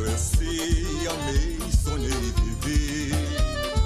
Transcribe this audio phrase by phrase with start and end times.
[0.00, 3.12] cresci, amei, sonhei, vivi.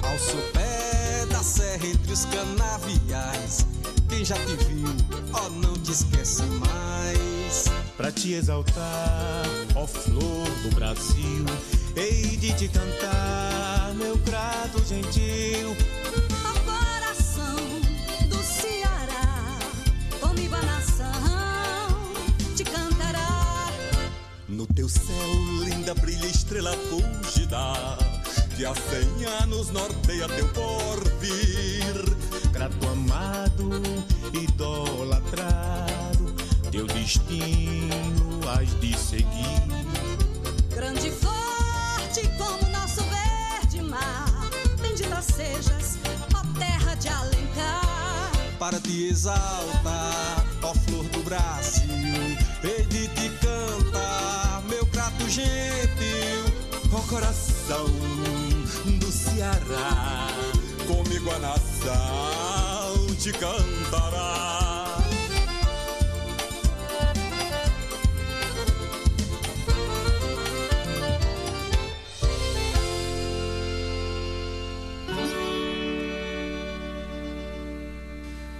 [0.02, 3.66] Ao seu pé da serra entre os canaviais.
[4.08, 4.88] Quem já te viu,
[5.32, 7.64] ó, oh, não te esquece mais.
[7.96, 11.44] Pra te exaltar, ó flor do Brasil,
[11.96, 15.76] hei de te cantar, meu grato gentil
[24.54, 25.43] No teu céu,
[25.84, 27.74] linda, brilha estrela fúlgida,
[28.56, 32.16] que há cem anos norteia teu porvir.
[32.50, 33.82] Grato amado,
[34.32, 36.34] idolatrado,
[36.70, 39.62] teu destino has de seguir.
[40.74, 44.48] Grande e forte como nosso verde mar,
[44.80, 45.98] bendita sejas,
[46.34, 48.32] ó terra de Alencar.
[48.58, 52.33] Para te exaltar, ó flor do Brasil,
[57.14, 57.86] coração
[58.98, 60.26] do Ceará,
[60.84, 64.98] comigo a nação te cantará.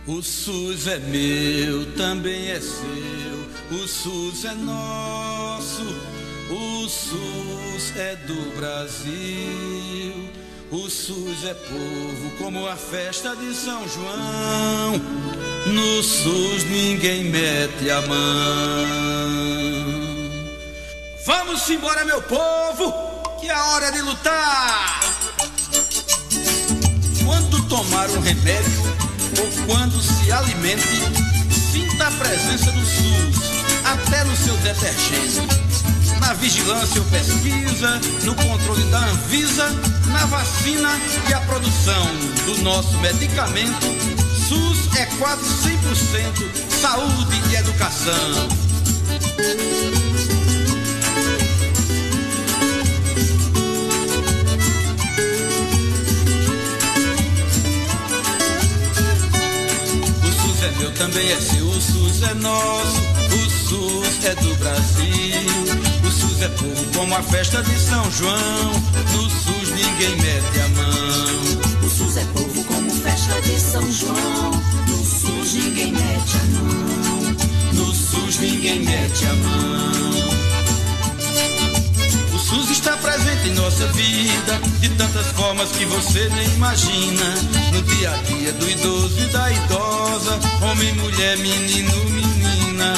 [0.07, 6.14] O SUS é meu, também é seu, o SUS é nosso.
[6.51, 10.29] O SUS é do Brasil.
[10.71, 15.01] O SUS é povo como a festa de São João.
[15.67, 18.15] No SUS ninguém mete a mão.
[21.25, 22.93] Vamos embora, meu povo,
[23.41, 25.01] que é hora de lutar.
[27.25, 28.83] Quando tomar um remédio
[29.41, 30.87] ou quando se alimente,
[31.73, 35.64] sinta a presença do SUS até no seu detergente
[36.27, 39.69] na vigilância ou pesquisa, no controle da Anvisa,
[40.07, 40.91] na vacina
[41.29, 42.07] e a produção
[42.47, 43.87] do nosso medicamento.
[44.49, 48.49] SUS é quase 100% saúde e educação.
[60.23, 63.01] O SUS é meu, também é seu, o SUS é nosso,
[63.31, 64.54] o SUS é do
[66.45, 68.73] é povo como a festa de São João.
[69.13, 71.87] No SUS ninguém mete a mão.
[71.87, 74.51] O SUS é povo como festa de São João.
[74.87, 77.37] No SUS ninguém mete a mão.
[77.73, 79.95] No SUS ninguém mete a mão.
[82.35, 87.35] O SUS está presente em nossa vida de tantas formas que você nem imagina.
[87.73, 92.93] No dia a dia do idoso e da idosa, homem, mulher, menino, menina.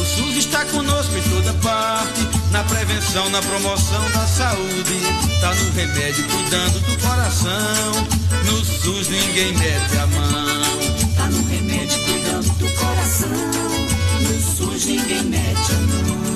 [0.00, 4.98] O SUS está conosco em toda parte na prevenção, na promoção da saúde,
[5.42, 7.92] tá no remédio cuidando do coração.
[8.46, 11.14] No SUS ninguém mete a mão.
[11.16, 13.28] Tá no remédio cuidando do coração.
[14.22, 16.35] No SUS ninguém mete a mão.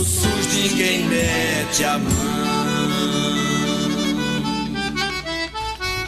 [0.00, 2.10] No SUS ninguém mete a mão.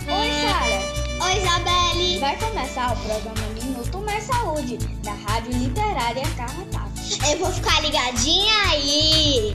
[0.09, 1.27] Oi, Sara.
[1.27, 2.19] Oi, Isabelle.
[2.19, 7.03] Vai começar o programa Minuto Mais Saúde, da Rádio Literária Carrapato.
[7.31, 9.55] Eu vou ficar ligadinha aí.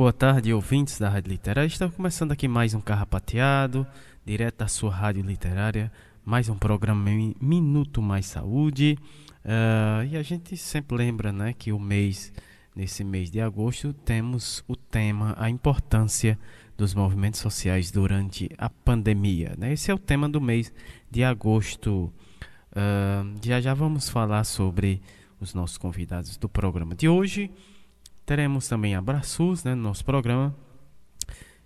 [0.00, 1.68] Boa tarde, ouvintes da Rádio Literária.
[1.68, 3.86] Está começando aqui mais um Carrapateado,
[4.24, 5.92] direto da sua Rádio Literária,
[6.24, 8.96] mais um programa Minuto Mais Saúde.
[9.44, 12.32] Uh, e a gente sempre lembra né, que o mês,
[12.74, 16.38] nesse mês de agosto, temos o tema A Importância
[16.78, 19.52] dos Movimentos Sociais durante a Pandemia.
[19.58, 19.74] Né?
[19.74, 20.72] Esse é o tema do mês
[21.10, 22.10] de agosto.
[22.72, 25.02] Uh, já já vamos falar sobre
[25.38, 27.50] os nossos convidados do programa de hoje.
[28.30, 30.54] Teremos também abraços né, no nosso programa.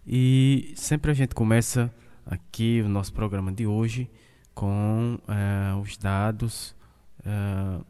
[0.06, 1.94] E sempre a gente começa
[2.24, 4.10] aqui o nosso programa de hoje
[4.54, 6.74] com uh, os dados
[7.20, 7.84] uh,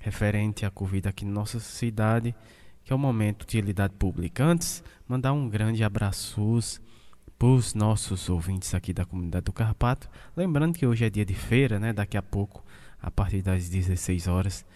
[0.00, 2.34] referente à Covid aqui na nossa cidade,
[2.84, 4.44] que é o momento de utilidade pública.
[4.44, 6.78] Antes, mandar um grande abraços
[7.38, 10.10] para os nossos ouvintes aqui da comunidade do Carpato.
[10.36, 11.94] Lembrando que hoje é dia de feira, né?
[11.94, 12.62] Daqui a pouco,
[13.00, 14.66] a partir das 16 horas,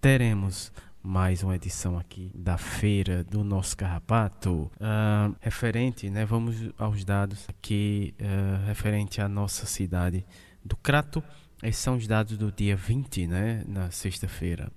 [0.00, 0.72] teremos
[1.06, 6.24] mais uma edição aqui da feira do nosso carrapato uh, referente, né?
[6.24, 10.24] Vamos aos dados aqui uh, referente à nossa cidade
[10.64, 11.22] do Crato.
[11.62, 13.62] Esses são os dados do dia 20, né?
[13.68, 14.72] Na sexta-feira.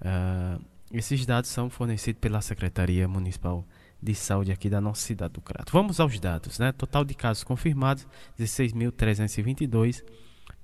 [0.00, 3.62] Uh, esses dados são fornecidos pela Secretaria Municipal
[4.02, 5.70] de Saúde aqui da nossa cidade do Crato.
[5.70, 6.72] Vamos aos dados, né?
[6.72, 8.06] Total de casos confirmados
[8.40, 10.02] 16.322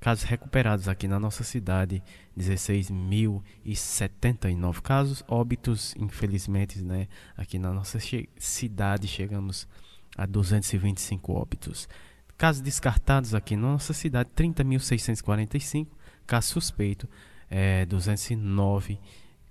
[0.03, 2.03] Casos recuperados aqui na nossa cidade,
[2.37, 5.23] 16.079 casos.
[5.29, 7.07] Óbitos, infelizmente, né,
[7.37, 9.69] aqui na nossa che cidade chegamos
[10.17, 11.89] a 225 óbitos.
[12.37, 15.87] Casos descartados aqui na nossa cidade, 30.645.
[16.27, 17.09] Caso suspeito,
[17.49, 18.99] é, 209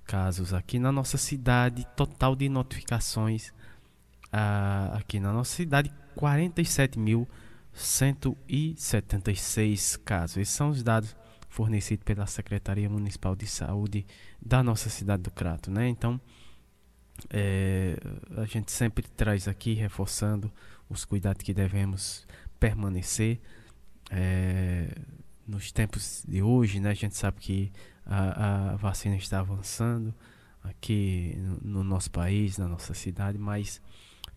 [0.04, 1.88] casos aqui na nossa cidade.
[1.96, 3.54] Total de notificações
[4.30, 7.26] ah, aqui na nossa cidade, 47 mil
[7.74, 10.38] 176 casos.
[10.38, 11.16] Esses são os dados
[11.50, 14.06] fornecidos pela Secretaria Municipal de Saúde
[14.42, 15.88] da nossa cidade do Crato, né?
[15.88, 16.20] Então,
[17.30, 17.98] é,
[18.38, 20.52] a gente sempre traz aqui reforçando
[20.90, 22.26] os cuidados que devemos
[22.60, 23.40] permanecer
[24.10, 24.90] é,
[25.48, 26.92] nos tempos de hoje, né?
[26.92, 27.72] A gente sabe que
[28.06, 30.14] a, a vacina está avançando
[30.64, 33.82] aqui no, no nosso país, na nossa cidade, mas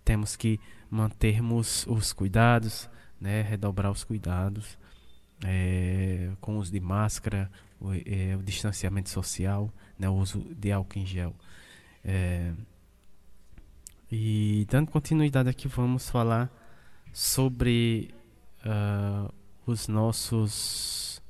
[0.04, 0.60] temos que
[0.90, 2.88] mantermos os cuidados,
[3.24, 4.78] né, redobrar os cuidados
[5.42, 7.50] é, com o uso de máscara,
[7.80, 11.34] o, é, o distanciamento social, né, o uso de álcool em gel.
[12.04, 12.52] É,
[14.12, 16.52] e dando continuidade aqui, vamos falar
[17.14, 18.14] sobre
[18.60, 19.32] uh,
[19.66, 21.22] os nossos.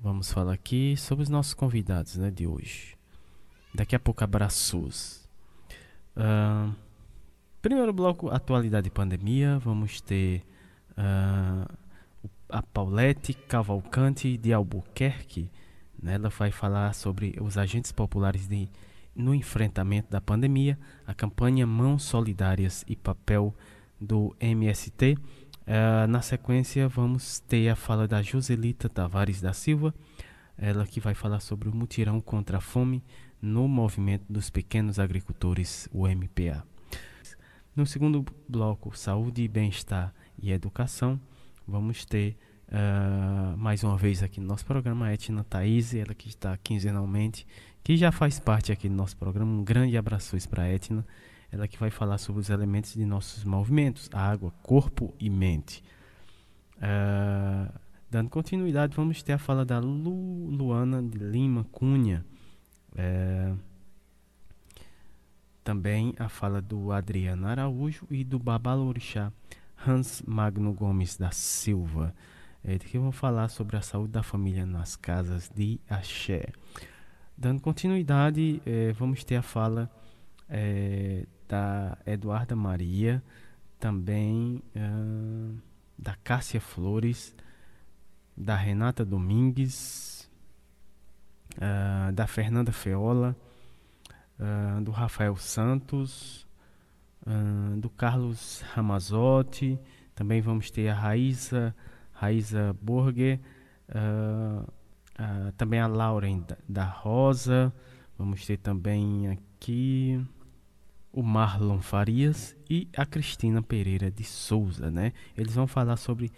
[0.00, 2.96] Vamos falar aqui sobre os nossos convidados né, de hoje.
[3.74, 5.28] Daqui a pouco, abraços.
[6.16, 6.74] Uh,
[7.60, 9.58] primeiro bloco, atualidade e pandemia.
[9.58, 10.42] Vamos ter
[10.96, 11.72] uh,
[12.48, 15.50] a Paulette Cavalcante de Albuquerque.
[16.00, 18.68] Né, ela vai falar sobre os agentes populares de,
[19.14, 23.54] no enfrentamento da pandemia, a campanha Mãos Solidárias e papel
[24.00, 25.16] do MST.
[25.62, 29.94] Uh, na sequência, vamos ter a fala da Joselita Tavares da Silva,
[30.58, 33.02] ela que vai falar sobre o mutirão contra a fome
[33.40, 36.64] no movimento dos pequenos agricultores, o MPA.
[37.74, 41.20] No segundo bloco, saúde e bem-estar e educação.
[41.66, 42.36] Vamos ter
[42.68, 47.46] uh, mais uma vez aqui no nosso programa a Etna Thaís, ela que está quinzenalmente,
[47.82, 49.50] que já faz parte aqui do nosso programa.
[49.50, 51.06] Um grande abraço para a Etna,
[51.50, 55.82] ela que vai falar sobre os elementos de nossos movimentos, água, corpo e mente.
[56.78, 57.72] Uh,
[58.10, 62.24] dando continuidade, vamos ter a fala da Lu, Luana de Lima Cunha.
[62.92, 63.58] Uh,
[65.64, 69.32] também a fala do Adriano Araújo e do Babalorixá
[69.86, 72.14] Hans Magno Gomes da Silva,
[72.64, 76.52] é, que vão falar sobre a saúde da família nas casas de Axé.
[77.36, 79.90] Dando continuidade, é, vamos ter a fala
[80.48, 83.22] é, da Eduarda Maria,
[83.78, 84.62] também
[85.98, 87.34] da Cássia Flores,
[88.36, 90.30] da Renata Domingues,
[92.14, 93.36] da Fernanda Feola,
[94.84, 96.46] do Rafael Santos,
[97.78, 99.78] do Carlos Ramazotti,
[100.14, 101.74] também vamos ter a Raíssa,
[102.12, 103.40] Raíssa Burger,
[103.88, 107.72] uh, uh, também a Lauren da Rosa,
[108.18, 110.24] vamos ter também aqui
[111.12, 115.12] o Marlon Farias e a Cristina Pereira de Souza, né?
[115.36, 116.32] Eles vão falar sobre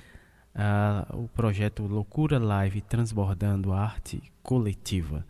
[0.55, 5.25] uh, o projeto Loucura Live Transbordando a Arte Coletiva.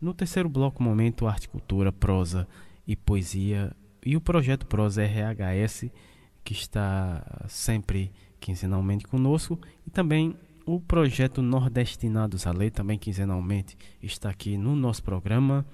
[0.00, 2.46] No terceiro bloco, momento Arte, Cultura, Prosa
[2.86, 3.72] e Poesia
[4.04, 5.90] e o projeto Prosa RHS,
[6.44, 14.28] que está sempre quinzenalmente conosco, e também o projeto Nordestinados à Lei, também quinzenalmente, está
[14.28, 15.64] aqui no nosso programa.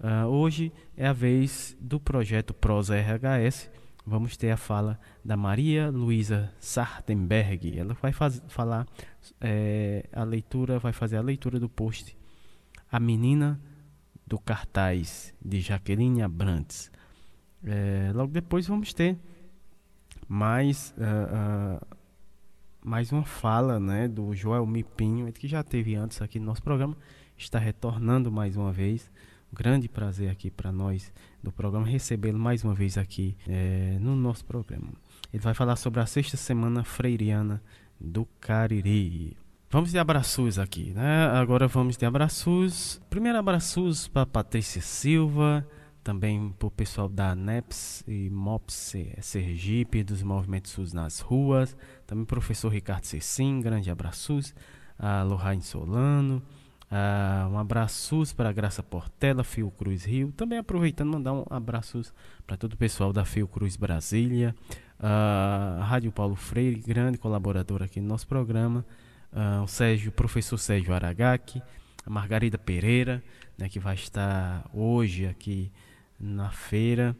[0.00, 3.70] Uh, hoje é a vez do projeto Prosa RHS.
[4.06, 7.78] Vamos ter a fala da Maria Luísa Sartenberg.
[7.78, 8.86] Ela vai faz, falar
[9.38, 12.16] é, a leitura, vai fazer a leitura do post
[12.90, 13.60] A Menina
[14.26, 16.90] do Cartaz de Jaqueline Abrantes.
[17.64, 19.18] É, logo depois vamos ter
[20.28, 21.98] mais uh, uh,
[22.84, 26.96] mais uma fala né, do Joel Mipinho, que já teve antes aqui no nosso programa,
[27.36, 29.10] está retornando mais uma vez.
[29.52, 31.12] Um grande prazer aqui para nós
[31.42, 34.92] do programa recebê-lo mais uma vez aqui é, no nosso programa.
[35.32, 37.62] Ele vai falar sobre a sexta semana freiriana
[37.98, 39.36] do Cariri.
[39.70, 41.26] Vamos de abraços aqui, né?
[41.26, 43.00] Agora vamos de abraços.
[43.10, 45.66] Primeiro abraços para Patrícia Silva,
[46.02, 51.76] também para o pessoal da NEPS e MOPS Sergipe, dos Movimentos SUS nas ruas,
[52.06, 54.54] também professor Ricardo Cecim, grande abraços,
[54.98, 56.42] a Lohane Solano,
[56.90, 62.00] a, um abraço para a Graça Portela, Fiocruz Rio, também aproveitando mandar um abraço
[62.46, 64.54] para todo o pessoal da Fiocruz Brasília,
[64.98, 68.84] a Rádio Paulo Freire, grande colaborador aqui no nosso programa,
[69.62, 71.62] o Sérgio, professor Sérgio Aragaki,
[72.04, 73.22] a Margarida Pereira,
[73.58, 75.70] né, que vai estar hoje aqui
[76.18, 77.16] na feira.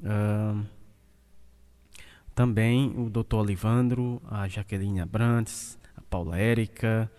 [0.00, 0.64] Uh,
[2.34, 3.36] também o Dr.
[3.36, 7.10] Olivandro, a Jaqueline Abrantes, a Paula Érica,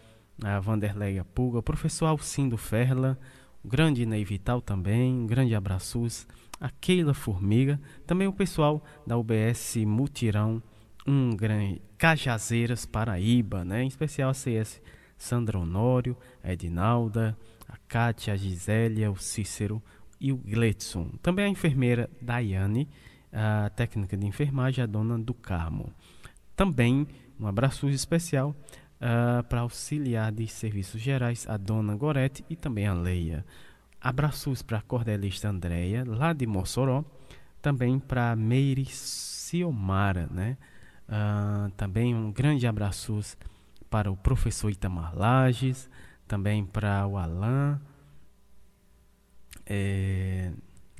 [0.43, 3.17] a Vanderleia Pulga, o professor Alcindo Ferla,
[3.63, 6.27] o grande Ney Vital também, um grande abraços,
[6.59, 10.61] a Keila Formiga, também o pessoal da UBS Mutirão,
[11.05, 13.83] um grande Cajazeiras Paraíba, né?
[13.83, 14.81] em especial a CS
[15.17, 17.37] Sandra Honório, a Edinalda,
[17.69, 19.81] a Kátia, a Gisélia, o Cícero,
[20.21, 21.09] e o Gletson.
[21.21, 22.87] Também a enfermeira Daiane,
[23.33, 25.91] a técnica de enfermagem, a dona do Carmo.
[26.55, 27.07] Também
[27.39, 28.55] um abraço especial
[29.01, 33.43] uh, para auxiliar de serviços gerais, a dona Gorete e também a Leia.
[33.99, 37.03] Abraços para a cordelista Andréia, lá de Mossoró.
[37.61, 40.57] Também para Meire Ciomara, né?
[41.07, 43.19] Uh, também um grande abraço
[43.89, 45.89] para o professor Itamar Lages,
[46.27, 47.79] também para o Alain,
[49.73, 50.51] é,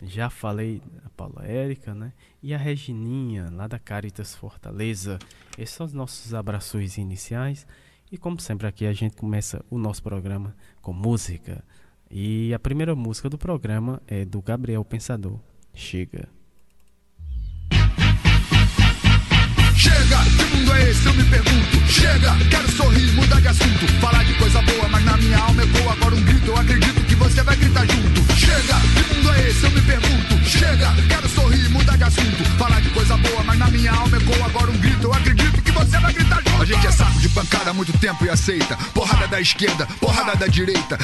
[0.02, 2.14] já falei a Paula Érica, né?
[2.42, 5.20] E a Regininha, lá da Caritas Fortaleza.
[5.58, 7.68] Esses são os nossos abraços iniciais.
[8.10, 11.62] E como sempre aqui a gente começa o nosso programa com música.
[12.10, 15.38] E a primeira música do programa é do Gabriel Pensador.
[15.74, 16.30] Chega.
[19.76, 21.06] Chega, que mundo é esse?
[21.06, 21.88] Eu me pergunto.
[21.88, 22.32] Chega,
[39.42, 40.98] da esquerda, porrada da direita.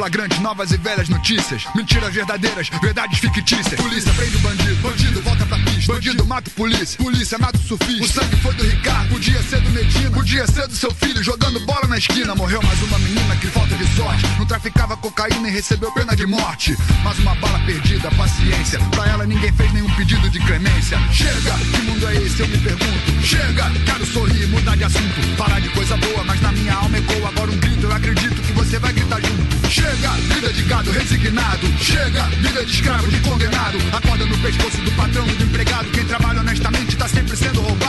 [0.00, 1.64] É tudo flagrante, novas e velhas notícias.
[1.74, 3.74] Mentiras verdadeiras, verdades fictícias.
[3.74, 5.92] Polícia prende o bandido, bandido volta pra pista.
[5.92, 8.04] Bandido mata polícia, polícia mata o surfista.
[8.04, 11.60] O sangue foi do Ricardo, podia ser do Medina, podia ser do seu filho jogando
[11.66, 12.34] bola na esquina.
[12.34, 14.24] Morreu mais uma menina que falta de sorte.
[14.38, 16.74] Não traficava cocaína e recebeu pena de morte.
[17.04, 18.78] Mais uma bala perdida, paciência.
[18.92, 20.98] Pra ela ninguém fez nenhum pedido de clemência.
[21.12, 22.40] Chega, que mundo é esse?
[22.40, 23.22] Eu me pergunto.
[23.22, 25.36] Chega, quero sorrir, mudar de assunto.
[25.36, 27.86] Falar de coisa boa, mas na minha alma ecoa agora um grito.
[27.86, 29.68] Eu acredito que você vai gritar junto.
[29.68, 31.66] Chega, vida de gado resignado.
[31.78, 33.78] Chega, vida de escravo, de condenado.
[33.92, 35.90] Acorda no pescoço do patrão e do empregado.
[35.90, 37.79] Quem trabalha honestamente tá sempre sendo roubado.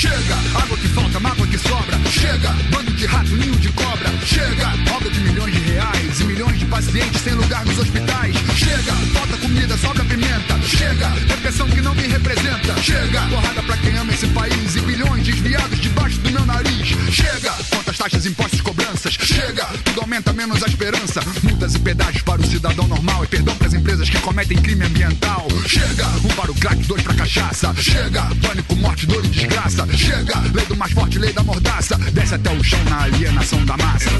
[0.00, 2.00] Chega, água que falta, mágoa que sobra.
[2.10, 4.10] Chega, bando de rato, ninho de cobra.
[4.24, 8.34] Chega, obra de milhões de reais e milhões de pacientes sem lugar nos hospitais.
[8.56, 10.58] Chega, falta comida, sobra pimenta.
[10.62, 12.82] Chega, repressão que não me representa.
[12.82, 16.88] Chega, porrada pra quem ama esse país e bilhões desviados debaixo do meu nariz.
[17.12, 19.12] Chega, quantas taxas, impostos, cobranças.
[19.12, 21.20] Chega, tudo aumenta menos a esperança.
[21.42, 24.86] Multas e pedágios para o cidadão normal e perdão para as empresas que cometem crime
[24.86, 25.46] ambiental.
[25.66, 27.74] Chega, um para o crack, dois pra cachaça.
[27.76, 29.89] Chega, pânico, morte, dor e desgraça.
[29.96, 31.96] Chega, lei do mais forte, lei da mordaça.
[32.12, 34.10] Desce até o chão na alienação da massa.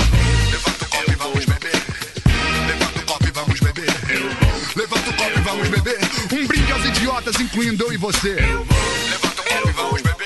[0.50, 1.83] Levanta o copo e vamos beber.
[2.67, 3.91] Levanta o copo e vamos beber.
[4.77, 5.99] Levanta o copo e vamos beber.
[6.33, 8.35] Um brinde aos idiotas, incluindo eu e você.
[8.35, 10.21] Levanta o copo e vamos beber.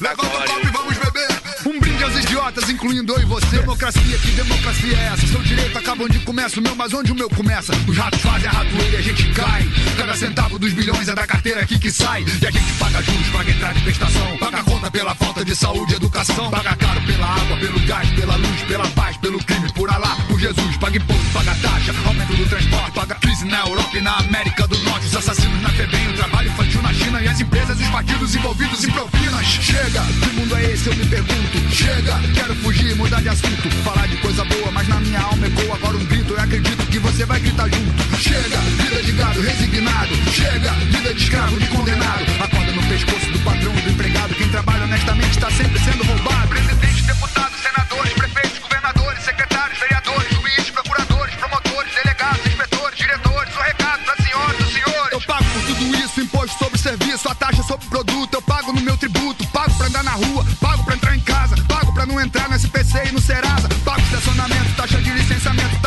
[0.00, 1.28] Levanta o copo e vamos beber.
[1.64, 3.58] Um brinde aos idiotas, incluindo eu e você.
[3.58, 5.26] Democracia, que democracia é essa?
[5.28, 7.72] Seu direito acaba onde começa o meu, mas onde o meu começa?
[7.86, 9.68] Os ratos fazem a ratoeira e a gente cai.
[9.96, 12.24] Cada centavo dos bilhões é da carteira aqui que sai.
[12.42, 14.36] E a gente paga juros, paga entrada e prestação.
[14.38, 16.50] Paga conta pela falta de saúde e educação.
[16.50, 20.40] Paga caro pela água, pelo gás, pela luz, pela paz, pelo crime, por Alá, por
[20.40, 20.76] Jesus.
[20.78, 22.92] Paga imposto, paga taxa, aumento do transporte.
[22.92, 25.06] Paga crise na Europa e na América do Norte.
[25.06, 27.22] Os assassinos na FEBEM, o trabalho infantil na China.
[27.22, 29.46] E as empresas os partidos envolvidos em propinas.
[29.46, 30.86] Chega, que mundo é esse?
[30.88, 31.70] Eu me pergunto.
[31.70, 33.70] Chega, quero fugir, mudar de assunto.
[33.84, 36.32] Falar de coisa boa, mas na minha alma ecoa agora um grito.
[36.32, 38.16] Eu acredito você vai gritar junto.
[38.16, 40.14] Chega, vida de gado resignado.
[40.32, 42.24] Chega, vida de escravo de condenado.
[42.40, 44.34] Acorda no pescoço do patrão do empregado.
[44.34, 46.48] Quem trabalha honestamente está sempre sendo roubado.
[46.48, 46.89] Presidente,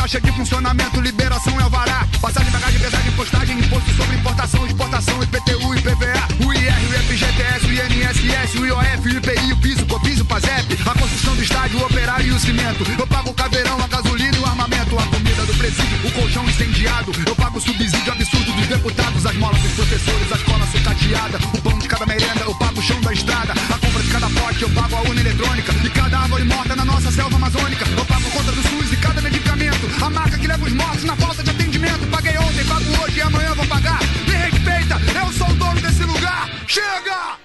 [0.04, 2.06] taxa de funcionamento, liberação e alvará.
[2.20, 7.72] Passagem, bagagem, pesagem, postagem, imposto sobre importação, exportação, IPTU, IPVA, o IR, o FGTS, o
[7.72, 11.86] INSS, o IOF, o IPI, o piso, copis, o PASEP, a construção do estádio, o
[11.86, 12.84] operário e o cimento.
[12.98, 16.44] Eu pago o caveirão, a gasolina e o armamento, a comida do presídio, o colchão
[16.44, 17.10] incendiado.
[17.26, 21.62] Eu pago o subsídio absurdo dos deputados, as molas dos professores, a escola sucateada, o
[21.62, 24.62] pão de cada merenda, eu pago o chão da estrada, a compra de cada pote,
[24.64, 27.86] eu pago a urna eletrônica, e cada árvore morta na nossa selva amazônica,
[30.72, 34.96] mortos na falta de atendimento, paguei ontem, pago hoje e amanhã vou pagar, me respeita,
[35.18, 37.38] eu sou o dono desse lugar, chega!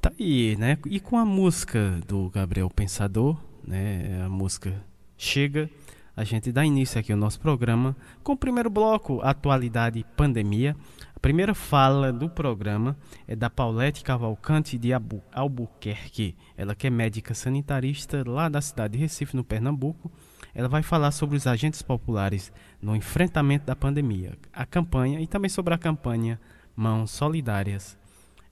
[0.00, 0.78] Tá aí, né?
[0.86, 4.22] E com a música do Gabriel Pensador, né?
[4.24, 4.84] A música
[5.18, 5.70] Chega,
[6.14, 10.76] a gente dá início aqui ao nosso programa com o primeiro bloco, Atualidade e Pandemia.
[11.14, 14.90] A primeira fala do programa é da Paulette Cavalcante de
[15.32, 16.36] Albuquerque.
[16.54, 20.12] Ela que é médica sanitarista lá da cidade de Recife, no Pernambuco.
[20.56, 25.50] Ela vai falar sobre os agentes populares no enfrentamento da pandemia, a campanha e também
[25.50, 26.40] sobre a campanha
[26.74, 27.94] Mãos Solidárias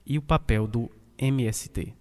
[0.05, 0.87] e o papel do
[1.17, 1.95] MST.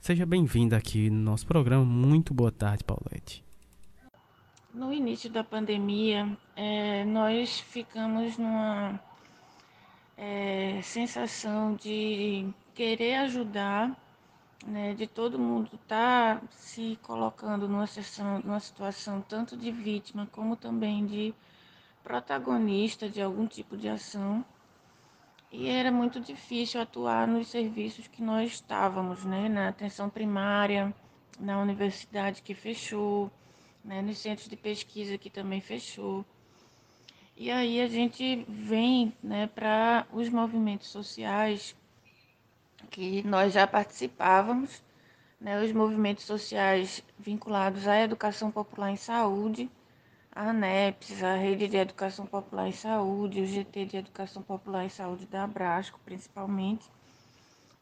[0.00, 1.84] Seja bem-vinda aqui no nosso programa.
[1.84, 3.44] Muito boa tarde, Paulette.
[4.72, 8.98] No início da pandemia, é, nós ficamos numa
[10.16, 13.94] é, sensação de querer ajudar,
[14.66, 20.26] né, de todo mundo estar tá se colocando numa, sessão, numa situação tanto de vítima
[20.32, 21.34] como também de
[22.02, 24.44] protagonista de algum tipo de ação.
[25.50, 30.94] E era muito difícil atuar nos serviços que nós estávamos, né, na atenção primária,
[31.38, 33.30] na universidade que fechou,
[33.84, 36.24] né, nos centros de pesquisa que também fechou.
[37.36, 41.76] E aí a gente vem né, para os movimentos sociais
[42.90, 44.82] que nós já participávamos,
[45.40, 49.70] né, os movimentos sociais vinculados à educação popular em saúde,
[50.36, 54.90] a ANEPS, a Rede de Educação Popular em Saúde, o GT de Educação Popular em
[54.90, 56.90] Saúde da Abrasco, principalmente,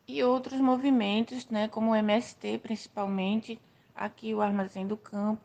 [0.06, 3.58] e outros movimentos, né, como o MST, principalmente,
[3.92, 5.42] aqui o Armazém do Campo,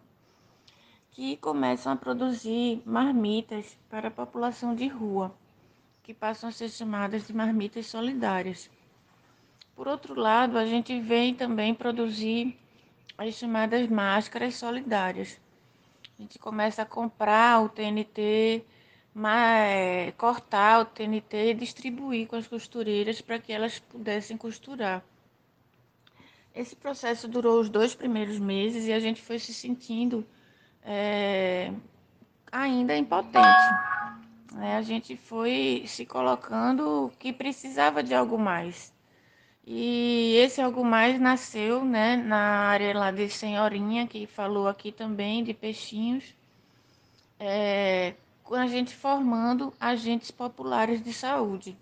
[1.10, 5.34] que começam a produzir marmitas para a população de rua,
[6.04, 8.70] que passam a ser chamadas de marmitas solidárias.
[9.80, 12.60] Por outro lado, a gente vem também produzir
[13.18, 15.40] as chamadas máscaras solidárias.
[16.18, 18.66] A gente começa a comprar o TNT,
[19.14, 25.02] mas, cortar o TNT e distribuir com as costureiras para que elas pudessem costurar.
[26.54, 30.28] Esse processo durou os dois primeiros meses e a gente foi se sentindo
[30.84, 31.72] é,
[32.52, 33.74] ainda impotente.
[34.52, 34.76] Né?
[34.76, 38.99] A gente foi se colocando que precisava de algo mais.
[39.72, 45.44] E esse algo mais nasceu né, na área lá de Senhorinha, que falou aqui também,
[45.44, 46.34] de peixinhos,
[47.40, 51.78] é, com a gente formando agentes populares de saúde.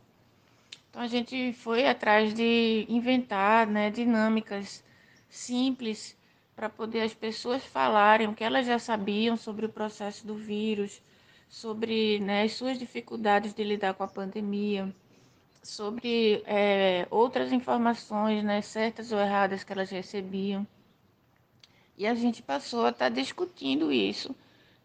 [0.89, 4.83] Então a gente foi atrás de inventar né, dinâmicas
[5.29, 6.13] simples
[6.57, 11.01] para poder as pessoas falarem o que elas já sabiam sobre o processo do vírus,
[11.47, 14.93] sobre né, as suas dificuldades de lidar com a pandemia,
[15.63, 20.65] sobre é, outras informações, né, certas ou erradas que elas recebiam.
[21.97, 24.35] E a gente passou a estar tá discutindo isso,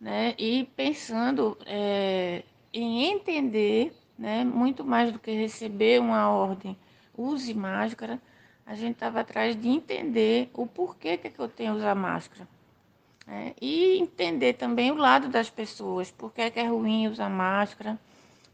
[0.01, 6.77] né, e pensando é, em entender, né, muito mais do que receber uma ordem,
[7.17, 8.21] use máscara,
[8.65, 11.95] a gente estava atrás de entender o porquê que, é que eu tenho que usar
[11.95, 12.49] máscara.
[13.27, 13.55] Né?
[13.61, 17.99] E entender também o lado das pessoas, por que, que é ruim usar máscara,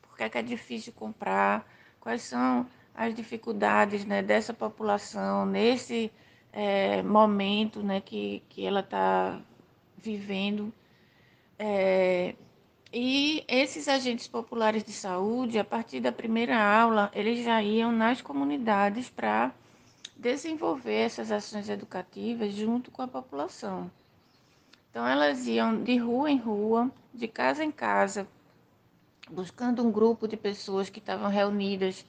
[0.03, 1.67] por que, que é difícil comprar,
[2.09, 6.11] quais são as dificuldades né, dessa população nesse
[6.51, 9.39] é, momento né, que, que ela está
[9.99, 10.73] vivendo.
[11.59, 12.35] É,
[12.91, 18.23] e esses agentes populares de saúde, a partir da primeira aula, eles já iam nas
[18.23, 19.53] comunidades para
[20.17, 23.91] desenvolver essas ações educativas junto com a população.
[24.91, 28.27] Então, elas iam de rua em rua, de casa em casa,
[29.31, 32.05] buscando um grupo de pessoas que estavam reunidas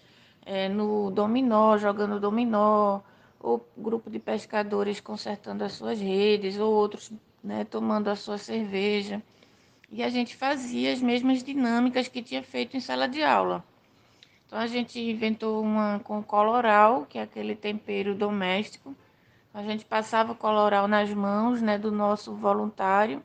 [0.45, 3.01] é, no dominó, jogando dominó,
[3.39, 7.11] ou grupo de pescadores consertando as suas redes, ou outros
[7.43, 9.21] né, tomando a sua cerveja.
[9.91, 13.63] e a gente fazia as mesmas dinâmicas que tinha feito em sala de aula.
[14.45, 18.95] Então a gente inventou uma com coloral, que é aquele tempero doméstico.
[19.53, 23.23] A gente passava o coloral nas mãos né, do nosso voluntário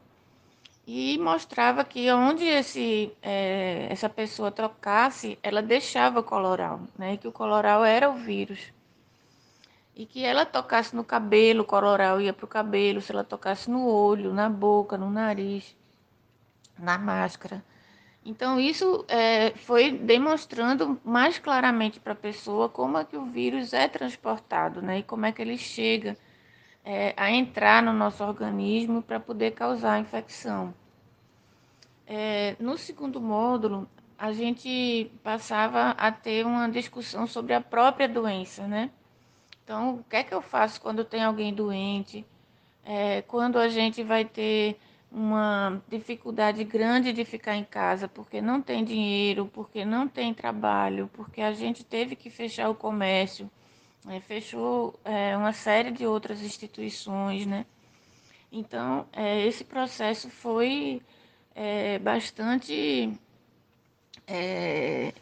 [0.86, 7.16] e mostrava que onde esse, é, essa pessoa tocasse, ela deixava o coloral, né?
[7.16, 8.72] Que o coloral era o vírus.
[9.96, 13.70] E que ela tocasse no cabelo, o coloral ia para o cabelo, se ela tocasse
[13.70, 15.74] no olho, na boca, no nariz,
[16.78, 17.64] na máscara.
[18.26, 23.72] Então, isso é, foi demonstrando mais claramente para a pessoa como é que o vírus
[23.72, 24.98] é transportado, né?
[24.98, 26.16] E como é que ele chega
[26.84, 30.74] é, a entrar no nosso organismo para poder causar infecção.
[32.06, 38.66] É, no segundo módulo, a gente passava a ter uma discussão sobre a própria doença,
[38.68, 38.90] né?
[39.64, 42.24] Então, o que é que eu faço quando tem alguém doente?
[42.84, 44.78] É, quando a gente vai ter
[45.10, 51.08] uma dificuldade grande de ficar em casa porque não tem dinheiro, porque não tem trabalho,
[51.14, 53.50] porque a gente teve que fechar o comércio
[54.08, 57.64] é, fechou é, uma série de outras instituições, né?
[58.52, 61.02] Então, é, esse processo foi
[61.54, 63.18] é, bastante
[64.26, 65.12] é,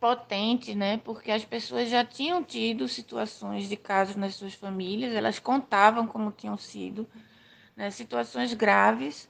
[0.00, 0.98] potente, né?
[0.98, 6.32] Porque as pessoas já tinham tido situações de casos nas suas famílias, elas contavam como
[6.32, 7.06] tinham sido,
[7.76, 7.90] né?
[7.90, 9.28] situações graves,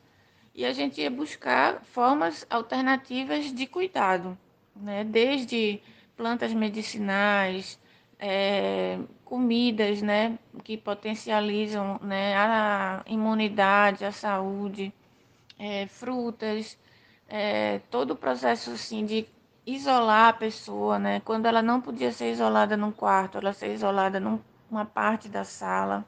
[0.55, 4.37] e a gente ia buscar formas alternativas de cuidado,
[4.75, 5.05] né?
[5.05, 5.81] Desde
[6.17, 7.79] plantas medicinais,
[8.25, 14.93] é, comidas, né, que potencializam, né, a imunidade, a saúde,
[15.59, 16.79] é, frutas,
[17.29, 19.27] é, todo o processo, assim, de
[19.67, 24.21] isolar a pessoa, né, quando ela não podia ser isolada num quarto, ela ser isolada
[24.21, 26.05] numa parte da sala.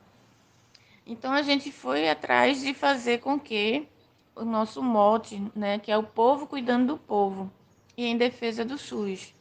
[1.05, 3.88] Então, a gente foi atrás de fazer com que
[4.37, 7.50] o nosso mote, né, que é o povo cuidando do povo
[7.96, 9.35] e em defesa do SUS.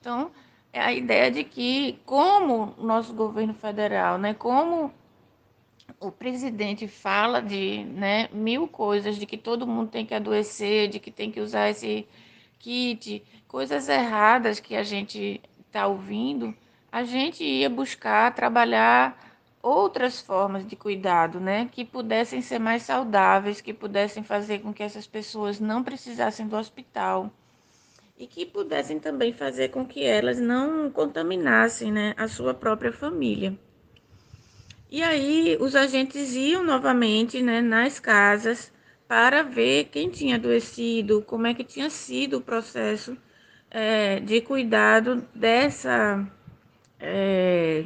[0.00, 0.30] Então,
[0.78, 4.92] é a ideia de que, como o nosso governo federal, né, como
[5.98, 11.00] o presidente fala de né, mil coisas, de que todo mundo tem que adoecer, de
[11.00, 12.06] que tem que usar esse
[12.60, 16.54] kit, coisas erradas que a gente está ouvindo,
[16.92, 19.18] a gente ia buscar trabalhar
[19.60, 24.84] outras formas de cuidado, né, que pudessem ser mais saudáveis, que pudessem fazer com que
[24.84, 27.32] essas pessoas não precisassem do hospital
[28.18, 33.56] e que pudessem também fazer com que elas não contaminassem né, a sua própria família.
[34.90, 38.72] E aí os agentes iam novamente né, nas casas
[39.06, 43.16] para ver quem tinha adoecido, como é que tinha sido o processo
[43.70, 46.26] é, de cuidado dessa,
[46.98, 47.84] é,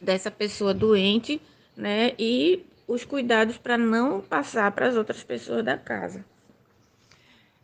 [0.00, 1.40] dessa pessoa doente,
[1.76, 6.24] né, e os cuidados para não passar para as outras pessoas da casa.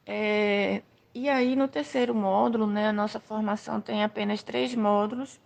[0.04, 0.82] É,
[1.14, 5.38] e aí, no terceiro módulo, né, a nossa formação tem apenas três módulos.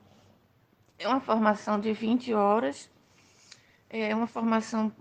[0.97, 2.89] É uma formação de 20 horas.
[3.91, 4.93] É uma formação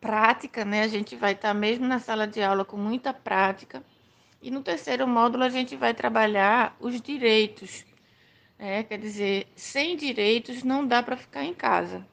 [0.00, 0.82] prática, né?
[0.82, 3.82] A gente vai estar mesmo na sala de aula com muita prática.
[4.40, 7.84] E no terceiro módulo a gente vai trabalhar os direitos.
[8.58, 8.84] Né?
[8.84, 12.06] Quer dizer, sem direitos não dá para ficar em casa.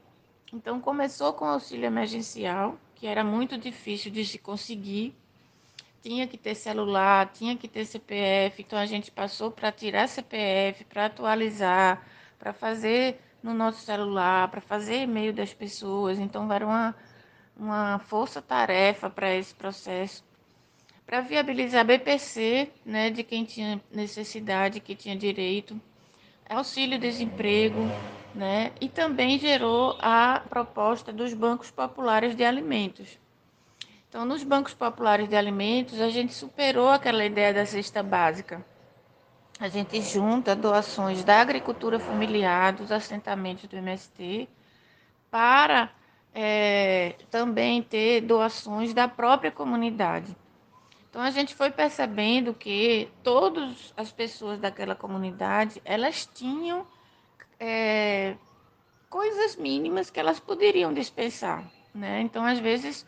[0.52, 5.14] Então começou com o auxílio emergencial, que era muito difícil de se conseguir
[6.02, 10.84] tinha que ter celular, tinha que ter CPF, então a gente passou para tirar CPF,
[10.84, 12.04] para atualizar,
[12.38, 16.18] para fazer no nosso celular, para fazer e-mail das pessoas.
[16.18, 16.94] Então era uma,
[17.56, 20.24] uma força-tarefa para esse processo.
[21.06, 25.80] Para viabilizar BPC, né, de quem tinha necessidade, que tinha direito,
[26.48, 27.80] auxílio-desemprego,
[28.34, 33.21] né, e também gerou a proposta dos bancos populares de alimentos.
[34.12, 38.62] Então, nos bancos populares de alimentos, a gente superou aquela ideia da cesta básica.
[39.58, 44.50] A gente junta doações da agricultura familiar, dos assentamentos do MST,
[45.30, 45.90] para
[46.34, 50.36] é, também ter doações da própria comunidade.
[51.08, 56.86] Então a gente foi percebendo que todas as pessoas daquela comunidade elas tinham
[57.58, 58.36] é,
[59.08, 62.20] coisas mínimas que elas poderiam dispensar, né?
[62.20, 63.06] Então às vezes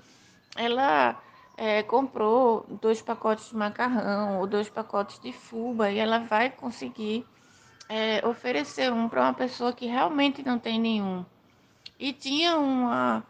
[0.57, 1.21] ela
[1.57, 7.25] é, comprou dois pacotes de macarrão ou dois pacotes de fuba e ela vai conseguir
[7.89, 11.25] é, oferecer um para uma pessoa que realmente não tem nenhum.
[11.99, 13.25] E tinha uma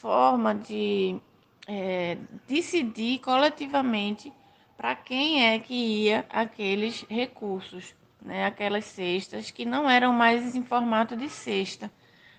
[0.00, 1.20] forma de
[1.66, 4.32] é, decidir coletivamente
[4.76, 8.46] para quem é que ia aqueles recursos, né?
[8.46, 11.90] aquelas cestas que não eram mais em formato de cesta,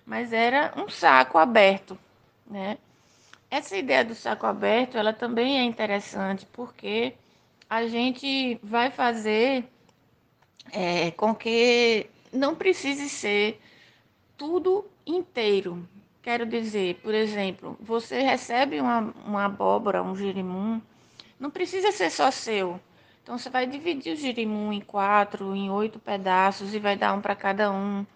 [0.06, 1.98] mas era um saco aberto,
[2.46, 2.78] né?
[3.50, 7.14] Essa ideia do saco aberto, ela também é interessante porque
[7.68, 9.64] a gente vai fazer
[10.72, 13.60] é, com que não precise ser
[14.36, 15.86] tudo inteiro.
[16.22, 20.80] Quero dizer, por exemplo, você recebe uma, uma abóbora, um girimum,
[21.38, 22.78] não precisa ser só seu.
[23.22, 27.20] Então você vai dividir o girimum em quatro, em oito pedaços e vai dar um
[27.20, 28.06] para cada um.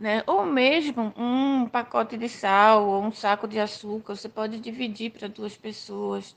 [0.00, 0.24] Né?
[0.26, 5.28] Ou mesmo um pacote de sal ou um saco de açúcar, você pode dividir para
[5.28, 6.34] duas pessoas.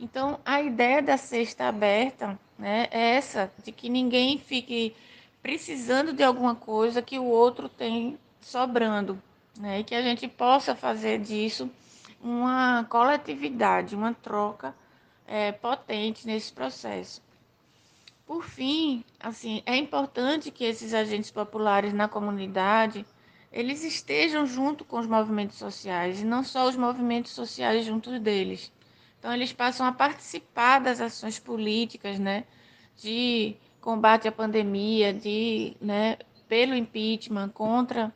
[0.00, 4.96] Então, a ideia da cesta aberta né, é essa, de que ninguém fique
[5.42, 9.22] precisando de alguma coisa que o outro tem sobrando,
[9.58, 11.70] né, e que a gente possa fazer disso
[12.18, 14.74] uma coletividade, uma troca
[15.26, 17.20] é, potente nesse processo.
[18.26, 23.04] Por fim, assim, é importante que esses agentes populares na comunidade
[23.52, 28.72] eles estejam junto com os movimentos sociais e não só os movimentos sociais junto deles.
[29.18, 32.44] Então eles passam a participar das ações políticas, né,
[32.96, 36.16] de combate à pandemia, de, né,
[36.48, 38.12] pelo impeachment contra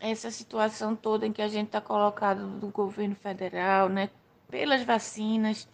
[0.00, 4.08] essa situação toda em que a gente está colocado do governo federal, né,
[4.48, 5.68] pelas vacinas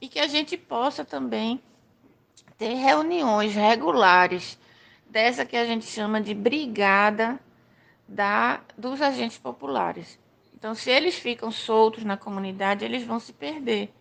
[0.00, 1.60] e que a gente possa também
[2.58, 4.58] ter reuniões regulares
[5.08, 7.40] dessa que a gente chama de brigada
[8.06, 10.18] da, dos agentes populares.
[10.54, 13.94] Então, se eles ficam soltos na comunidade, eles vão se perder.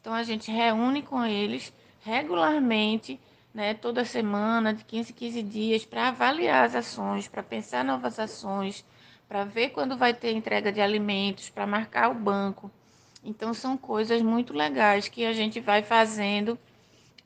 [0.00, 1.72] Então, a gente reúne com eles
[2.04, 3.20] regularmente,
[3.54, 8.18] né, toda semana, de 15 em 15 dias, para avaliar as ações, para pensar novas
[8.18, 8.84] ações,
[9.28, 12.68] para ver quando vai ter entrega de alimentos, para marcar o banco.
[13.22, 16.58] Então, são coisas muito legais que a gente vai fazendo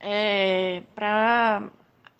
[0.00, 1.68] é, para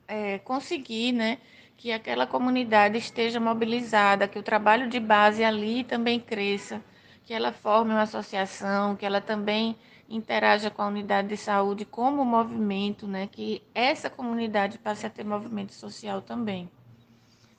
[0.09, 1.39] é, conseguir né,
[1.77, 6.83] que aquela comunidade esteja mobilizada, que o trabalho de base ali também cresça,
[7.25, 9.77] que ela forme uma associação, que ela também
[10.09, 15.25] interaja com a unidade de saúde como movimento, né, que essa comunidade passe a ter
[15.25, 16.71] movimento social também.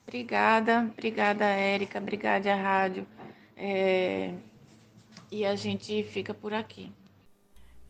[0.06, 3.06] Obrigada, obrigada, Érica, obrigada, a rádio.
[3.54, 4.32] É,
[5.30, 6.90] e a gente fica por aqui.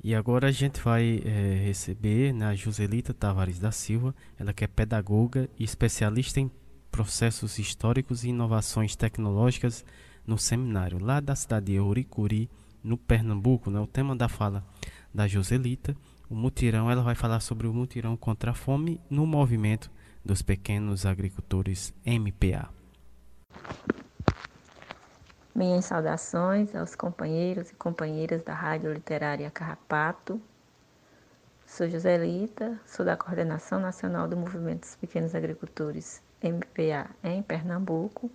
[0.09, 4.65] E agora a gente vai é, receber né, a Joselita Tavares da Silva, ela que
[4.65, 6.51] é pedagoga e especialista em
[6.91, 9.85] processos históricos e inovações tecnológicas
[10.27, 12.49] no seminário lá da cidade de Ouricuri,
[12.83, 13.71] no Pernambuco.
[13.71, 14.65] Né, o tema da fala
[15.13, 15.95] da Joselita,
[16.31, 19.91] o mutirão, ela vai falar sobre o mutirão contra a fome no movimento
[20.25, 22.71] dos pequenos agricultores MPA.
[25.59, 30.41] Minhas saudações aos companheiros e companheiras da Rádio Literária Carrapato.
[31.67, 38.31] Sou Joselita, sou da Coordenação Nacional do Movimento dos Pequenos Agricultores MPA em Pernambuco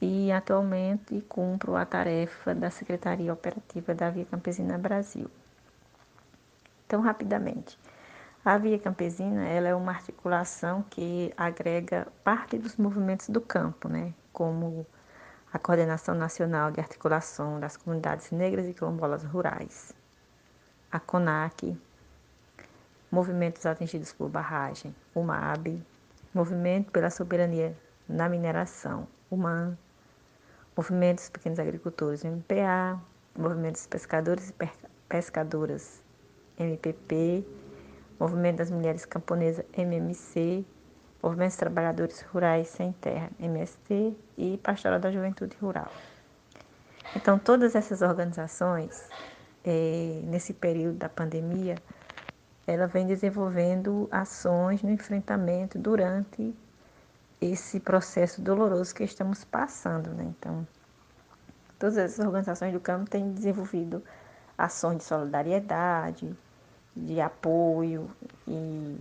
[0.00, 5.30] e atualmente cumpro a tarefa da Secretaria Operativa da Via Campesina Brasil.
[6.86, 7.78] Então, rapidamente,
[8.42, 14.14] a Via Campesina ela é uma articulação que agrega parte dos movimentos do campo, né?
[14.36, 14.86] como
[15.56, 19.90] a Coordenação Nacional de Articulação das Comunidades Negras e Quilombolas Rurais,
[20.92, 21.74] a CONAC,
[23.10, 25.82] Movimentos Atingidos por Barragem, o MAB,
[26.34, 27.74] Movimento pela Soberania
[28.06, 29.78] na Mineração, o MAN,
[30.76, 33.00] Movimentos Pequenos Agricultores, MPA,
[33.34, 34.54] Movimentos Pescadores e
[35.08, 36.02] Pescadoras,
[36.58, 37.46] MPP,
[38.20, 40.66] Movimento das Mulheres Camponesas, MMC,
[41.22, 45.90] Movimentos Trabalhadores Rurais Sem Terra, MST, e Pastoral da Juventude Rural.
[47.14, 49.08] Então, todas essas organizações,
[49.64, 51.76] é, nesse período da pandemia,
[52.66, 56.54] ela vem desenvolvendo ações no enfrentamento durante
[57.40, 60.10] esse processo doloroso que estamos passando.
[60.10, 60.32] Né?
[60.38, 60.66] Então,
[61.78, 64.02] todas essas organizações do campo têm desenvolvido
[64.58, 66.36] ações de solidariedade,
[66.94, 68.10] de apoio
[68.48, 68.98] e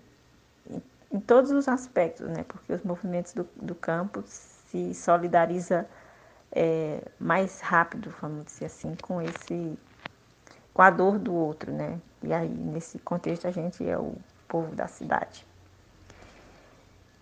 [1.16, 2.44] em todos os aspectos, né?
[2.44, 5.88] Porque os movimentos do, do campo se solidariza
[6.52, 9.80] é, mais rápido, vamos dizer assim, com esse
[10.74, 12.02] com a dor do outro, né?
[12.22, 15.48] E aí nesse contexto a gente é o povo da cidade.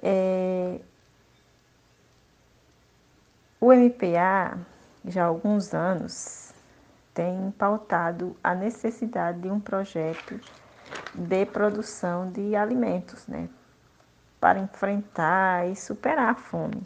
[0.02, 0.80] É,
[3.62, 4.58] o MPA
[5.06, 6.52] já há alguns anos
[7.14, 10.40] tem pautado a necessidade de um projeto
[11.14, 13.48] de produção de alimentos, né?
[14.44, 16.86] Para enfrentar e superar a fome.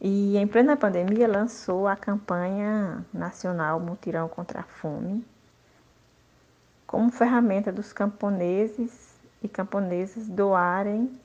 [0.00, 5.24] E em plena pandemia lançou a campanha nacional Mutirão contra a Fome,
[6.84, 11.16] como ferramenta dos camponeses e camponesas doarem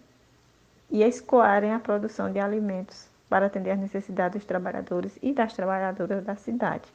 [0.88, 6.24] e escoarem a produção de alimentos para atender às necessidades dos trabalhadores e das trabalhadoras
[6.24, 6.88] da cidade.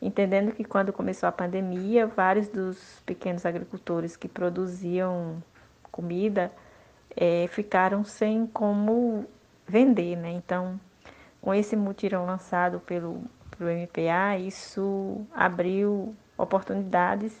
[0.00, 5.42] entendendo que quando começou a pandemia, vários dos pequenos agricultores que produziam
[5.96, 6.52] comida
[7.16, 9.24] é, ficaram sem como
[9.66, 10.30] vender, né?
[10.30, 10.78] Então,
[11.40, 13.22] com esse mutirão lançado pelo,
[13.56, 17.32] pelo MPA, isso abriu oportunidades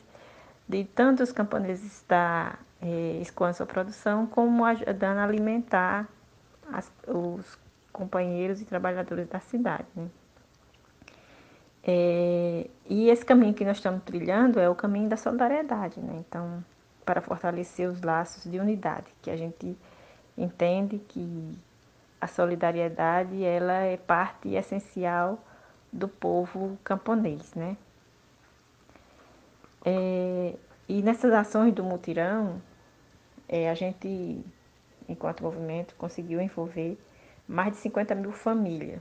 [0.66, 6.08] de tantos camponeses estar é, escoando sua produção, como ajudando a alimentar
[6.72, 7.58] as, os
[7.92, 9.86] companheiros e trabalhadores da cidade.
[9.94, 10.08] Né?
[11.88, 16.16] É, e esse caminho que nós estamos trilhando é o caminho da solidariedade, né?
[16.26, 16.64] Então,
[17.06, 19.78] para fortalecer os laços de unidade, que a gente
[20.36, 21.58] entende que
[22.20, 25.38] a solidariedade ela é parte essencial
[25.92, 27.76] do povo camponês, né?
[29.84, 30.54] É,
[30.88, 32.60] e nessas ações do mutirão,
[33.48, 34.44] é, a gente,
[35.08, 36.98] enquanto movimento, conseguiu envolver
[37.46, 39.00] mais de 50 mil famílias,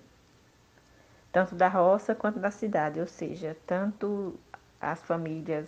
[1.31, 4.39] tanto da roça quanto da cidade, ou seja, tanto
[4.79, 5.67] as famílias,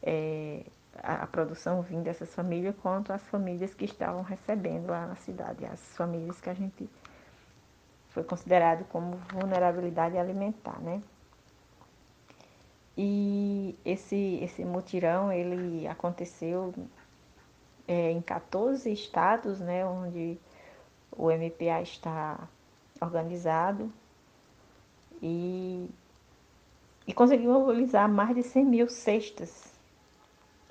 [0.00, 0.64] é,
[1.02, 5.80] a, produção vinda dessas famílias, quanto as famílias que estavam recebendo lá na cidade, as
[5.96, 6.88] famílias que a gente
[8.10, 11.02] foi considerado como vulnerabilidade alimentar, né?
[12.96, 16.72] E esse, esse mutirão, ele aconteceu
[17.88, 20.38] é, em 14 estados, né, onde
[21.10, 22.48] o MPA está
[23.00, 23.92] organizado
[25.20, 25.88] e,
[27.06, 29.73] e conseguiu mobilizar mais de 100 mil cestas.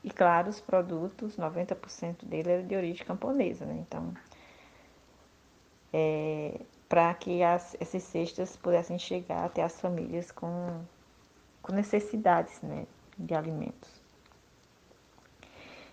[0.04, 3.84] E claro, os produtos, 90% dele era de origem camponesa, né?
[3.88, 4.14] Então,
[5.94, 10.84] é, para que as, essas cestas pudessem chegar até as famílias com,
[11.62, 12.86] com necessidades né,
[13.18, 13.90] de alimentos.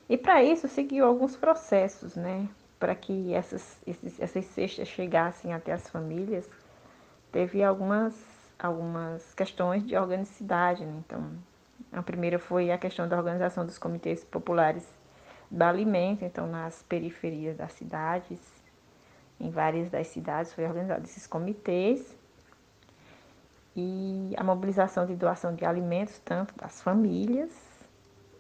[0.09, 2.49] E para isso seguiu alguns processos, né?
[2.81, 6.51] Para que essas, esses, essas cestas chegassem até as famílias,
[7.31, 8.15] teve algumas,
[8.59, 11.01] algumas questões de organicidade, né?
[11.07, 11.31] Então,
[11.93, 14.87] a primeira foi a questão da organização dos comitês populares
[15.51, 18.39] do alimento, então nas periferias das cidades,
[19.41, 22.17] em várias das cidades foi organizado esses comitês
[23.75, 27.51] e a mobilização de doação de alimentos tanto das famílias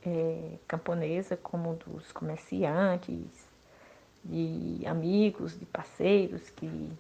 [0.05, 3.49] é, camponesa, como dos comerciantes,
[4.25, 6.91] de amigos, de parceiros que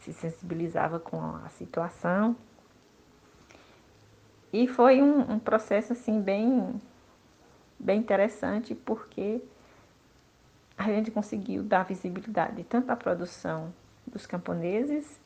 [0.00, 2.36] se sensibilizava com a situação.
[4.52, 6.80] E foi um, um processo assim bem,
[7.78, 9.42] bem interessante porque
[10.76, 13.72] a gente conseguiu dar visibilidade tanto à produção
[14.06, 15.20] dos camponeses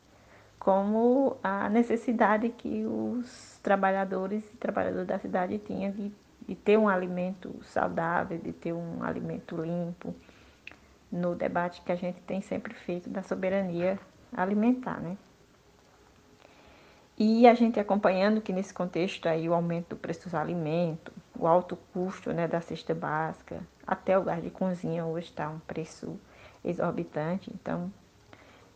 [0.59, 6.11] como à necessidade que os trabalhadores e trabalhadoras da cidade tinham de
[6.47, 10.13] de ter um alimento saudável, de ter um alimento limpo,
[11.11, 13.99] no debate que a gente tem sempre feito da soberania
[14.35, 15.17] alimentar, né?
[17.17, 21.45] E a gente acompanhando que nesse contexto aí o aumento do preço dos alimentos, o
[21.45, 26.19] alto custo né, da cesta básica, até o gás de cozinha hoje está um preço
[26.63, 27.91] exorbitante, então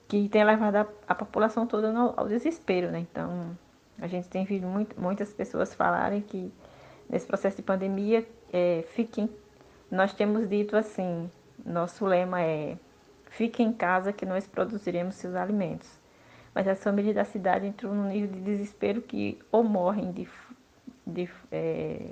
[0.08, 3.00] que tem levado a, a população toda ao, ao, desespero, né?
[3.00, 3.58] Então
[4.00, 6.54] a gente tem visto muito, muitas pessoas falarem que
[7.10, 9.30] nesse processo de pandemia, é, fiquem,
[9.92, 11.30] nós temos dito assim,
[11.66, 12.78] nosso lema é
[13.30, 15.90] fique em casa que nós produziremos seus alimentos.
[16.58, 20.28] Mas as famílias da cidade entram num nível de desespero que ou morrem de,
[21.06, 22.10] de, é,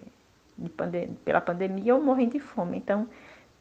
[0.55, 2.77] de pandem pela pandemia ou morrem de fome.
[2.77, 3.10] Então,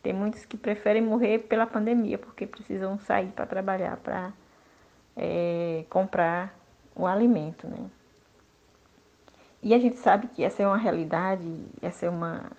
[0.02, 4.30] tem muitos que preferem morrer pela pandemia, porque precisam sair para trabalhar, para
[5.16, 6.54] é, comprar
[6.94, 7.88] o alimento, né?
[9.62, 12.52] E a gente sabe que essa é uma realidade, essa é uma,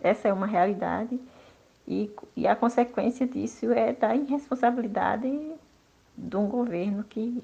[0.00, 1.18] essa é uma realidade,
[1.84, 5.56] e, e a consequência disso é da irresponsabilidade
[6.16, 7.42] de um governo que,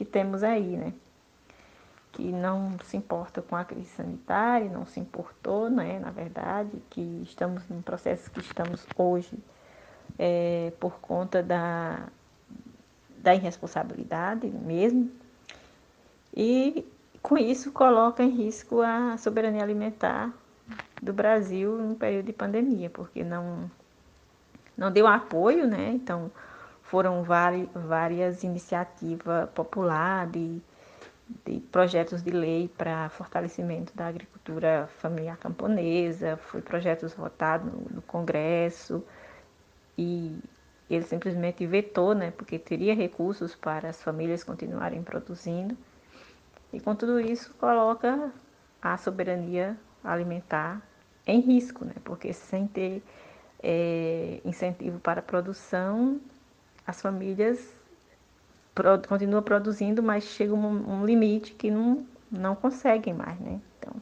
[0.00, 0.94] que temos aí, né?
[2.10, 5.98] Que não se importa com a crise sanitária, não se importou, né?
[5.98, 9.38] Na verdade, que estamos num processo que estamos hoje
[10.18, 12.08] é, por conta da,
[13.18, 15.10] da irresponsabilidade mesmo.
[16.34, 16.90] E
[17.20, 20.32] com isso coloca em risco a soberania alimentar
[21.02, 23.70] do Brasil no período de pandemia, porque não,
[24.78, 25.92] não deu apoio, né?
[25.92, 26.30] Então
[26.90, 30.62] foram várias, iniciativas populares de,
[31.46, 38.02] de projetos de lei para fortalecimento da agricultura familiar camponesa, foi projetos votados no, no
[38.02, 39.04] Congresso
[39.96, 40.36] e
[40.90, 42.32] ele simplesmente vetou, né?
[42.32, 45.76] Porque teria recursos para as famílias continuarem produzindo
[46.72, 48.32] e com tudo isso coloca
[48.82, 50.82] a soberania alimentar
[51.24, 51.94] em risco, né?
[52.02, 53.00] porque sem ter
[53.62, 56.20] é, incentivo para a produção,
[56.90, 57.72] as famílias
[58.74, 63.60] pro, continuam produzindo, mas chega um, um limite que não, não conseguem mais, né?
[63.78, 63.94] Então,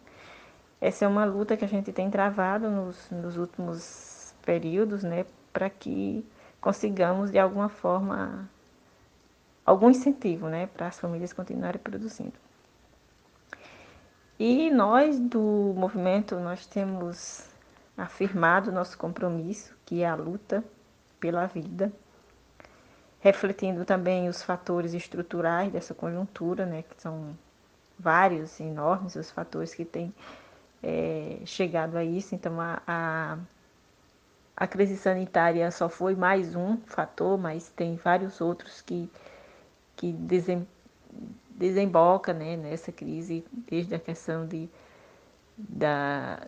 [0.80, 5.26] essa é uma luta que a gente tem travado nos, nos últimos períodos, né?
[5.52, 6.26] Para que
[6.60, 8.48] consigamos, de alguma forma,
[9.64, 10.66] algum incentivo, né?
[10.66, 12.34] Para as famílias continuarem produzindo.
[14.38, 17.48] E nós do movimento, nós temos
[17.96, 20.64] afirmado nosso compromisso, que é a luta
[21.18, 21.92] pela vida,
[23.20, 27.36] refletindo também os fatores estruturais dessa conjuntura, né, que são
[27.98, 30.14] vários, enormes os fatores que têm
[30.82, 32.34] é, chegado a isso.
[32.34, 33.38] Então, a, a,
[34.56, 39.10] a, crise sanitária só foi mais um fator, mas tem vários outros que,
[39.96, 40.66] que desem,
[41.50, 44.68] desemboca né, nessa crise, desde a questão de,
[45.56, 46.46] da,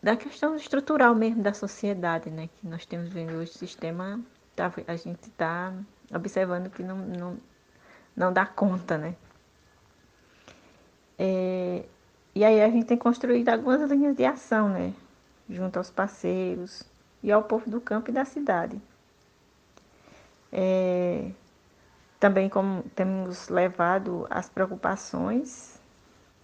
[0.00, 4.20] da questão estrutural mesmo da sociedade, né, que nós temos vendo hoje o sistema,
[4.56, 5.72] tá, a gente está
[6.12, 7.36] observando que não, não,
[8.16, 9.14] não dá conta, né.
[11.18, 11.84] É,
[12.34, 14.92] e aí a gente tem construído algumas linhas de ação, né,
[15.48, 16.82] junto aos parceiros
[17.22, 18.80] e ao povo do campo e da cidade.
[20.52, 21.30] É,
[22.18, 25.78] também como temos levado as preocupações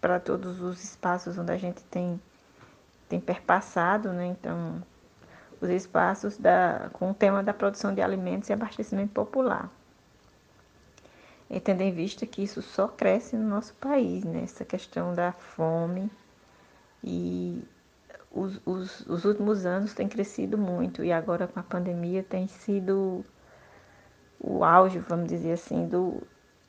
[0.00, 2.20] para todos os espaços onde a gente tem,
[3.08, 4.26] tem perpassado, né?
[4.26, 4.82] Então,
[5.62, 9.70] os espaços da, com o tema da produção de alimentos e abastecimento popular.
[11.48, 14.42] E tendo em vista que isso só cresce no nosso país, né?
[14.42, 16.10] Essa questão da fome
[17.04, 17.62] e
[18.30, 23.24] os, os, os últimos anos tem crescido muito e agora com a pandemia tem sido
[24.40, 26.22] o auge, vamos dizer assim, do,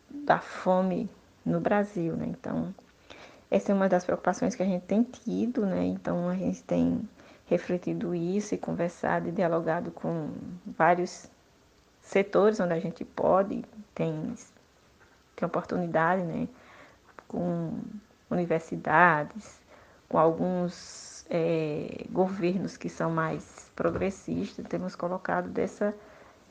[0.09, 1.09] da fome
[1.43, 2.27] no Brasil, né?
[2.27, 2.75] Então,
[3.49, 5.83] essa é uma das preocupações que a gente tem tido, né?
[5.85, 7.07] Então, a gente tem
[7.45, 10.31] refletido isso e conversado e dialogado com
[10.65, 11.29] vários
[12.01, 13.63] setores onde a gente pode,
[13.93, 14.33] tem,
[15.35, 16.47] tem oportunidade, né?
[17.27, 17.79] Com
[18.29, 19.61] universidades,
[20.09, 25.93] com alguns é, governos que são mais progressistas, temos colocado dessa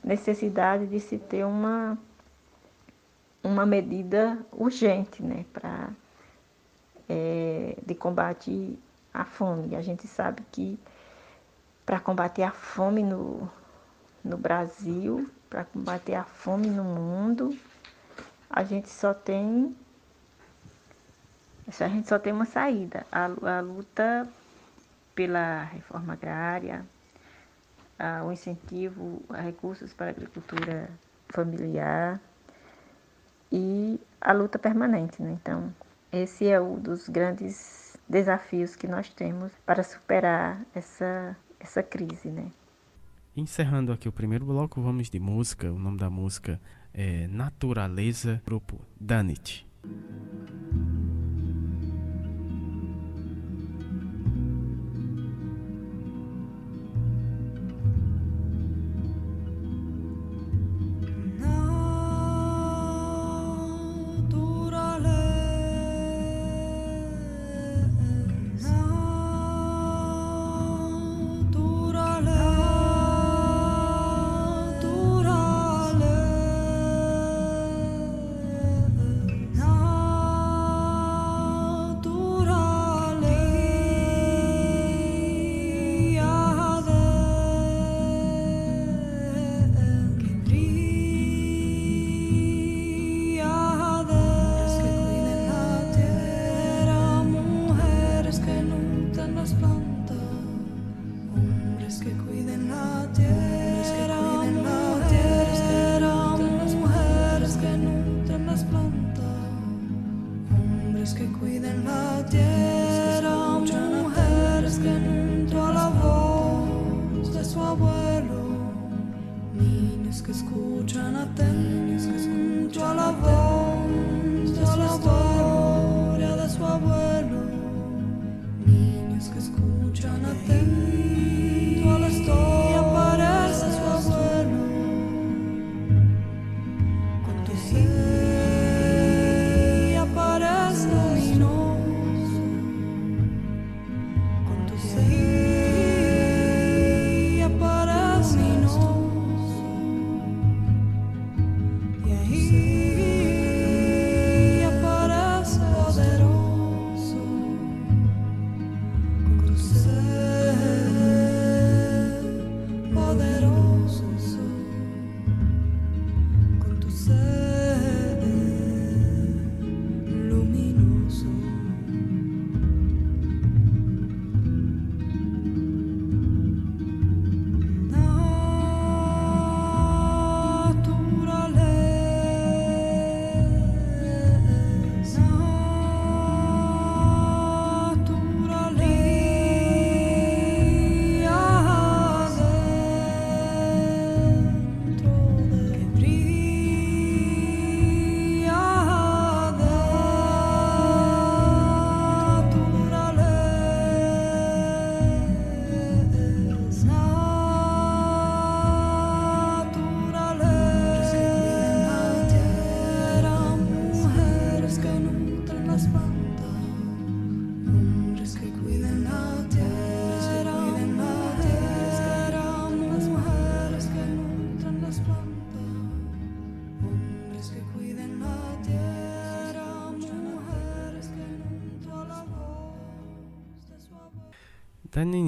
[0.03, 1.97] necessidade de se ter uma,
[3.43, 5.91] uma medida urgente né, para
[7.09, 8.79] é, de combate
[9.13, 9.77] à fome.
[9.77, 10.79] A gente sabe que
[11.85, 13.51] para combater a fome no,
[14.25, 17.57] no Brasil, para combater a fome no mundo,
[18.49, 19.77] a gente só tem
[21.81, 24.29] a gente só tem uma saída, a, a luta
[25.15, 26.85] pela reforma agrária,
[27.99, 30.91] ah, o incentivo a recursos para a agricultura
[31.29, 32.21] familiar
[33.51, 35.23] e a luta permanente.
[35.23, 35.39] Né?
[35.41, 35.73] Então,
[36.13, 37.82] esse é um dos grandes
[38.13, 42.29] desafios que nós temos para superar essa, essa crise.
[42.29, 42.53] Né?
[43.35, 45.73] Encerrando aqui o primeiro bloco, vamos de música.
[45.73, 46.61] O nome da música
[46.93, 49.67] é Naturaleza, grupo Danit.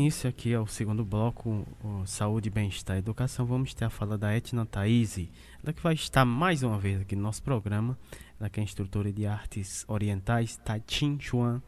[0.05, 1.67] Início aqui ao segundo bloco,
[2.05, 5.19] Saúde, Bem-Estar e Educação, vamos ter a fala da Etna Thaís,
[5.63, 7.99] ela que vai estar mais uma vez aqui no nosso programa,
[8.39, 11.63] ela que é instrutora de artes orientais, Tai Chin Chuan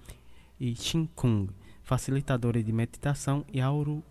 [0.60, 1.48] e Chin Kung,
[1.82, 4.04] facilitadora de meditação e auro,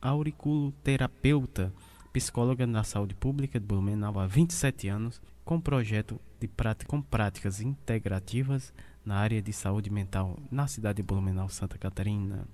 [0.00, 1.74] auriculoterapeuta,
[2.12, 7.60] psicóloga na saúde pública de Blumenau há 27 anos, com projeto de prática, com práticas
[7.60, 8.72] integrativas
[9.04, 12.46] na área de saúde mental na cidade de Blumenau, Santa Catarina.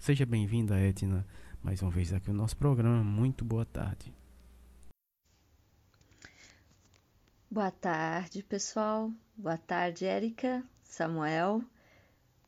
[0.00, 1.26] Seja bem-vinda, Edna,
[1.62, 3.04] mais uma vez aqui no nosso programa.
[3.04, 4.10] Muito boa tarde.
[7.50, 9.12] Boa tarde, pessoal.
[9.36, 11.62] Boa tarde, Érica, Samuel,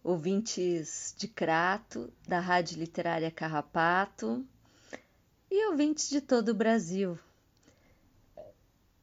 [0.02, 4.42] ouvintes de Crato, da Rádio Literária Carrapato
[5.50, 7.18] e ouvintes de todo o Brasil.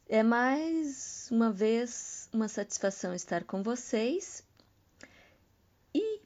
[0.08, 4.43] É mais uma vez uma satisfação estar com vocês
[5.93, 6.20] e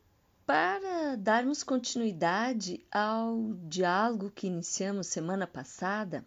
[0.53, 6.23] para darmos continuidade ao diálogo que iniciamos semana passada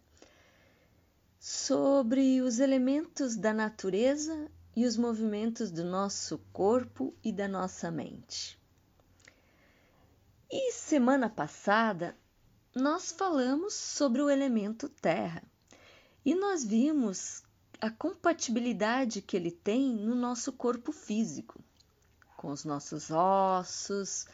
[1.39, 8.61] sobre os elementos da natureza e os movimentos do nosso corpo e da nossa mente.
[10.51, 12.17] E semana passada
[12.75, 15.45] nós falamos sobre o elemento terra
[16.25, 17.45] e nós vimos
[17.81, 21.63] a compatibilidade que ele tem no nosso corpo físico,
[22.37, 24.27] com os nossos ossos,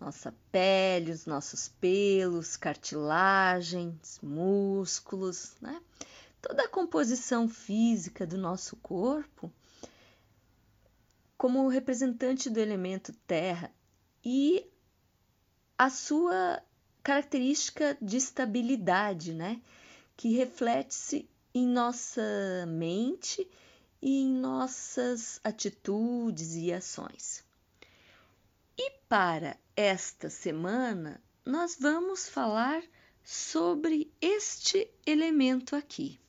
[0.00, 5.80] nossa pele, os nossos pelos, cartilagens, músculos, né?
[6.40, 9.52] Toda a composição física do nosso corpo,
[11.36, 13.72] como representante do elemento terra
[14.24, 14.64] e
[15.76, 16.62] a sua
[17.02, 19.60] característica de estabilidade, né?
[20.16, 22.22] Que reflete-se em nossa
[22.68, 23.48] mente
[24.00, 27.47] e em nossas atitudes e ações.
[28.78, 32.80] E para esta semana, nós vamos falar
[33.24, 36.20] sobre este elemento aqui.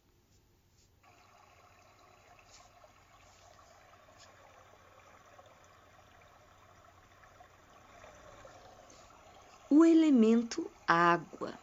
[9.69, 11.53] O elemento água.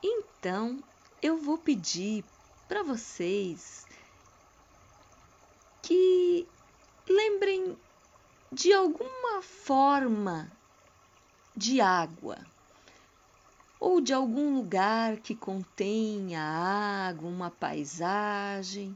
[0.00, 0.80] Então,
[1.20, 2.24] eu vou pedir
[2.68, 3.84] para vocês
[5.82, 6.46] que
[7.08, 7.76] lembrem
[8.52, 10.52] de alguma forma
[11.56, 12.38] de água
[13.80, 18.94] ou de algum lugar que contenha água, uma paisagem,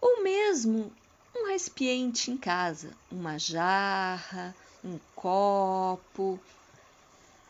[0.00, 0.90] ou mesmo
[1.36, 4.54] um recipiente em casa, uma jarra,
[4.84, 6.38] um copo,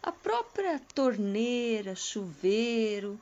[0.02, 3.20] a própria torneira, chuveiro,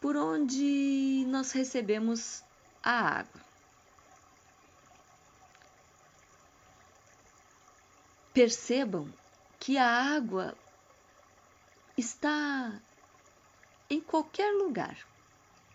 [0.00, 2.42] por onde nós recebemos
[2.82, 3.43] a água.
[8.34, 9.08] Percebam
[9.58, 10.54] que a água
[11.96, 12.78] está
[13.88, 14.98] em qualquer lugar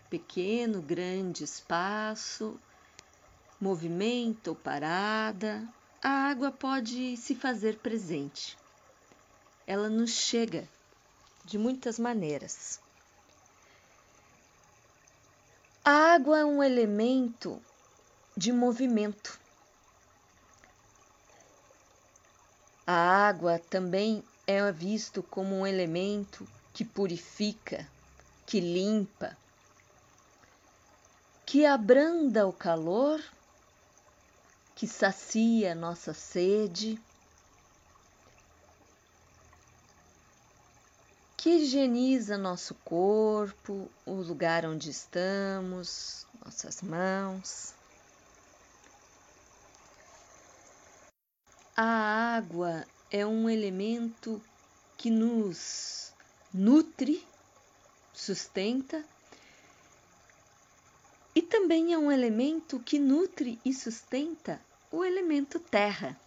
[0.10, 2.60] pequeno, grande espaço,
[3.62, 5.66] movimento ou parada,
[6.04, 8.58] a água pode se fazer presente.
[9.66, 10.68] Ela nos chega
[11.46, 12.82] de muitas maneiras.
[15.86, 17.62] A água é um elemento
[18.36, 19.40] de movimento.
[22.92, 27.88] A água também é visto como um elemento que purifica,
[28.48, 29.38] que limpa,
[31.46, 33.24] que abranda o calor,
[34.76, 37.00] que sacia nossa sede
[41.38, 47.79] que higieniza nosso corpo, o lugar onde estamos, nossas mãos.
[51.82, 54.42] A água é um elemento
[54.98, 56.12] que nos
[56.54, 57.26] nutre,
[58.14, 59.02] sustenta,
[61.34, 64.60] e também é um elemento que nutre e sustenta
[64.92, 66.20] o elemento terra.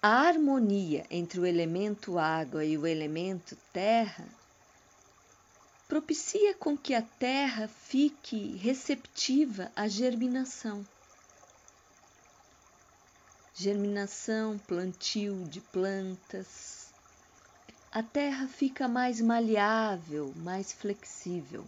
[0.00, 4.26] A harmonia entre o elemento água e o elemento terra
[5.86, 10.82] propicia com que a terra fique receptiva à germinação.
[13.58, 16.92] Germinação, plantio de plantas.
[17.90, 21.64] A terra fica mais maleável, mais flexível.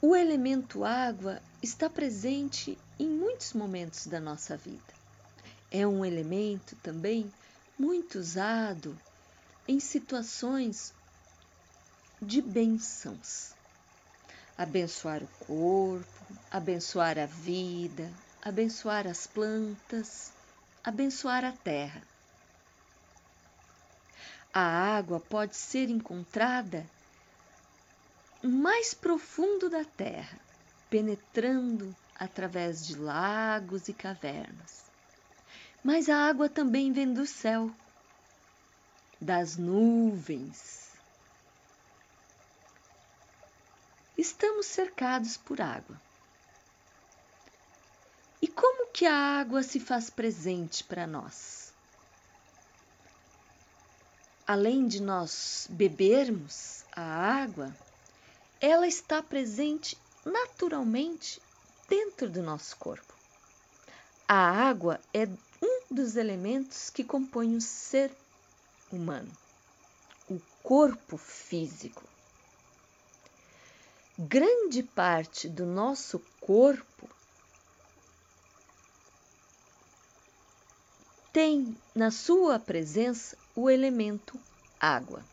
[0.00, 4.94] O elemento água está presente em muitos momentos da nossa vida.
[5.72, 7.32] É um elemento também
[7.76, 8.96] muito usado
[9.66, 10.94] em situações
[12.22, 13.53] de bençãos.
[14.56, 20.32] Abençoar o corpo, abençoar a vida, abençoar as plantas,
[20.84, 22.02] abençoar a terra.
[24.52, 26.88] A água pode ser encontrada
[28.44, 30.38] mais profundo da terra,
[30.88, 34.84] penetrando através de lagos e cavernas.
[35.82, 37.74] Mas a água também vem do céu,
[39.20, 40.83] das nuvens.
[44.16, 46.00] Estamos cercados por água.
[48.40, 51.72] E como que a água se faz presente para nós?
[54.46, 57.74] Além de nós bebermos a água,
[58.60, 61.40] ela está presente naturalmente
[61.88, 63.14] dentro do nosso corpo.
[64.28, 65.26] A água é
[65.60, 68.14] um dos elementos que compõem o ser
[68.92, 69.30] humano,
[70.28, 72.13] o corpo físico.
[74.16, 77.08] Grande parte do nosso corpo
[81.32, 84.38] tem na sua presença o elemento
[84.78, 85.24] água.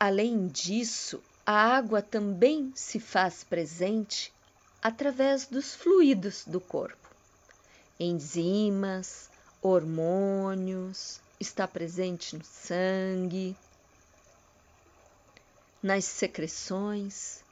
[0.00, 4.32] Além disso, a água também se faz presente
[4.80, 7.10] através dos fluidos do corpo.
[8.00, 9.28] Enzimas,
[9.60, 13.54] hormônios, está presente no sangue,
[15.82, 17.42] nas secreções.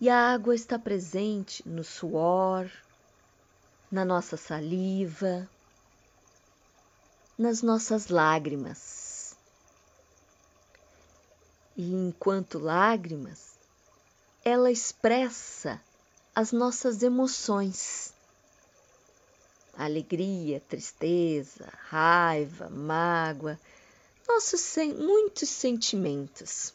[0.00, 2.70] E a água está presente no suor,
[3.90, 5.48] na nossa saliva,
[7.38, 9.36] nas nossas lágrimas.
[11.76, 13.54] E enquanto lágrimas,
[14.44, 15.80] ela expressa
[16.34, 18.12] as nossas emoções.
[19.76, 23.58] Alegria, tristeza, raiva, mágoa,
[24.28, 26.72] nossos muitos sentimentos.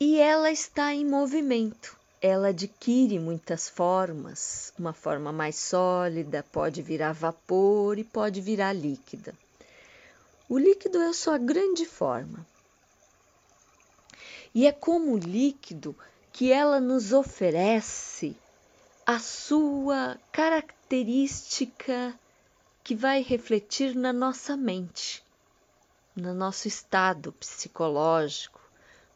[0.00, 1.96] E ela está em movimento
[2.26, 9.34] ela adquire muitas formas, uma forma mais sólida, pode virar vapor e pode virar líquida.
[10.48, 12.46] O líquido é a sua grande forma.
[14.54, 15.94] E é como líquido
[16.32, 18.34] que ela nos oferece
[19.04, 22.18] a sua característica
[22.84, 25.24] que vai refletir na nossa mente,
[26.14, 28.60] no nosso estado psicológico,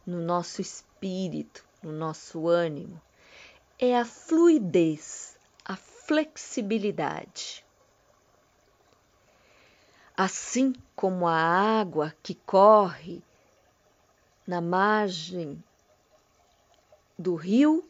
[0.05, 3.01] no nosso espírito no nosso ânimo
[3.79, 7.65] é a fluidez, a flexibilidade.
[10.17, 13.23] Assim como a água que corre
[14.45, 15.63] na margem
[17.17, 17.88] do rio,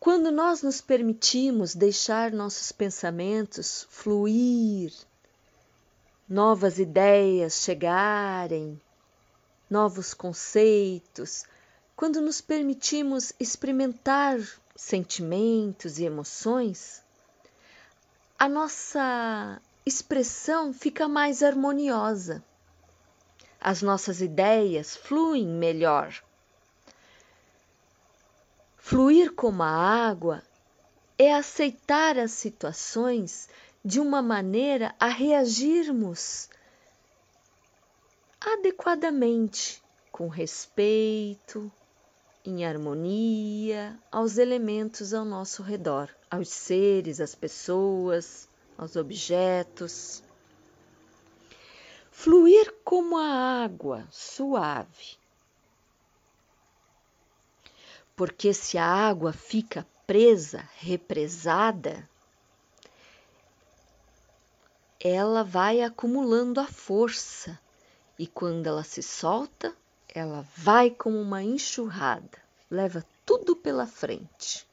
[0.00, 4.92] quando nós nos permitimos deixar nossos pensamentos fluir,
[6.28, 8.80] novas ideias chegarem,
[9.68, 11.44] novos conceitos,
[11.96, 14.38] quando nos permitimos experimentar
[14.76, 17.02] sentimentos e emoções,
[18.38, 22.44] a nossa expressão fica mais harmoniosa.
[23.60, 26.14] As nossas ideias fluem melhor.
[28.88, 30.42] Fluir como a água
[31.18, 33.46] é aceitar as situações
[33.84, 36.48] de uma maneira a reagirmos
[38.40, 41.70] adequadamente, com respeito,
[42.42, 50.22] em harmonia aos elementos ao nosso redor, aos seres, às pessoas, aos objetos.
[52.10, 55.17] Fluir como a água suave.
[58.18, 62.10] Porque se a água fica presa, represada,
[64.98, 67.56] ela vai acumulando a força
[68.18, 69.72] e quando ela se solta,
[70.12, 74.66] ela vai como uma enxurrada, leva tudo pela frente.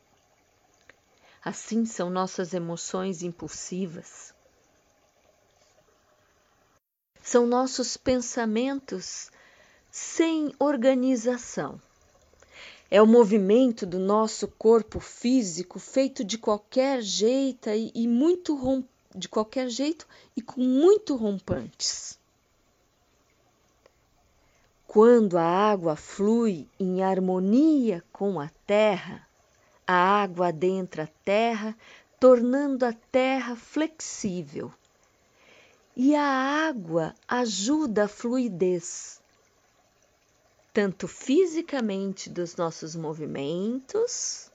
[1.43, 4.33] Assim são nossas emoções impulsivas.
[7.21, 9.29] São nossos pensamentos
[9.91, 11.79] sem organização.
[12.89, 19.27] É o movimento do nosso corpo físico feito de qualquer jeito e, e muito de
[19.27, 22.19] qualquer jeito e com muito rompantes.
[24.85, 29.27] Quando a água flui em harmonia com a terra,
[29.85, 31.75] a água adentra a terra,
[32.19, 34.71] tornando a terra flexível.
[35.95, 39.21] E a água ajuda a fluidez,
[40.75, 44.51] tanto fisicamente dos nossos movimentos,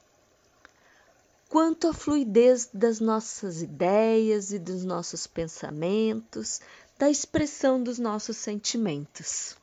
[1.49, 6.61] quanto a fluidez das nossas ideias e dos nossos pensamentos,
[6.99, 9.57] da expressão dos nossos sentimentos.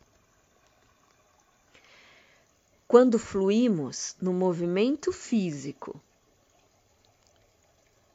[2.88, 6.02] quando fluímos no movimento físico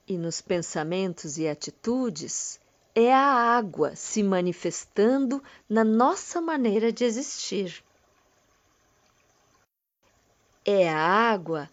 [0.09, 2.59] e nos pensamentos e atitudes,
[2.95, 7.85] é a água se manifestando na nossa maneira de existir.
[10.65, 11.69] É a água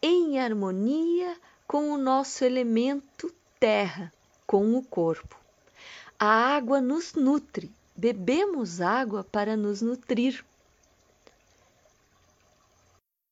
[0.00, 1.36] em harmonia
[1.66, 4.12] com o nosso elemento terra,
[4.46, 5.36] com o corpo.
[6.18, 10.44] A água nos nutre, bebemos água para nos nutrir.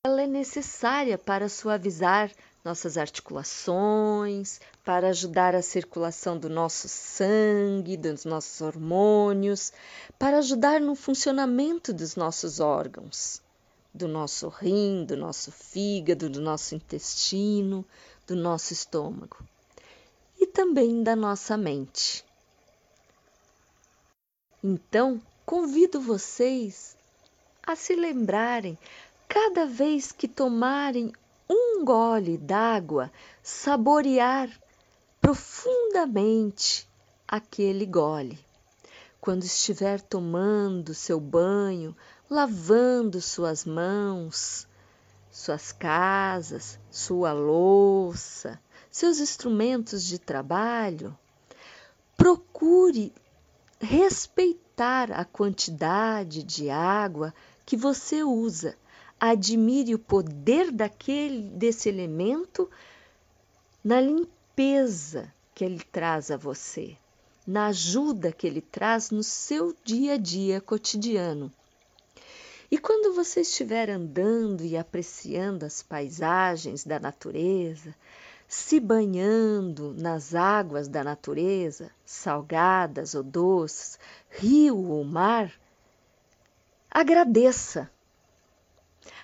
[0.05, 2.31] Ela é necessária para suavizar
[2.65, 9.73] nossas articulações, para ajudar a circulação do nosso sangue, dos nossos hormônios,
[10.19, 13.41] para ajudar no funcionamento dos nossos órgãos,
[13.97, 17.84] do nosso rim, do nosso fígado, do nosso intestino,
[18.26, 19.38] do nosso estômago
[20.38, 22.24] e também da nossa mente.
[24.62, 26.97] Então, convido vocês
[27.66, 28.78] a se lembrarem,
[29.26, 31.12] cada vez que tomarem
[31.49, 33.11] um gole d'água,
[33.42, 34.51] saborear
[35.20, 36.88] profundamente
[37.26, 38.38] aquele gole.
[39.20, 41.97] Quando estiver tomando seu banho,
[42.29, 44.66] lavando suas mãos,
[45.31, 48.61] suas casas, sua louça,
[48.91, 51.16] seus instrumentos de trabalho,
[52.16, 53.12] procure
[53.81, 58.77] respeitar a quantidade de água que você usa
[59.18, 62.70] admire o poder daquele desse elemento
[63.83, 66.97] na limpeza que ele traz a você,
[67.47, 71.51] na ajuda que ele traz no seu dia a dia cotidiano.
[72.71, 77.95] E quando você estiver andando e apreciando as paisagens da natureza,
[78.49, 83.99] se banhando nas águas da natureza, salgadas ou doces,
[84.31, 85.53] rio ou mar,
[86.91, 87.91] agradeça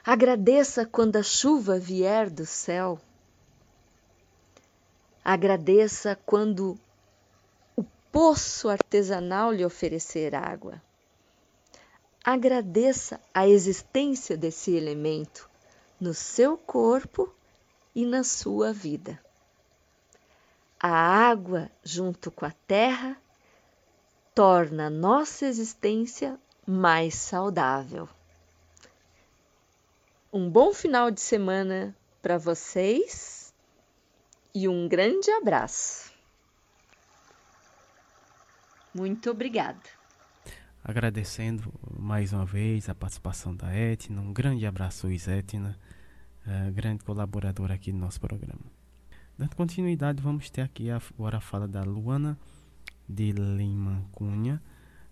[0.04, 3.00] Agradeça quando a chuva vier do céu.
[5.24, 6.76] Agradeça quando
[7.76, 10.82] o poço artesanal lhe oferecer água.
[12.24, 15.50] Agradeça a existência desse elemento
[16.00, 17.34] no seu corpo
[17.92, 19.20] e na sua vida.
[20.78, 23.16] A água, junto com a terra,
[24.32, 28.08] torna a nossa existência mais saudável.
[30.32, 33.52] Um bom final de semana para vocês
[34.54, 36.12] e um grande abraço.
[38.94, 40.01] Muito obrigada.
[40.84, 44.20] Agradecendo mais uma vez a participação da Etna.
[44.20, 45.78] Um grande abraço, Etna,
[46.46, 48.62] uh, grande colaboradora aqui do nosso programa.
[49.38, 52.38] Dando continuidade, vamos ter aqui agora a fala da Luana
[53.08, 54.62] de Lima Cunha.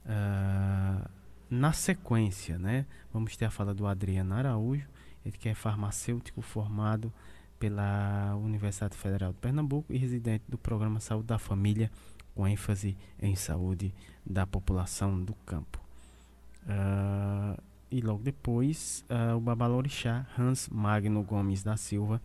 [0.05, 1.09] Uh,
[1.49, 4.89] na sequência, né, vamos ter a fala do Adriano Araújo
[5.25, 7.12] ele que é farmacêutico formado
[7.59, 11.91] pela Universidade Federal de Pernambuco e residente do Programa Saúde da Família,
[12.35, 13.93] com ênfase em saúde
[14.24, 15.81] da população do campo.
[16.62, 17.61] Uh,
[17.91, 22.20] e logo depois, uh, o Babalorixá Hans Magno Gomes da Silva.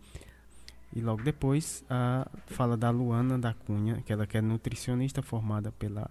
[0.94, 5.22] E logo depois, a uh, fala da Luana da Cunha, que ela que é nutricionista
[5.22, 6.08] formada pela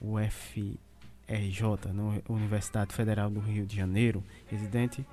[0.00, 0.78] UFRJ,
[1.92, 5.06] no Universidade Federal do Rio de Janeiro, residente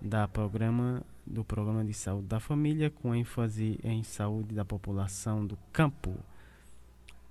[0.00, 5.56] da programa do programa de saúde da família com ênfase em saúde da população do
[5.72, 6.18] campo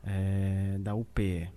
[0.04, 1.50] é, da UPE.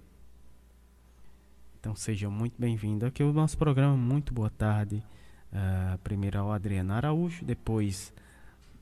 [1.78, 3.96] Então sejam muito bem-vindos aqui o nosso programa.
[3.96, 5.04] Muito boa tarde.
[5.52, 8.12] Uh, primeiro ao Adriano Araújo, depois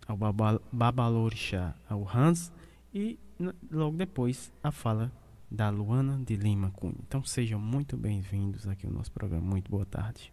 [0.07, 0.17] ao
[0.73, 2.51] Babalorixá, ao Hans
[2.95, 3.19] e
[3.71, 5.13] logo depois a fala
[5.51, 6.95] da Luana de Lima Cunha.
[7.07, 9.45] Então sejam muito bem-vindos aqui ao nosso programa.
[9.45, 10.33] Muito boa tarde.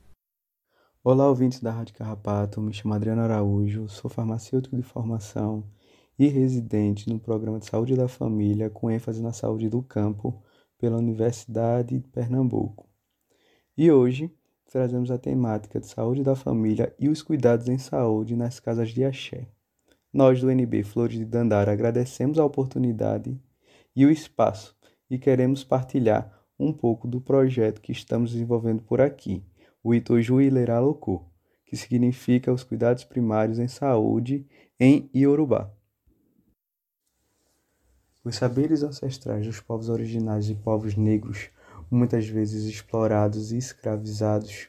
[1.04, 2.62] Olá, ouvintes da Rádio Carrapato.
[2.62, 5.64] Me chamo Adriano Araújo, sou farmacêutico de formação
[6.20, 10.44] e residente no programa de saúde da família com ênfase na saúde do campo
[10.78, 12.90] pela Universidade de Pernambuco.
[13.78, 14.30] E hoje
[14.70, 19.06] trazemos a temática de saúde da família e os cuidados em saúde nas casas de
[19.06, 19.48] axé.
[20.12, 23.40] Nós do NB Flores de Dandara agradecemos a oportunidade
[23.96, 24.76] e o espaço
[25.10, 29.42] e queremos partilhar um pouco do projeto que estamos desenvolvendo por aqui
[29.82, 31.26] o Itoju Ileraloku,
[31.66, 34.46] que significa os cuidados primários em saúde
[34.78, 35.79] em Iorubá.
[38.24, 41.50] Os saberes ancestrais dos povos originários e povos negros,
[41.90, 44.68] muitas vezes explorados e escravizados,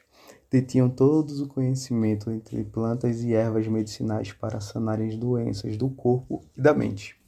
[0.49, 6.41] detinham todo o conhecimento entre plantas e ervas medicinais para sanarem as doenças do corpo
[6.55, 7.19] e da mente.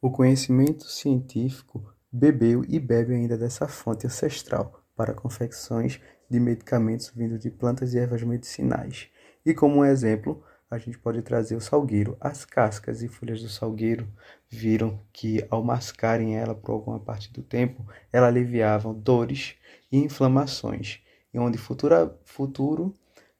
[0.00, 7.40] O conhecimento científico bebeu e bebe ainda dessa fonte ancestral para confecções de medicamentos vindos
[7.40, 9.08] de plantas e ervas medicinais.
[9.44, 12.16] E como um exemplo, a gente pode trazer o salgueiro.
[12.20, 14.08] As cascas e folhas do salgueiro
[14.48, 19.56] viram que ao mascarem ela por alguma parte do tempo, ela aliviavam dores
[19.90, 21.00] e inflamações,
[21.34, 22.94] e onde futura, futuro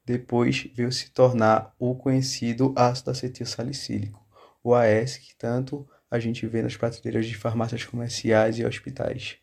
[0.05, 4.21] depois veio se tornar o conhecido ácido acetil salicílico,
[4.61, 9.37] o AS, que tanto a gente vê nas prateleiras de farmácias comerciais e hospitais.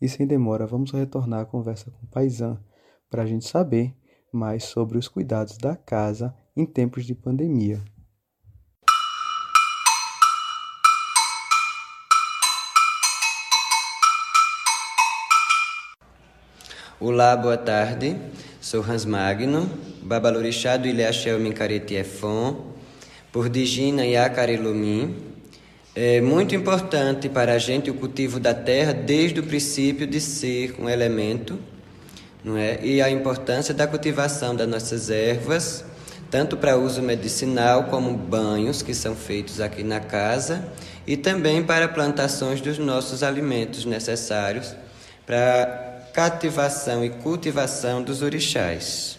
[0.00, 2.58] E sem demora, vamos retornar à conversa com o Paisan
[3.08, 3.94] para a gente saber
[4.32, 7.80] mais sobre os cuidados da casa em tempos de pandemia.
[16.98, 18.16] Olá, boa tarde.
[18.60, 19.70] Sou Hans Magno,
[20.02, 22.74] Babalorixá do Ilhaxel Mincareti Efon,
[23.32, 25.30] por Digina e Acarelumim,
[25.94, 30.76] é muito importante para a gente o cultivo da terra desde o princípio de ser
[30.78, 31.58] um elemento,
[32.44, 32.78] não é?
[32.84, 35.84] E a importância da cultivação das nossas ervas,
[36.30, 40.64] tanto para uso medicinal como banhos que são feitos aqui na casa
[41.06, 44.74] e também para plantações dos nossos alimentos necessários
[45.26, 49.18] para cativação e cultivação dos orixás.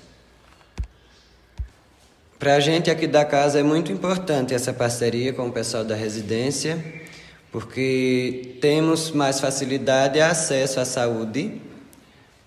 [2.39, 5.95] Para a gente aqui da casa é muito importante essa parceria com o pessoal da
[5.95, 6.83] residência,
[7.51, 11.61] porque temos mais facilidade e acesso à saúde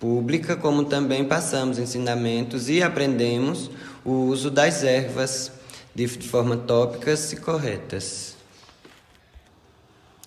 [0.01, 3.71] pública, como também passamos ensinamentos e aprendemos
[4.05, 5.51] o uso das ervas
[5.95, 8.37] de forma tópicas e corretas.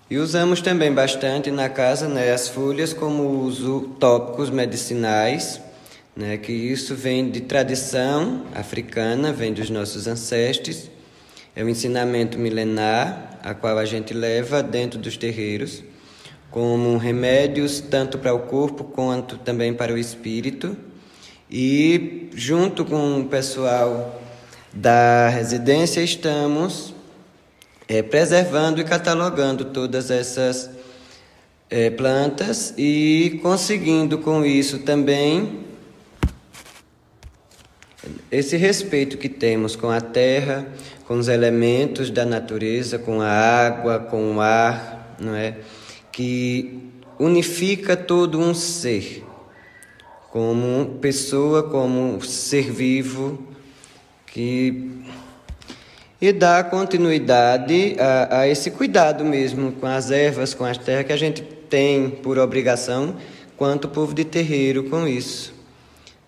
[0.10, 5.62] E usamos também bastante na casa né, as folhas como uso tópicos medicinais
[6.18, 10.90] né, que isso vem de tradição africana, vem dos nossos ancestros,
[11.56, 15.84] é um ensinamento milenar, a qual a gente leva dentro dos terreiros,
[16.50, 20.76] como remédios tanto para o corpo quanto também para o espírito.
[21.50, 24.22] E junto com o pessoal
[24.74, 26.94] da residência estamos
[27.88, 30.70] é, preservando e catalogando todas essas
[31.70, 35.66] é, plantas e conseguindo com isso também
[38.32, 40.68] esse respeito que temos com a terra,
[41.06, 45.58] com os elementos da natureza, com a água, com o ar, não é?
[46.12, 46.80] Que
[47.20, 49.24] unifica todo um ser,
[50.38, 53.40] como pessoa, como ser vivo,
[54.28, 54.92] que
[56.22, 61.14] e dá continuidade a, a esse cuidado mesmo com as ervas, com as terras que
[61.14, 63.16] a gente tem por obrigação,
[63.56, 65.58] quanto povo de terreiro com isso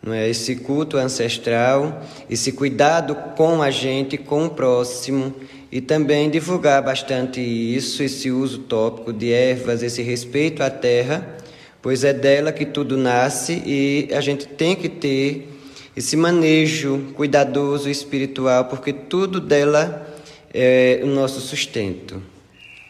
[0.01, 0.29] não é?
[0.29, 5.35] Esse culto ancestral, esse cuidado com a gente, com o próximo
[5.71, 11.37] e também divulgar bastante isso, esse uso tópico de ervas, esse respeito à terra,
[11.81, 15.49] pois é dela que tudo nasce e a gente tem que ter
[15.95, 20.07] esse manejo cuidadoso espiritual, porque tudo dela
[20.53, 22.21] é o nosso sustento.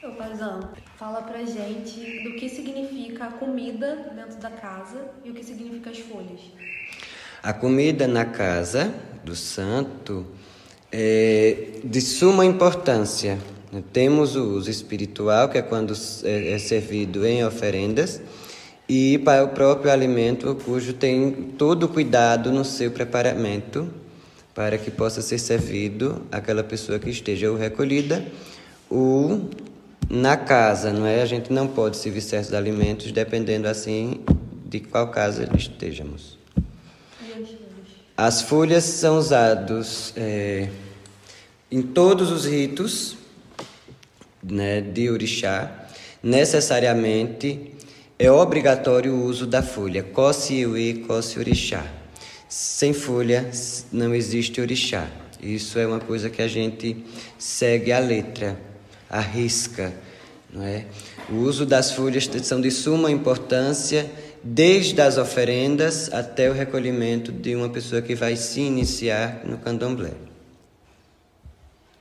[0.03, 5.33] Ô, Paizão, fala pra gente do que significa a comida dentro da casa e o
[5.33, 6.39] que significa as folhas.
[7.41, 10.25] A comida na casa do santo
[10.91, 13.37] é de suma importância.
[13.93, 18.21] Temos o uso espiritual, que é quando é, é servido em oferendas,
[18.89, 23.87] e para o próprio alimento, cujo tem todo cuidado no seu preparamento,
[24.55, 28.25] para que possa ser servido àquela pessoa que esteja ou recolhida
[28.89, 29.47] ou
[30.09, 31.21] na casa, não é?
[31.21, 34.21] A gente não pode servir certos alimentos dependendo assim
[34.65, 36.39] de qual casa estejamos.
[38.17, 40.67] As folhas são usadas é,
[41.71, 43.15] em todos os ritos
[44.43, 45.87] né, de orixá.
[46.21, 47.77] Necessariamente
[48.19, 50.03] é obrigatório o uso da folha.
[50.03, 51.89] Cosse iuê, cosse orixá.
[52.49, 53.49] Sem folha
[53.93, 55.09] não existe orixá.
[55.41, 57.05] Isso é uma coisa que a gente
[57.37, 58.59] segue a letra,
[59.09, 59.93] a risca.
[60.51, 60.85] Não é?
[61.29, 64.11] O uso das folhas são de suma importância
[64.43, 70.11] desde as oferendas até o recolhimento de uma pessoa que vai se iniciar no candomblé.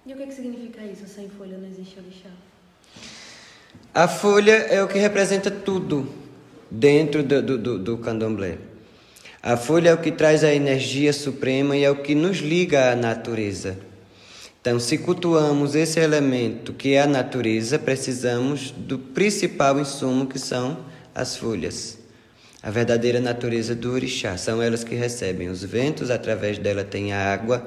[0.04, 1.06] E o que, que significa isso?
[1.06, 2.30] Sem folha não existe orixá?
[3.94, 6.08] A folha é o que representa tudo
[6.70, 8.58] dentro do, do, do, do candomblé.
[9.42, 12.92] A folha é o que traz a energia suprema e é o que nos liga
[12.92, 13.78] à natureza.
[14.60, 20.78] Então, se cultuamos esse elemento que é a natureza, precisamos do principal insumo que são
[21.14, 21.98] as folhas
[22.62, 24.36] a verdadeira natureza do orixá.
[24.36, 27.66] São elas que recebem os ventos, através dela tem a água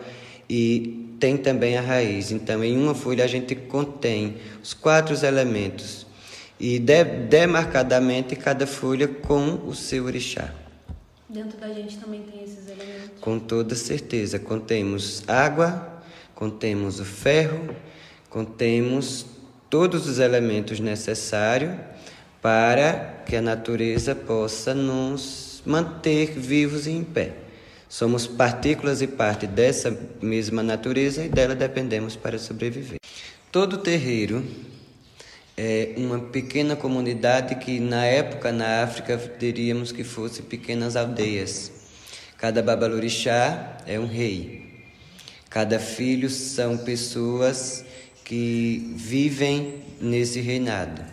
[0.49, 2.31] e tem também a raiz.
[2.31, 6.05] Então, em uma folha a gente contém os quatro elementos.
[6.61, 10.53] E de, demarcadamente cada folha com o seu orixá.
[11.27, 13.19] Dentro da gente também tem esses elementos?
[13.19, 14.37] Com toda certeza.
[14.37, 16.03] Contemos água,
[16.35, 17.75] contemos o ferro,
[18.29, 19.25] contemos
[19.71, 21.73] todos os elementos necessários
[22.43, 27.33] para que a natureza possa nos manter vivos e em pé.
[27.89, 32.99] Somos partículas e parte dessa mesma natureza e dela dependemos para sobreviver.
[33.51, 34.45] Todo terreiro
[35.57, 41.71] é uma pequena comunidade que na época na África diríamos que fosse pequenas aldeias.
[42.37, 44.71] Cada babalorixá é um rei.
[45.49, 47.85] Cada filho são pessoas
[48.23, 51.03] que vivem nesse reinado,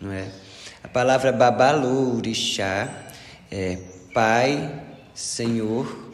[0.00, 0.28] não é?
[0.82, 2.92] A palavra babalorixá
[3.50, 3.78] é
[4.12, 6.08] pai, senhor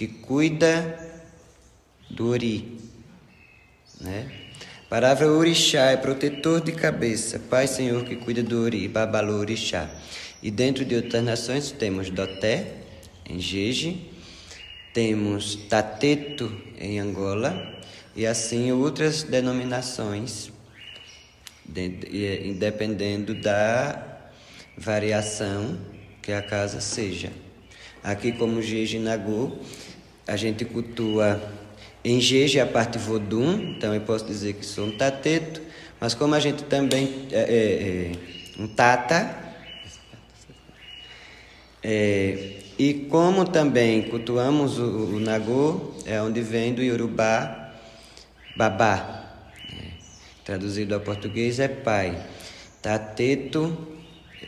[0.00, 0.98] que cuida
[2.08, 2.78] do ori,
[4.00, 4.39] né?
[4.90, 9.88] Palavra orixá é protetor de cabeça, Pai Senhor que cuida do ori, babalô orixá.
[10.42, 12.72] E dentro de outras nações temos Doté,
[13.24, 14.10] em Jeje,
[14.92, 17.80] temos Tateto, em Angola,
[18.16, 20.50] e assim outras denominações,
[22.58, 24.24] dependendo da
[24.76, 25.78] variação
[26.20, 27.30] que a casa seja.
[28.02, 29.52] Aqui, como Jeje Nagô,
[30.26, 31.59] a gente cultua
[32.04, 35.60] em Jeje a parte Vodum, então eu posso dizer que sou um tateto,
[36.00, 38.12] mas como a gente também é, é,
[38.58, 39.36] é um tata,
[41.82, 47.60] é, e como também cultuamos o, o Nagô, é onde vem do Yorubá
[48.56, 49.24] babá,
[49.72, 49.92] né?
[50.44, 52.18] traduzido ao português é pai.
[52.82, 53.88] Tateto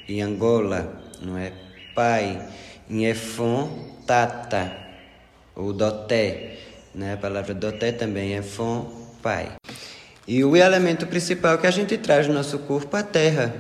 [0.09, 1.53] em Angola, não é
[1.94, 2.46] pai.
[2.90, 4.76] Em Efon, tata,
[5.55, 6.59] ou doté.
[6.95, 7.14] Né?
[7.14, 8.90] A palavra doté também é fon,
[9.22, 9.53] pai.
[10.26, 13.55] E o elemento principal que a gente traz no nosso corpo é a terra.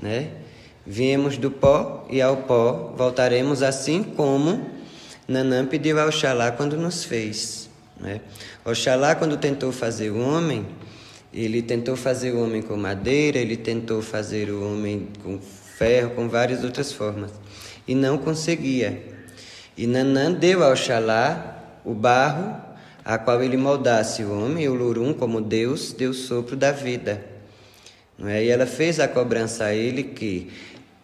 [0.00, 0.30] Né?
[0.86, 4.70] Viemos do pó e ao pó voltaremos assim como
[5.26, 7.68] Nanã pediu ao Oxalá quando nos fez.
[7.98, 8.20] Né?
[8.64, 10.66] Oxalá, quando tentou fazer o homem,
[11.32, 16.28] ele tentou fazer o homem com madeira, ele tentou fazer o homem com ferro, com
[16.28, 17.32] várias outras formas.
[17.88, 19.02] E não conseguia.
[19.76, 22.65] E Nanã deu ao Oxalá o barro
[23.06, 27.24] a qual ele moldasse o homem e o lurum como Deus deu sopro da vida.
[28.18, 28.44] Não é?
[28.44, 30.50] E ela fez a cobrança a ele que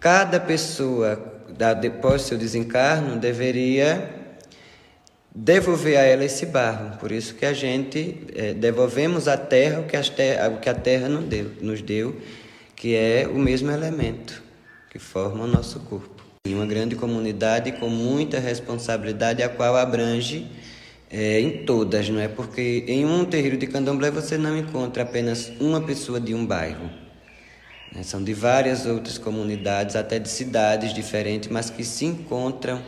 [0.00, 1.14] cada pessoa,
[1.46, 4.10] do seu desencarno, deveria
[5.32, 6.98] devolver a ela esse barro.
[6.98, 10.74] Por isso que a gente é, devolvemos à terra o que, terra, o que a
[10.74, 12.20] terra nos deu, nos deu,
[12.74, 14.42] que é o mesmo elemento
[14.90, 16.20] que forma o nosso corpo.
[16.44, 20.50] Em uma grande comunidade com muita responsabilidade, a qual abrange
[21.12, 22.26] é, em todas, não é?
[22.26, 26.90] Porque em um terreiro de candomblé você não encontra apenas uma pessoa de um bairro.
[27.94, 28.02] Né?
[28.02, 32.82] São de várias outras comunidades, até de cidades diferentes, mas que se encontram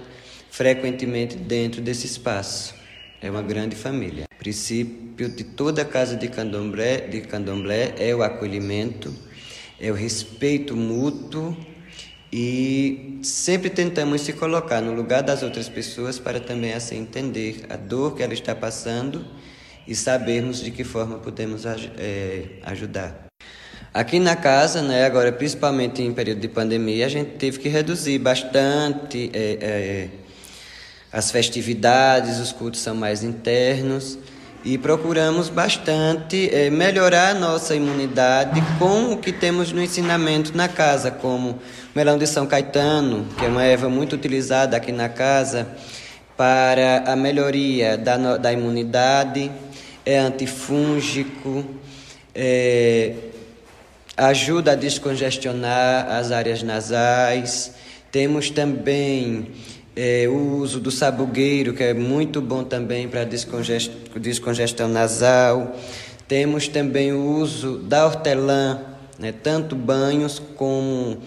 [0.51, 2.75] frequentemente dentro desse espaço.
[3.21, 4.25] É uma grande família.
[4.35, 9.15] O princípio de toda casa de candomblé, de candomblé é o acolhimento,
[9.79, 11.55] é o respeito mútuo
[12.37, 17.77] e sempre tentamos se colocar no lugar das outras pessoas para também assim entender a
[17.77, 19.25] dor que ela está passando
[19.87, 23.27] e sabermos de que forma podemos é, ajudar.
[23.93, 28.19] Aqui na casa, né, agora principalmente em período de pandemia, a gente teve que reduzir
[28.19, 30.09] bastante é, é,
[31.13, 34.19] as festividades, os cultos são mais internos
[34.65, 40.69] e procuramos bastante é, melhorar a nossa imunidade com o que temos no ensinamento na
[40.69, 41.59] casa, como
[41.95, 45.69] melão de São Caetano, que é uma erva muito utilizada aqui na casa
[46.35, 49.53] para a melhoria da, da imunidade,
[50.05, 51.65] é antifúngico,
[52.35, 53.15] é,
[54.17, 57.75] ajuda a descongestionar as áreas nasais.
[58.11, 59.49] Temos também
[59.97, 65.77] é, o uso do sabugueiro, que é muito bom também para descongest, descongestão nasal.
[66.27, 68.81] Temos também o uso da hortelã,
[69.19, 71.19] né, tanto banhos como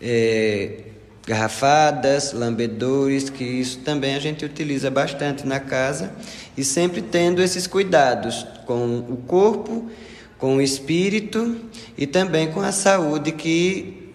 [0.00, 0.80] é,
[1.26, 6.12] garrafadas, lambedores, que isso também a gente utiliza bastante na casa
[6.56, 9.90] e sempre tendo esses cuidados com o corpo,
[10.38, 11.56] com o espírito
[11.98, 14.12] e também com a saúde, que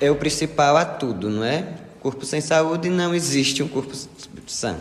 [0.00, 1.79] é o principal a tudo, não é?
[2.00, 3.94] Corpo sem saúde não existe um corpo
[4.46, 4.76] sã.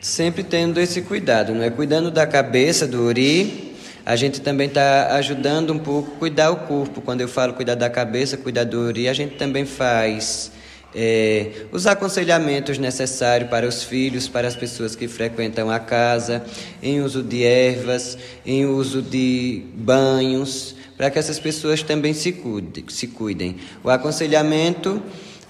[0.00, 1.70] Sempre tendo esse cuidado, não é?
[1.70, 3.74] Cuidando da cabeça, do ori,
[4.06, 7.02] a gente também está ajudando um pouco cuidar o corpo.
[7.02, 10.50] Quando eu falo cuidar da cabeça, cuidar do ori, a gente também faz
[10.94, 16.42] é, os aconselhamentos necessários para os filhos, para as pessoas que frequentam a casa,
[16.82, 22.84] em uso de ervas, em uso de banhos, para que essas pessoas também se cuidem.
[22.88, 23.56] Se cuidem.
[23.84, 25.00] O aconselhamento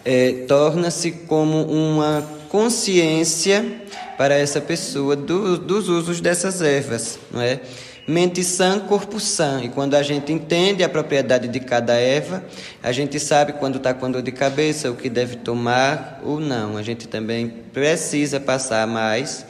[0.05, 3.64] é, torna-se como uma consciência
[4.18, 7.61] para essa pessoa do, dos usos dessas ervas, não é?
[8.07, 9.61] Mente sã, corpo sã.
[9.62, 12.42] E quando a gente entende a propriedade de cada erva,
[12.82, 16.76] a gente sabe quando está com dor de cabeça, o que deve tomar ou não.
[16.76, 19.44] A gente também precisa passar mais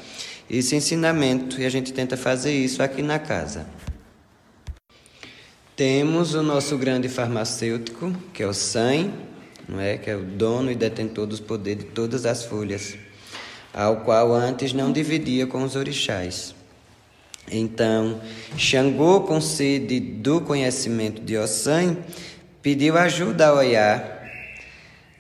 [0.51, 3.65] esse ensinamento e a gente tenta fazer isso aqui na casa.
[5.79, 9.13] Temos o nosso grande farmacêutico, que é o SAM,
[9.69, 9.97] não é?
[9.97, 12.97] que é o dono e detentor dos poderes de todas as folhas,
[13.73, 16.53] ao qual antes não dividia com os orixás.
[17.49, 18.21] Então,
[18.57, 21.97] Xangô, com sede do conhecimento de Ossan,
[22.61, 24.21] pediu ajuda a Oiá,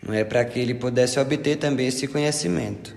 [0.05, 2.97] não é para que ele pudesse obter também esse conhecimento.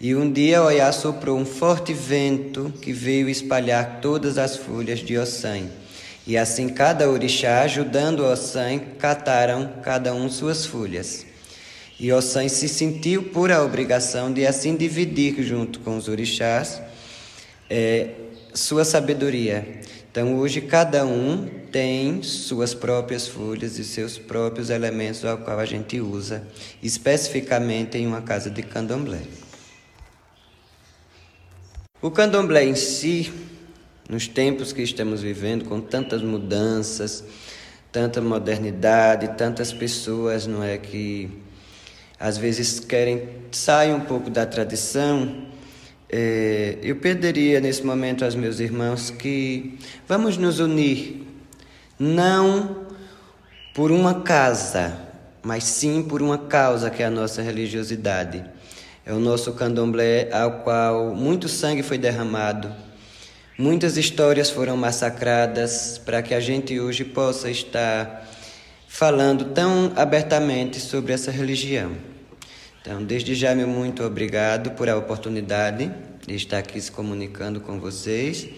[0.00, 5.18] E um dia Oiá soprou um forte vento que veio espalhar todas as folhas de
[5.18, 5.79] Ossan.
[6.26, 11.26] E assim cada orixá, ajudando Ossan, cataram cada um suas folhas.
[11.98, 16.80] E Ossan se sentiu por a obrigação de assim dividir junto com os orixás
[17.68, 18.10] é,
[18.54, 19.80] sua sabedoria.
[20.10, 25.64] Então, hoje, cada um tem suas próprias folhas e seus próprios elementos ao qual a
[25.64, 26.42] gente usa,
[26.82, 29.20] especificamente em uma casa de candomblé.
[32.02, 33.32] O candomblé em si,
[34.10, 37.22] nos tempos que estamos vivendo, com tantas mudanças,
[37.92, 41.30] tanta modernidade, tantas pessoas, não é, que
[42.18, 45.46] às vezes querem sair um pouco da tradição,
[46.08, 51.24] é, eu pediria nesse momento aos meus irmãos que vamos nos unir,
[51.96, 52.86] não
[53.72, 54.98] por uma casa,
[55.40, 58.44] mas sim por uma causa que é a nossa religiosidade.
[59.06, 62.74] É o nosso candomblé ao qual muito sangue foi derramado,
[63.60, 68.26] muitas histórias foram massacradas para que a gente hoje possa estar
[68.88, 71.94] falando tão abertamente sobre essa religião.
[72.80, 75.92] Então, desde já, meu muito obrigado por a oportunidade
[76.26, 78.48] de estar aqui se comunicando com vocês.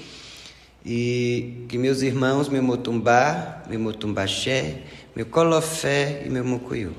[0.86, 4.82] E que meus irmãos, meu motumbá, meu motumbaxé,
[5.16, 6.94] meu colofé e meu mucuyu.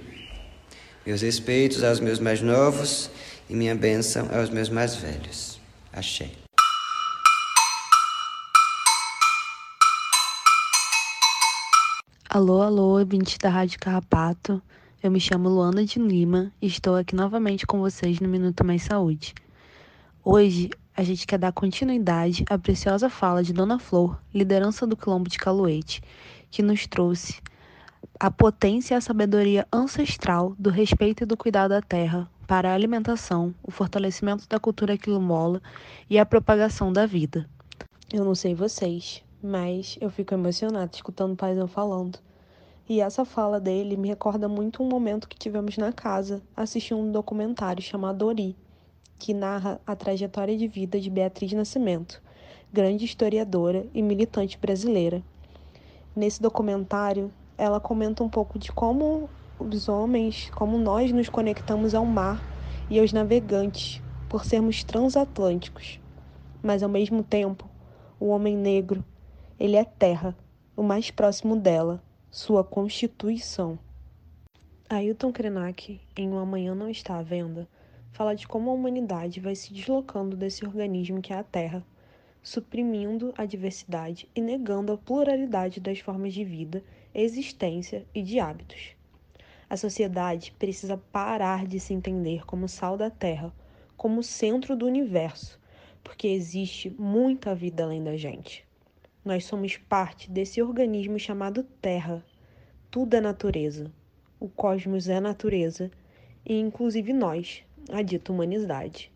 [1.05, 3.09] Meus respeitos aos meus mais novos
[3.49, 5.59] e minha bênção aos meus mais velhos.
[5.91, 6.42] Axé.
[12.33, 14.59] Alô, alô, ouvintes da Rádio Carrapato.
[15.03, 18.81] Eu me chamo Luana de Lima e estou aqui novamente com vocês no Minuto Mais
[18.81, 19.35] Saúde.
[20.25, 25.29] Hoje a gente quer dar continuidade à preciosa fala de Dona Flor, liderança do Quilombo
[25.29, 26.01] de Caluete,
[26.49, 27.39] que nos trouxe
[28.19, 32.73] a potência e a sabedoria ancestral do respeito e do cuidado da terra para a
[32.73, 35.61] alimentação, o fortalecimento da cultura quilombola
[36.09, 37.47] e a propagação da vida.
[38.11, 42.17] Eu não sei vocês, mas eu fico emocionada escutando o paizão falando.
[42.87, 47.11] E essa fala dele me recorda muito um momento que tivemos na casa, assistindo um
[47.11, 48.55] documentário chamado Ori,
[49.19, 52.21] que narra a trajetória de vida de Beatriz Nascimento,
[52.71, 55.21] grande historiadora e militante brasileira.
[56.15, 59.29] Nesse documentário, ela comenta um pouco de como
[59.59, 62.41] os homens, como nós nos conectamos ao mar
[62.89, 65.99] e aos navegantes por sermos transatlânticos.
[66.61, 67.69] Mas ao mesmo tempo,
[68.19, 69.03] o homem negro,
[69.59, 70.35] ele é terra,
[70.75, 73.77] o mais próximo dela, sua constituição.
[74.89, 77.67] Ailton Krenak, em O Amanhã Não Está à Venda,
[78.11, 81.85] fala de como a humanidade vai se deslocando desse organismo que é a Terra,
[82.41, 88.95] suprimindo a diversidade e negando a pluralidade das formas de vida, existência e de hábitos.
[89.69, 93.53] A sociedade precisa parar de se entender como sal da Terra,
[93.95, 95.59] como centro do universo,
[96.03, 98.65] porque existe muita vida além da gente.
[99.25, 102.21] Nós somos parte desse organismo chamado Terra.
[102.91, 103.89] Tudo é natureza.
[104.37, 105.89] O cosmos é natureza,
[106.45, 109.09] e inclusive nós, a dita humanidade.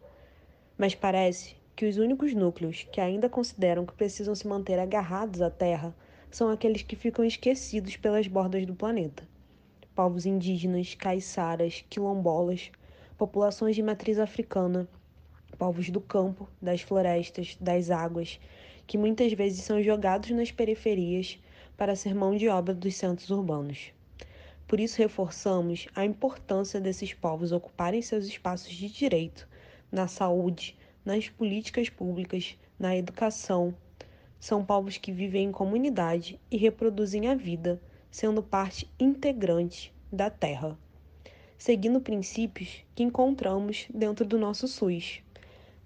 [0.78, 5.50] Mas parece que os únicos núcleos que ainda consideram que precisam se manter agarrados à
[5.50, 5.94] Terra
[6.32, 9.28] são aqueles que ficam esquecidos pelas bordas do planeta.
[9.94, 12.72] Povos indígenas, caiçaras, quilombolas,
[13.18, 14.88] populações de matriz africana,
[15.58, 18.40] povos do campo, das florestas, das águas,
[18.88, 21.38] que muitas vezes são jogados nas periferias
[21.76, 23.92] para ser mão de obra dos centros urbanos.
[24.66, 29.48] Por isso, reforçamos a importância desses povos ocuparem seus espaços de direito
[29.92, 33.76] na saúde, nas políticas públicas, na educação.
[34.40, 40.78] São povos que vivem em comunidade e reproduzem a vida, sendo parte integrante da terra,
[41.58, 45.22] seguindo princípios que encontramos dentro do nosso SUS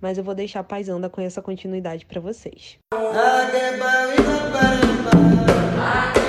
[0.01, 2.79] mas eu vou deixar a paisanda com essa continuidade para vocês.
[5.81, 6.20] Música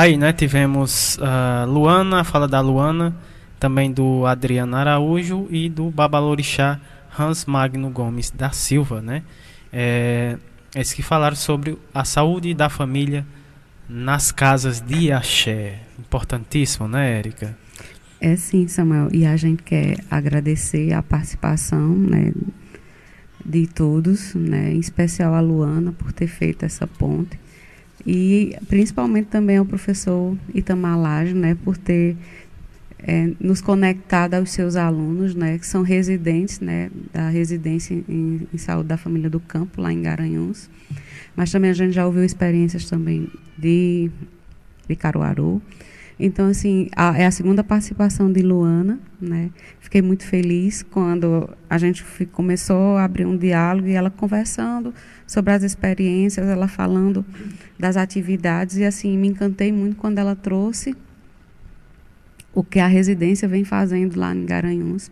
[0.00, 0.32] aí, né?
[0.32, 3.14] Tivemos uh, Luana, fala da Luana,
[3.58, 6.80] também do Adriano Araújo e do Babalorixá
[7.18, 9.22] Hans Magno Gomes da Silva, né?
[9.70, 10.38] É,
[10.74, 13.26] esses que falaram sobre a saúde da família
[13.88, 15.80] nas casas de axé.
[15.98, 17.56] Importantíssimo, né, Érica?
[18.20, 19.08] É sim, Samuel.
[19.12, 22.32] E a gente quer agradecer a participação né,
[23.44, 27.38] de todos, né, em especial a Luana por ter feito essa ponte.
[28.06, 32.16] E principalmente também ao professor Itamar Laje, né, por ter
[32.98, 38.58] é, nos conectado aos seus alunos, né, que são residentes né, da residência em, em,
[38.58, 40.68] saúde da família do campo, lá em Garanhuns.
[41.36, 44.10] Mas também a gente já ouviu experiências também de,
[44.88, 45.62] de Caruaru.
[46.22, 49.50] Então, assim, a, é a segunda participação de Luana, né?
[49.80, 54.94] Fiquei muito feliz quando a gente começou a abrir um diálogo e ela conversando
[55.26, 57.24] sobre as experiências, ela falando
[57.78, 60.94] das atividades e, assim, me encantei muito quando ela trouxe
[62.52, 65.10] o que a residência vem fazendo lá em Garanhuns.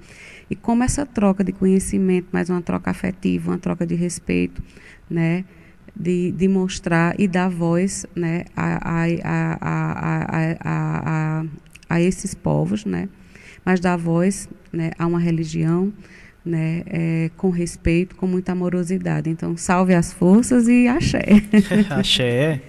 [0.51, 4.63] E como essa troca de conhecimento, mais uma troca afetiva, uma troca de respeito,
[5.09, 5.47] né?
[5.99, 11.45] De, de mostrar e dar voz né, a, a, a, a,
[11.89, 13.09] a, esses povos, né?
[13.65, 15.93] mas dar voz né, a uma religião
[16.45, 19.29] né, é, com respeito, com muita amorosidade.
[19.29, 21.25] Então, salve as forças e axé.
[21.91, 22.63] axé.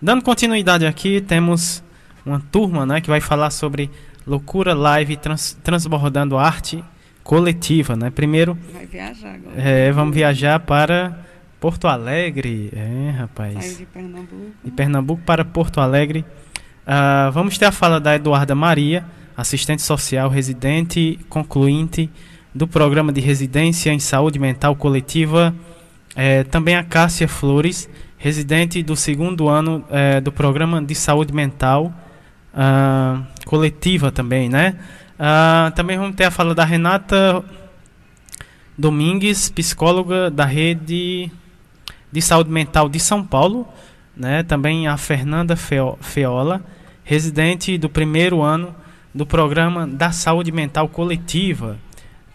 [0.00, 1.82] Dando continuidade aqui, temos
[2.26, 3.90] uma turma né, que vai falar sobre
[4.26, 6.84] loucura live trans, transbordando arte
[7.24, 7.96] coletiva.
[7.96, 8.10] Né?
[8.10, 9.60] Primeiro, vai viajar agora.
[9.60, 11.18] É, vamos viajar para
[11.60, 12.70] Porto Alegre.
[12.72, 13.64] É, rapaz.
[13.64, 14.52] Saiu de Pernambuco.
[14.64, 16.24] De Pernambuco para Porto Alegre.
[16.86, 19.04] Uh, vamos ter a fala da Eduarda Maria,
[19.36, 22.10] assistente social residente concluinte
[22.54, 25.54] do programa de residência em saúde mental coletiva.
[26.16, 31.92] É, também a Cássia Flores, residente do segundo ano é, do programa de saúde mental
[32.54, 34.76] uh, coletiva também, né?
[35.18, 37.44] Uh, também vamos ter a fala da Renata
[38.76, 41.30] Domingues, psicóloga da rede
[42.10, 43.66] de saúde mental de São Paulo,
[44.16, 44.42] né?
[44.42, 46.62] Também a Fernanda Feola,
[47.04, 48.74] residente do primeiro ano
[49.14, 51.78] do programa da saúde mental coletiva.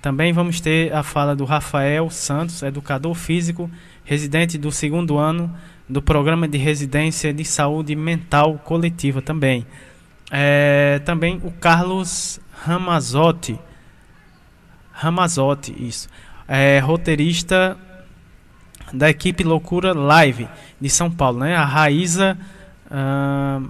[0.01, 3.69] Também vamos ter a fala do Rafael Santos, educador físico,
[4.03, 5.53] residente do segundo ano
[5.87, 9.65] do programa de residência de saúde mental coletiva também.
[10.31, 13.59] É, também o Carlos Ramazotti.
[14.91, 16.09] Ramazotti, isso.
[16.47, 17.77] É, roteirista
[18.93, 20.47] da equipe Loucura Live
[20.79, 21.55] de São Paulo, né?
[21.55, 22.37] A Raíza
[22.85, 23.69] uh,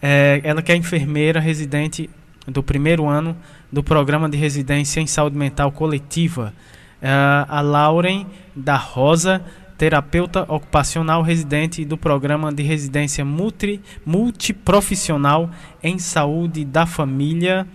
[0.00, 2.08] é, ela que é enfermeira residente
[2.46, 3.36] do primeiro ano
[3.70, 6.54] do programa de residência em saúde mental coletiva.
[7.02, 8.26] Uh, a Lauren
[8.56, 9.44] da Rosa
[9.76, 15.50] terapeuta ocupacional residente do programa de residência multi, multiprofissional
[15.82, 17.66] em saúde da família.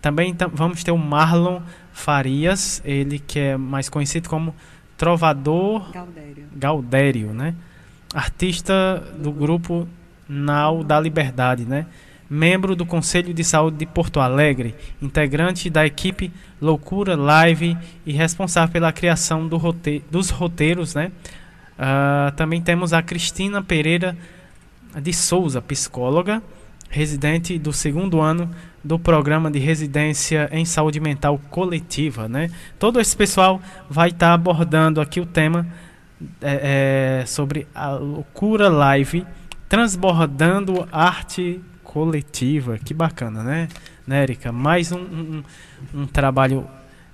[0.00, 1.60] Também vamos ter o Marlon
[1.98, 4.54] Farias, ele que é mais conhecido como
[4.96, 7.54] Trovador Gaudério, Gaudério né?
[8.14, 9.86] Artista do grupo
[10.28, 11.86] Nau da Liberdade, né?
[12.30, 16.30] Membro do Conselho de Saúde de Porto Alegre, integrante da equipe
[16.60, 17.76] Loucura Live
[18.06, 21.10] e responsável pela criação do rote dos roteiros, né?
[21.78, 24.16] Uh, também temos a Cristina Pereira
[25.00, 26.42] de Souza, psicóloga,
[26.90, 28.50] residente do segundo ano
[28.88, 32.26] do programa de residência em saúde mental coletiva.
[32.26, 32.50] Né?
[32.78, 35.66] Todo esse pessoal vai estar tá abordando aqui o tema
[36.40, 39.26] é, é, sobre a loucura live
[39.68, 42.78] transbordando arte coletiva.
[42.78, 43.68] Que bacana, né,
[44.06, 44.50] né Érica?
[44.50, 45.42] Mais um, um,
[45.94, 46.66] um trabalho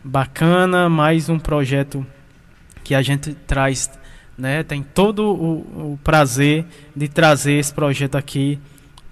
[0.05, 2.07] bacana, mais um projeto
[2.85, 3.91] que a gente traz
[4.37, 4.65] né?
[4.65, 8.59] Tem todo o, o prazer de trazer esse projeto aqui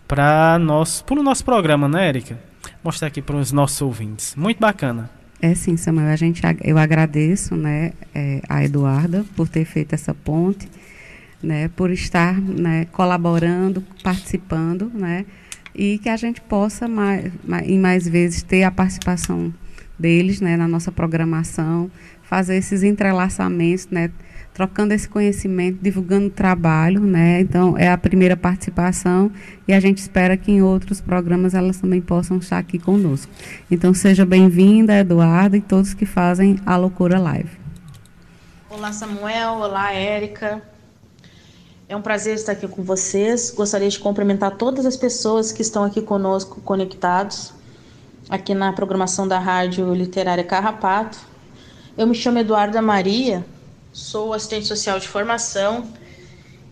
[0.06, 2.51] para nós, para o nosso programa, né, Érica?
[2.82, 4.34] Mostrar aqui para os nossos ouvintes.
[4.34, 5.08] Muito bacana.
[5.40, 6.08] É sim, Samuel.
[6.08, 10.68] A gente, eu agradeço, né, é, a Eduarda por ter feito essa ponte,
[11.42, 15.26] né, por estar, né, colaborando, participando, né,
[15.74, 19.52] e que a gente possa mais, mais, em mais vezes ter a participação
[19.98, 21.90] deles, né, na nossa programação,
[22.22, 24.10] fazer esses entrelaçamentos, né,
[24.54, 27.40] trocando esse conhecimento, divulgando o trabalho, né?
[27.40, 29.30] Então é a primeira participação
[29.66, 33.32] e a gente espera que em outros programas elas também possam estar aqui conosco.
[33.70, 37.50] Então seja bem-vinda, Eduardo, e todos que fazem a Loucura Live.
[38.68, 39.54] Olá, Samuel.
[39.54, 40.62] Olá, Érica.
[41.88, 43.50] É um prazer estar aqui com vocês.
[43.50, 47.52] Gostaria de cumprimentar todas as pessoas que estão aqui conosco conectados
[48.30, 51.18] aqui na programação da Rádio Literária Carrapato.
[51.98, 53.44] Eu me chamo Eduarda Maria,
[53.92, 55.86] sou assistente social de formação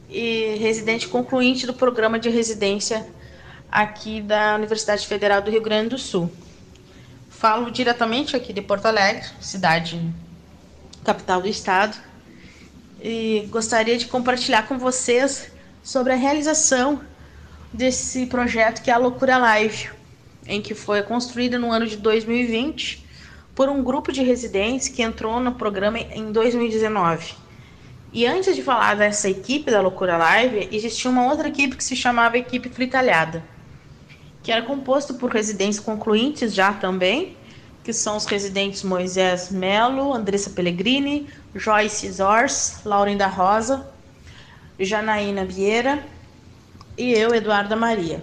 [0.09, 3.07] e residente concluinte do programa de residência
[3.71, 6.33] aqui da Universidade Federal do Rio Grande do Sul.
[7.29, 10.01] Falo diretamente aqui de Porto Alegre, cidade
[11.05, 11.97] capital do estado,
[13.03, 15.53] e gostaria de compartilhar com vocês
[15.83, 17.01] sobre a realização
[17.73, 19.91] desse projeto que é a Loucura Live,
[20.47, 23.10] em que foi construída no ano de 2020
[23.61, 27.35] por um grupo de residentes que entrou no programa em 2019.
[28.11, 31.95] E antes de falar dessa equipe da Loucura Live, existia uma outra equipe que se
[31.95, 33.45] chamava Equipe Fritalhada,
[34.43, 37.37] que era composto por residentes concluintes já também,
[37.85, 43.87] que são os residentes Moisés Melo, Andressa Pellegrini, Joyce Zors, Lauren da Rosa,
[44.79, 46.03] Janaína Vieira
[46.97, 48.23] e eu, Eduarda Maria.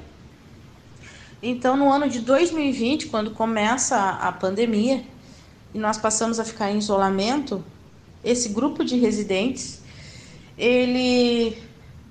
[1.43, 5.03] Então, no ano de 2020, quando começa a pandemia
[5.77, 7.63] e nós passamos a ficar em isolamento,
[8.23, 9.79] esse grupo de residentes
[10.57, 11.55] ele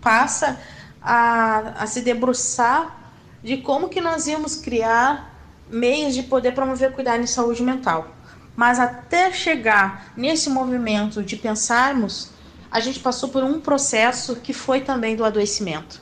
[0.01, 0.61] passa
[1.03, 3.13] a, a se debruçar
[3.43, 5.35] de como que nós íamos criar
[5.69, 8.15] meios de poder promover cuidado em saúde mental.
[8.55, 12.31] Mas até chegar nesse movimento de pensarmos,
[12.71, 16.01] a gente passou por um processo que foi também do adoecimento.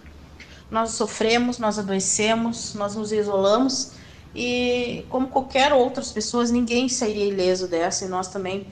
[0.70, 3.92] Nós sofremos, nós adoecemos, nós nos isolamos
[4.34, 8.66] e, como qualquer outras pessoas, ninguém sairia ileso dessa e nós também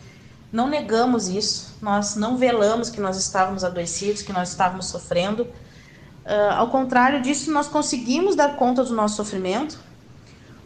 [0.52, 5.44] não negamos isso, nós não velamos que nós estávamos adoecidos, que nós estávamos sofrendo.
[5.44, 9.78] Uh, ao contrário disso, nós conseguimos dar conta do nosso sofrimento,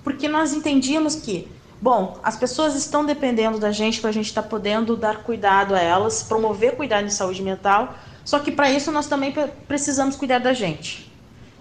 [0.03, 1.47] porque nós entendíamos que,
[1.81, 5.75] bom, as pessoas estão dependendo da gente para a gente estar tá podendo dar cuidado
[5.75, 7.95] a elas, promover cuidado em saúde mental,
[8.25, 9.33] só que para isso nós também
[9.69, 11.13] precisamos cuidar da gente.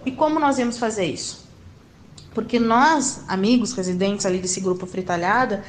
[0.04, 1.45] E como nós íamos fazer isso?
[2.36, 5.64] Porque nós, amigos residentes ali desse grupo Fritalhada,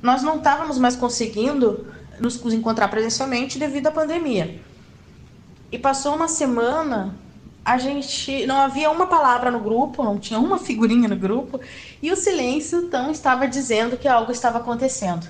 [0.00, 1.88] nós não estávamos mais conseguindo
[2.20, 4.62] nos encontrar presencialmente devido à pandemia.
[5.72, 7.16] E passou uma semana,
[7.64, 11.60] a gente não havia uma palavra no grupo, não tinha uma figurinha no grupo,
[12.00, 15.26] e o silêncio então estava dizendo que algo estava acontecendo.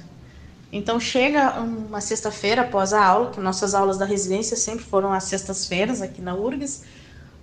[0.70, 5.24] Então chega uma sexta-feira após a aula, que nossas aulas da residência sempre foram às
[5.24, 6.82] sextas-feiras aqui na URGS,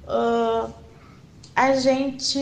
[0.03, 0.71] uh,
[1.55, 2.39] a gente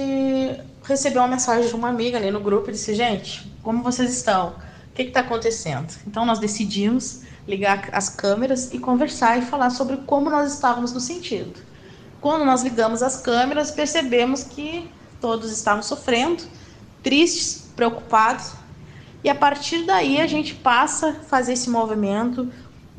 [0.90, 4.56] recebeu uma mensagem de uma amiga ali no grupo e disse: Gente, como vocês estão?
[5.04, 5.94] que está acontecendo?
[6.06, 11.00] Então nós decidimos ligar as câmeras e conversar e falar sobre como nós estávamos no
[11.00, 11.54] sentido.
[12.20, 14.90] Quando nós ligamos as câmeras, percebemos que
[15.22, 16.44] todos estavam sofrendo,
[17.02, 18.52] tristes, preocupados,
[19.24, 22.52] e a partir daí a gente passa a fazer esse movimento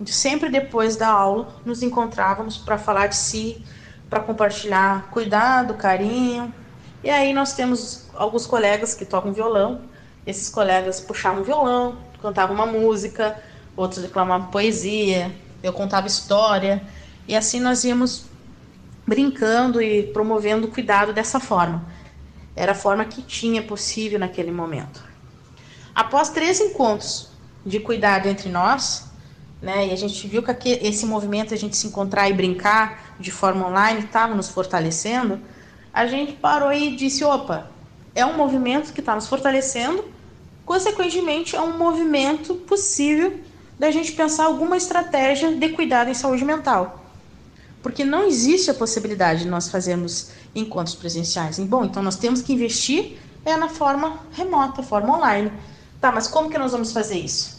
[0.07, 3.62] sempre depois da aula nos encontrávamos para falar de si,
[4.09, 6.53] para compartilhar cuidado, carinho.
[7.02, 9.81] E aí nós temos alguns colegas que tocam violão
[10.27, 13.40] esses colegas puxavam violão, cantavam uma música,
[13.77, 16.82] outros declamavam poesia, eu contava história,
[17.27, 18.24] e assim nós íamos
[19.06, 21.85] brincando e promovendo o cuidado dessa forma.
[22.55, 25.02] Era a forma que tinha possível naquele momento.
[25.94, 27.31] Após três encontros
[27.64, 29.06] de cuidado entre nós,
[29.60, 33.31] né, e a gente viu que esse movimento, a gente se encontrar e brincar de
[33.31, 35.40] forma online, estava nos fortalecendo,
[35.93, 37.71] a gente parou e disse: opa,
[38.15, 40.05] é um movimento que está nos fortalecendo,
[40.65, 43.41] consequentemente, é um movimento possível
[43.79, 47.05] da gente pensar alguma estratégia de cuidado em saúde mental.
[47.83, 51.59] Porque não existe a possibilidade de nós fazermos encontros presenciais.
[51.59, 55.51] Bom, então nós temos que investir é na forma remota, forma online.
[56.01, 57.59] Tá, mas como que nós vamos fazer isso?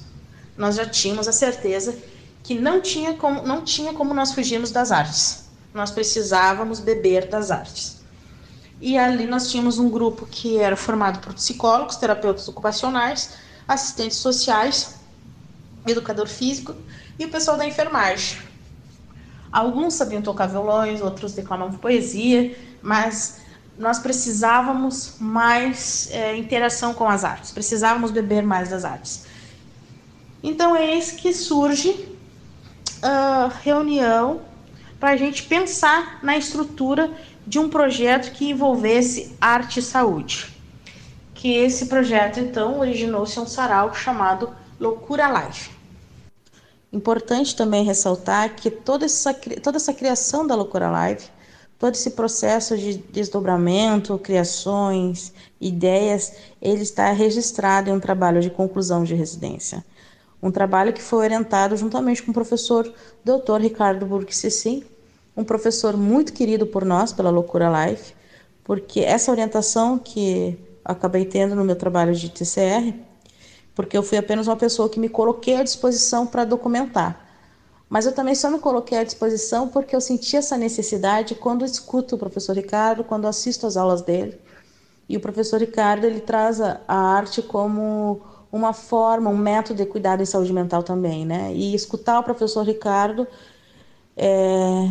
[0.57, 1.97] Nós já tínhamos a certeza
[2.43, 5.45] que não tinha como, não tinha como nós fugirmos das artes.
[5.73, 8.00] Nós precisávamos beber das artes.
[8.81, 13.35] E ali nós tínhamos um grupo que era formado por psicólogos, terapeutas ocupacionais,
[13.67, 14.95] assistentes sociais,
[15.87, 16.75] educador físico
[17.19, 18.39] e o pessoal da enfermagem.
[19.51, 23.41] Alguns sabiam tocar violões, outros declamavam poesia, mas
[23.77, 29.25] nós precisávamos mais é, interação com as artes, precisávamos beber mais das artes.
[30.41, 32.09] Então é isso que surge
[33.01, 34.41] a reunião
[34.99, 37.11] para a gente pensar na estrutura
[37.45, 40.55] de um projeto que envolvesse arte e saúde.
[41.33, 45.69] Que esse projeto, então, originou-se um sarau chamado Loucura Live.
[46.93, 51.23] Importante também ressaltar que toda essa, toda essa criação da Loucura Live,
[51.79, 59.03] todo esse processo de desdobramento, criações, ideias, ele está registrado em um trabalho de conclusão
[59.03, 59.83] de residência.
[60.43, 62.91] Um trabalho que foi orientado juntamente com o professor
[63.23, 63.61] Dr.
[63.61, 64.83] Ricardo Burke Cecim,
[65.41, 68.13] um professor muito querido por nós, pela Loucura Life,
[68.63, 72.93] porque essa orientação que acabei tendo no meu trabalho de TCR,
[73.73, 77.27] porque eu fui apenas uma pessoa que me coloquei à disposição para documentar.
[77.89, 82.15] Mas eu também só me coloquei à disposição porque eu senti essa necessidade quando escuto
[82.15, 84.39] o professor Ricardo, quando assisto às aulas dele.
[85.09, 90.21] E o professor Ricardo ele traz a, arte como uma forma, um método de cuidado
[90.21, 91.51] em saúde mental também, né?
[91.53, 93.27] E escutar o professor Ricardo
[94.15, 94.89] é,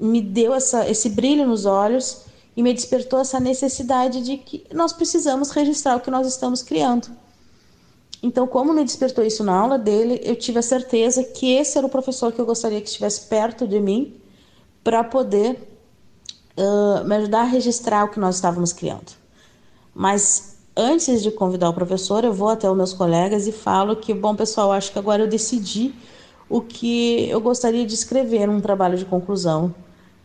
[0.00, 2.22] me deu essa, esse brilho nos olhos
[2.56, 7.08] e me despertou essa necessidade de que nós precisamos registrar o que nós estamos criando.
[8.22, 11.86] Então, como me despertou isso na aula dele, eu tive a certeza que esse era
[11.86, 14.14] o professor que eu gostaria que estivesse perto de mim
[14.84, 15.58] para poder
[16.56, 19.12] uh, me ajudar a registrar o que nós estávamos criando.
[19.94, 24.12] Mas antes de convidar o professor, eu vou até os meus colegas e falo que,
[24.12, 25.94] bom, pessoal, acho que agora eu decidi
[26.48, 29.74] o que eu gostaria de escrever num trabalho de conclusão.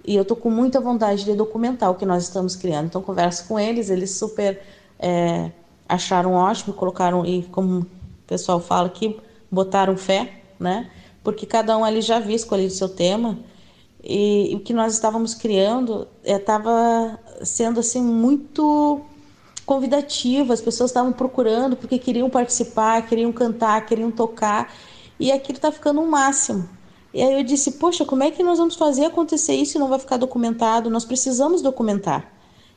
[0.08, 2.88] E eu estou com muita vontade de documentar o que nós estamos criando.
[2.88, 4.62] Então, converso com eles, eles super.
[5.00, 5.52] É,
[5.88, 7.88] acharam ótimo, colocaram, e como o
[8.28, 9.20] pessoal fala aqui,
[9.52, 10.90] botaram fé, né?
[11.24, 13.40] Porque cada um ali já havia escolhido seu tema
[14.04, 19.02] e, e o que nós estávamos criando estava é, sendo assim muito
[19.66, 24.72] convidativo, as pessoas estavam procurando porque queriam participar, queriam cantar, queriam tocar
[25.20, 26.70] e aquilo está ficando um máximo.
[27.16, 29.88] E aí eu disse, poxa, como é que nós vamos fazer acontecer isso e não
[29.88, 30.90] vai ficar documentado?
[30.90, 32.30] Nós precisamos documentar.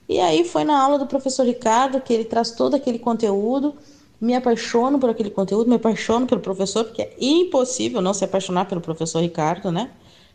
[0.08, 3.74] E aí foi na aula do professor Ricardo que ele traz todo aquele conteúdo.
[4.20, 8.66] Me apaixono por aquele conteúdo, me apaixono pelo professor, porque é impossível não se apaixonar
[8.66, 9.90] pelo professor Ricardo, né?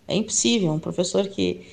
[0.05, 0.73] É impossível.
[0.73, 1.65] Um professor que,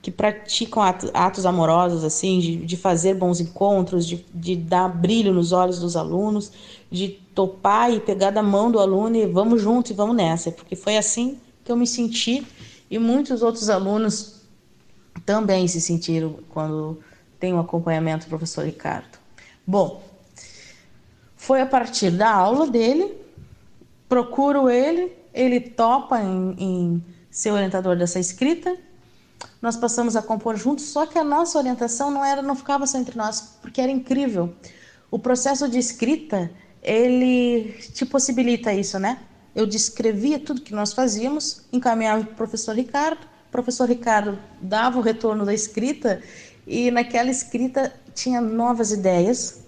[0.00, 5.34] que pratica atos, atos amorosos, assim, de, de fazer bons encontros, de, de dar brilho
[5.34, 6.50] nos olhos dos alunos,
[6.90, 10.50] de topar e pegar da mão do aluno e vamos junto e vamos nessa.
[10.50, 12.46] Porque foi assim que eu me senti
[12.90, 14.42] e muitos outros alunos
[15.24, 17.00] também se sentiram quando
[17.40, 19.18] tem o acompanhamento do professor Ricardo.
[19.66, 20.02] Bom,
[21.36, 23.14] foi a partir da aula dele,
[24.08, 28.76] procuro ele, ele topa em, em ser orientador dessa escrita.
[29.60, 32.98] Nós passamos a compor juntos, só que a nossa orientação não era, não ficava só
[32.98, 34.54] entre nós, porque era incrível.
[35.10, 36.50] O processo de escrita,
[36.82, 39.18] ele te possibilita isso, né?
[39.54, 44.98] Eu descrevia tudo que nós fazíamos, encaminhava para o professor Ricardo, o professor Ricardo dava
[44.98, 46.20] o retorno da escrita
[46.66, 49.62] e naquela escrita tinha novas ideias,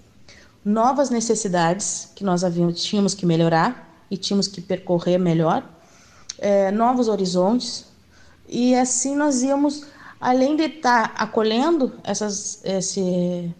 [0.65, 5.63] novas necessidades que nós havíamos, tínhamos que melhorar e tínhamos que percorrer melhor,
[6.39, 7.87] é, novos horizontes.
[8.49, 9.87] E assim nós íamos,
[10.21, 13.55] além de estar acolhendo essas, esse,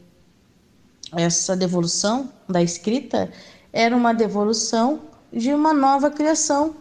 [1.13, 3.31] essa devolução da escrita,
[3.73, 6.77] era uma devolução de uma nova criação,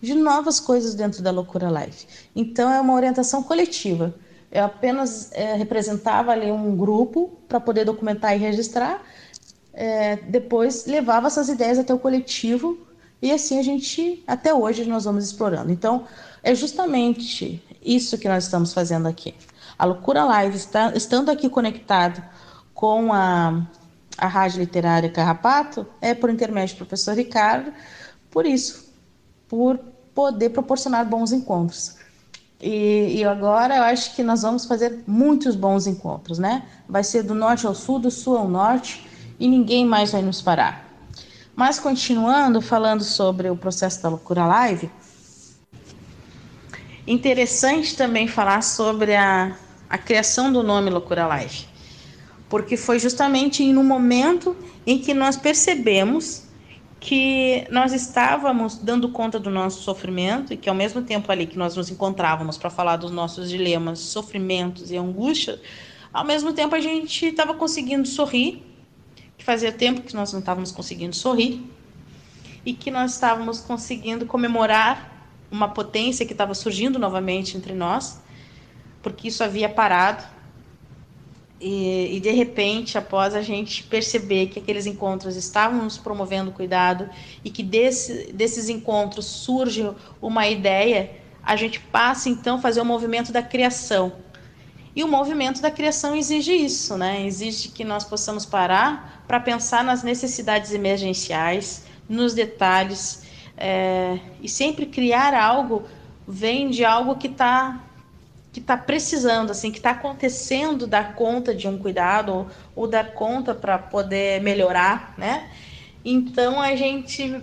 [0.00, 2.06] de novas coisas dentro da Loucura Life.
[2.34, 4.14] Então é uma orientação coletiva.
[4.50, 9.02] Eu apenas é, representava ali um grupo para poder documentar e registrar.
[9.72, 12.86] É, depois levava essas ideias até o coletivo
[13.20, 15.72] e assim a gente, até hoje, nós vamos explorando.
[15.72, 16.04] Então,
[16.42, 19.34] é justamente isso que nós estamos fazendo aqui.
[19.78, 22.22] A Loucura Live, está, estando aqui conectado
[22.74, 23.66] com a,
[24.16, 27.72] a Rádio Literária Carrapato, é por intermédio do professor Ricardo,
[28.30, 28.92] por isso,
[29.48, 29.78] por
[30.14, 31.96] poder proporcionar bons encontros.
[32.60, 36.62] E, e, agora eu acho que nós vamos fazer muitos bons encontros, né?
[36.88, 39.06] Vai ser do norte ao sul, do sul ao norte
[39.38, 40.86] e ninguém mais vai nos parar.
[41.54, 44.90] Mas continuando falando sobre o processo da loucura live,
[47.06, 49.54] interessante também falar sobre a,
[49.88, 51.66] a criação do nome Loucura Live,
[52.48, 54.56] porque foi justamente no momento
[54.86, 56.44] em que nós percebemos
[56.98, 61.58] que nós estávamos dando conta do nosso sofrimento e que ao mesmo tempo ali que
[61.58, 65.60] nós nos encontrávamos para falar dos nossos dilemas, sofrimentos e angústia,
[66.12, 68.62] ao mesmo tempo a gente estava conseguindo sorrir,
[69.36, 71.62] que fazia tempo que nós não estávamos conseguindo sorrir
[72.64, 78.20] e que nós estávamos conseguindo comemorar uma potência que estava surgindo novamente entre nós,
[79.02, 80.24] porque isso havia parado
[81.60, 87.08] e, e, de repente, após a gente perceber que aqueles encontros estavam nos promovendo cuidado
[87.42, 91.12] e que desse, desses encontros surge uma ideia,
[91.42, 94.12] a gente passa então a fazer o movimento da criação.
[94.94, 97.24] E o movimento da criação exige isso, né?
[97.26, 103.24] Exige que nós possamos parar para pensar nas necessidades emergenciais, nos detalhes,
[103.56, 105.84] é, e sempre criar algo
[106.28, 107.85] vem de algo que está
[108.56, 113.12] que está precisando, assim, que está acontecendo dar conta de um cuidado ou, ou dar
[113.12, 115.50] conta para poder melhorar, né?
[116.02, 117.38] Então a gente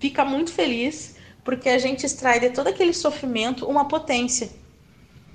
[0.00, 4.48] fica muito feliz porque a gente extrai de todo aquele sofrimento uma potência.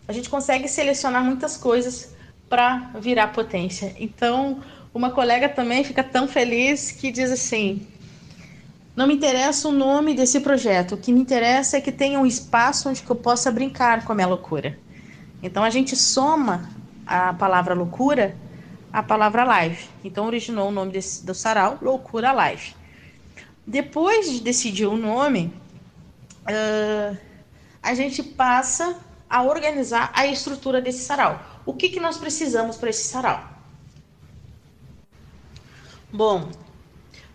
[0.07, 2.15] A gente consegue selecionar muitas coisas
[2.49, 3.95] para virar potência.
[3.99, 4.60] Então,
[4.91, 7.85] uma colega também fica tão feliz que diz assim:
[8.95, 10.95] Não me interessa o nome desse projeto.
[10.95, 14.15] O que me interessa é que tenha um espaço onde eu possa brincar com a
[14.15, 14.76] minha loucura.
[15.41, 16.69] Então a gente soma
[17.05, 18.35] a palavra loucura
[18.91, 19.88] à palavra live.
[20.03, 22.76] Então originou o nome desse, do sarau, Loucura Live.
[23.65, 25.53] Depois de decidir o nome,
[26.43, 27.18] uh,
[27.81, 28.97] a gente passa
[29.30, 31.39] a organizar a estrutura desse sarau.
[31.65, 33.49] O que, que nós precisamos para esse sarau?
[36.11, 36.49] Bom,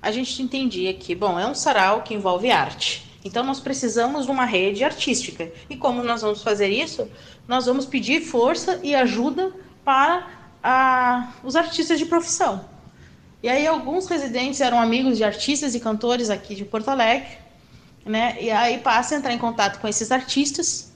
[0.03, 3.06] a gente entendia que, bom, é um sarau que envolve arte.
[3.27, 5.51] Então nós precisamos de uma rede artística.
[5.69, 7.09] E como nós vamos fazer isso?
[7.49, 9.53] Nós vamos pedir força e ajuda
[9.85, 10.29] para
[10.63, 12.65] a, os artistas de profissão.
[13.43, 17.39] E aí alguns residentes eram amigos de artistas e cantores aqui de Porto Alegre,
[18.05, 18.37] né?
[18.41, 20.93] E aí passa a entrar em contato com esses artistas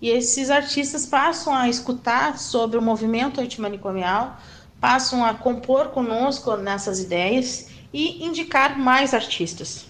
[0.00, 4.38] e esses artistas passam a escutar sobre o movimento antimanicomial,
[4.80, 9.86] passam a compor conosco nessas ideias e indicar mais artistas.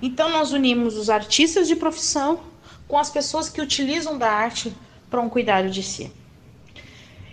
[0.00, 2.40] Então, nós unimos os artistas de profissão
[2.86, 4.72] com as pessoas que utilizam da arte
[5.10, 6.12] para um cuidado de si.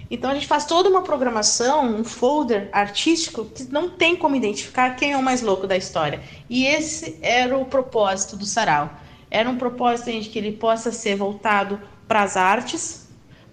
[0.09, 4.95] Então, a gente faz toda uma programação, um folder artístico que não tem como identificar
[4.95, 6.21] quem é o mais louco da história.
[6.49, 8.89] E esse era o propósito do sarau.
[9.29, 13.07] Era um propósito de que ele possa ser voltado para as artes,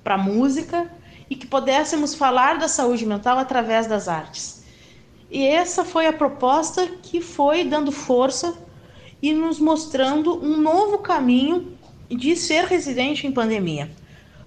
[0.05, 0.91] para a música
[1.31, 4.63] e que pudéssemos falar da saúde mental através das artes.
[5.31, 8.55] E essa foi a proposta que foi dando força
[9.23, 11.79] e nos mostrando um novo caminho
[12.11, 13.91] de ser residente em pandemia.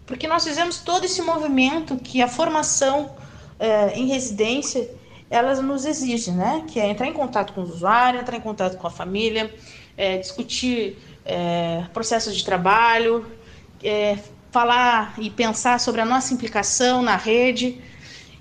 [0.06, 3.16] Porque nós fizemos todo esse movimento que a formação
[3.60, 4.88] eh, em residência
[5.30, 6.64] elas nos exige, né?
[6.68, 9.54] Que é entrar em contato com o usuário, entrar em contato com a família,
[9.98, 13.26] é, discutir é, processos de trabalho,
[13.84, 14.18] é,
[14.52, 17.82] falar e pensar sobre a nossa implicação na rede.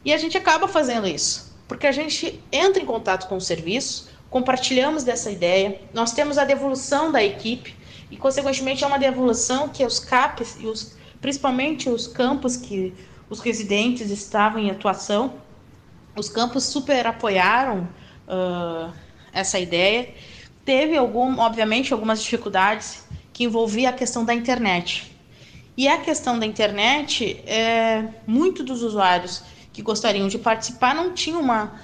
[0.05, 4.11] E a gente acaba fazendo isso, porque a gente entra em contato com o serviço,
[4.35, 7.73] compartilhamos dessa ideia, nós temos a devolução da equipe,
[8.11, 12.93] e consequentemente é uma devolução que os CAPs, e os, principalmente os campos que
[13.31, 15.35] os residentes estavam em atuação,
[16.16, 17.89] os campos super apoiaram
[18.27, 18.93] uh,
[19.32, 20.12] essa ideia.
[20.65, 25.16] Teve, algum, obviamente, algumas dificuldades que envolvia a questão da internet.
[25.77, 31.40] E a questão da internet, é, muito dos usuários que gostariam de participar não tinham
[31.40, 31.81] uma,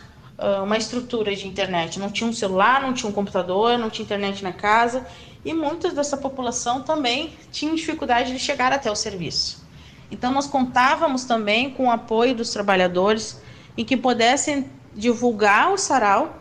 [0.62, 4.42] uma estrutura de internet, não tinha um celular, não tinha um computador, não tinha internet
[4.42, 5.06] na casa,
[5.44, 9.66] e muitas dessa população também tinham dificuldade de chegar até o serviço.
[10.10, 13.40] Então, nós contávamos também com o apoio dos trabalhadores
[13.76, 16.36] em que pudessem divulgar o sarau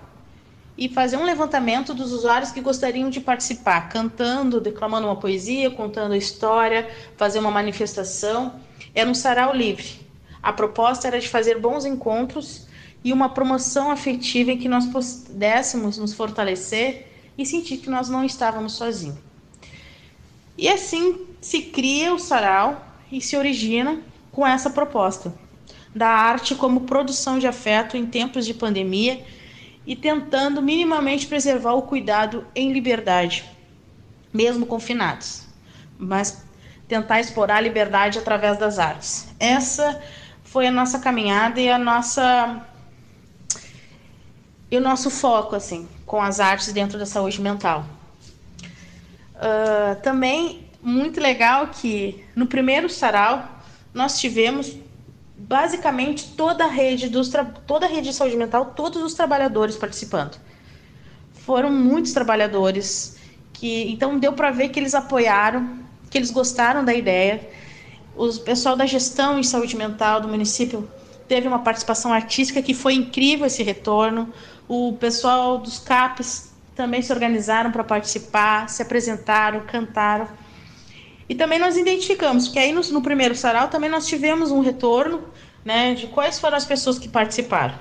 [0.78, 6.14] e fazer um levantamento dos usuários que gostariam de participar, cantando, declamando uma poesia, contando
[6.14, 8.54] a história, fazer uma manifestação.
[8.96, 10.08] Era um sarau livre.
[10.42, 12.69] A proposta era de fazer bons encontros
[13.04, 17.08] e uma promoção afetiva em que nós pudéssemos nos fortalecer
[17.38, 19.18] e sentir que nós não estávamos sozinhos.
[20.58, 24.02] E assim se cria o sarau e se origina
[24.32, 25.34] com essa proposta
[25.96, 29.24] da arte como produção de afeto em tempos de pandemia
[29.88, 33.44] e tentando minimamente preservar o cuidado em liberdade,
[34.32, 35.48] mesmo confinados,
[35.98, 36.46] mas
[36.88, 39.28] tentar explorar a liberdade através das artes.
[39.40, 40.00] Essa
[40.44, 42.66] foi a nossa caminhada e a nossa
[44.72, 47.86] e o nosso foco assim com as artes dentro da saúde mental.
[49.36, 53.62] Uh, também muito legal que no primeiro sarau
[53.94, 54.76] nós tivemos
[55.36, 57.32] basicamente toda a rede dos
[57.66, 60.38] toda a rede de saúde mental, todos os trabalhadores participando.
[61.34, 63.18] Foram muitos trabalhadores
[63.54, 65.80] que então deu para ver que eles apoiaram,
[66.10, 67.50] que eles gostaram da ideia.
[68.16, 70.90] O pessoal da gestão em saúde mental do município
[71.28, 74.34] teve uma participação artística que foi incrível esse retorno.
[74.70, 80.28] O pessoal dos CAPs também se organizaram para participar, se apresentaram, cantaram.
[81.28, 85.24] E também nós identificamos, que aí no, no, primeiro sarau também nós tivemos um retorno
[85.66, 87.74] né, de quais foram as pessoas que participaram.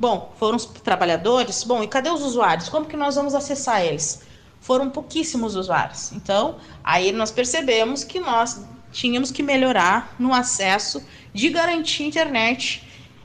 [0.00, 1.62] Bom, foram os trabalhadores?
[1.62, 2.68] Bom, e cadê os usuários?
[2.68, 4.22] Como que nós vamos acessar eles?
[4.60, 6.10] Foram pouquíssimos usuários.
[6.10, 11.00] Então, aí nós percebemos que nós tínhamos que melhorar no acesso
[11.32, 12.82] de garantir internet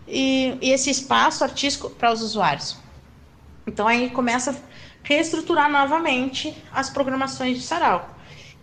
[0.07, 2.80] e, e esse espaço artístico para os usuários.
[3.65, 4.55] Então, aí começa a
[5.03, 8.09] reestruturar novamente as programações de sarau.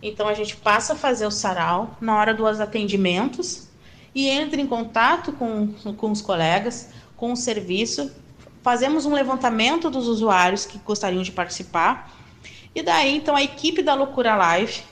[0.01, 3.67] Então a gente passa a fazer o sarau na hora dos atendimentos
[4.15, 8.11] e entra em contato com, com os colegas, com o serviço,
[8.61, 12.11] fazemos um levantamento dos usuários que gostariam de participar.
[12.73, 14.83] E daí, então, a equipe da Loucura Live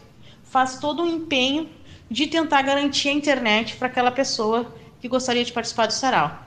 [0.43, 1.69] faz todo um empenho
[2.09, 6.46] de tentar garantir a internet para aquela pessoa que gostaria de participar do sarau.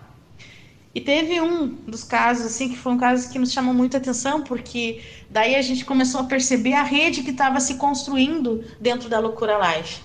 [0.92, 4.42] E teve um dos casos, assim, que foi um caso que nos chamou muita atenção,
[4.42, 9.20] porque daí a gente começou a perceber a rede que estava se construindo dentro da
[9.20, 9.98] Loucura Live.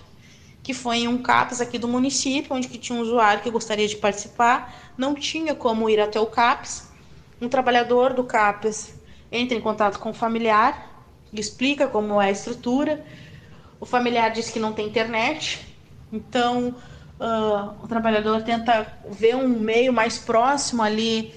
[0.61, 3.87] Que foi em um CAPS aqui do município, onde que tinha um usuário que gostaria
[3.87, 6.87] de participar, não tinha como ir até o CAPS.
[7.41, 8.93] Um trabalhador do CAPS
[9.31, 11.03] entra em contato com o familiar,
[11.33, 13.03] explica como é a estrutura.
[13.79, 15.65] O familiar diz que não tem internet,
[16.13, 16.75] então
[17.19, 21.33] uh, o trabalhador tenta ver um meio mais próximo ali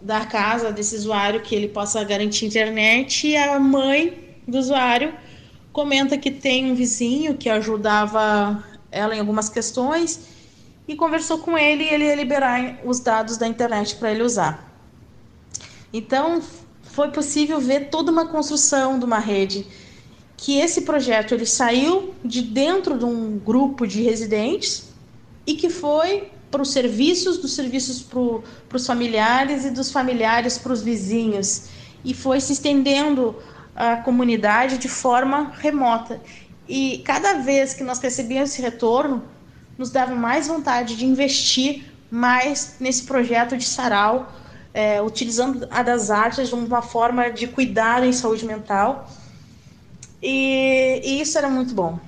[0.00, 5.14] da casa desse usuário que ele possa garantir internet e a mãe do usuário
[5.72, 10.28] comenta que tem um vizinho que ajudava ela em algumas questões
[10.88, 14.68] e conversou com ele e ele ia liberar os dados da internet para ele usar.
[15.92, 16.42] Então,
[16.82, 19.66] foi possível ver toda uma construção de uma rede
[20.40, 24.88] que esse projeto ele saiu de dentro de um grupo de residentes
[25.46, 30.72] e que foi para os serviços, dos serviços para os familiares e dos familiares para
[30.72, 31.66] os vizinhos
[32.02, 33.36] e foi se estendendo
[33.76, 36.18] a comunidade de forma remota.
[36.66, 39.22] E cada vez que nós recebíamos esse retorno,
[39.76, 44.32] nos dava mais vontade de investir mais nesse projeto de sarau,
[44.72, 49.06] é, utilizando a das artes de uma forma de cuidar em saúde mental
[50.22, 51.98] e, e isso era muito bom.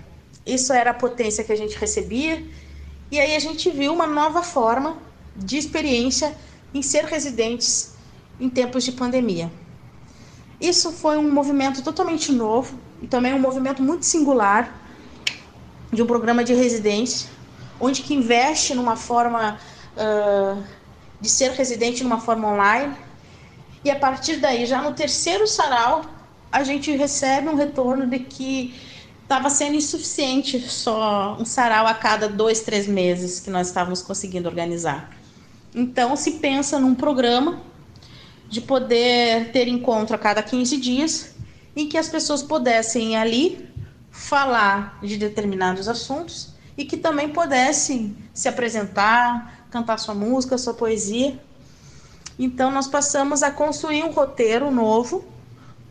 [0.45, 2.45] Isso era a potência que a gente recebia.
[3.11, 4.97] E aí a gente viu uma nova forma
[5.37, 6.37] de experiência
[6.75, 7.95] em ser residentes
[8.41, 9.51] em tempos de pandemia.
[10.61, 14.81] Isso foi um movimento totalmente novo e também um movimento muito singular
[15.93, 17.29] de um programa de residência,
[17.81, 19.59] onde que investe numa forma
[19.97, 20.63] uh,
[21.21, 22.97] de ser residente numa forma online.
[23.85, 26.03] E a partir daí, já no terceiro sarau,
[26.53, 28.75] a gente recebe um retorno de que
[29.23, 34.47] estava sendo insuficiente só um sarau a cada dois, três meses que nós estávamos conseguindo
[34.47, 35.11] organizar.
[35.75, 37.63] Então, se pensa num programa
[38.51, 41.35] de poder ter encontro a cada 15 dias
[41.75, 43.67] em que as pessoas pudessem ali
[44.11, 51.41] falar de determinados assuntos e que também pudessem se apresentar, cantar sua música, sua poesia.
[52.39, 55.32] Então, nós passamos a construir um roteiro novo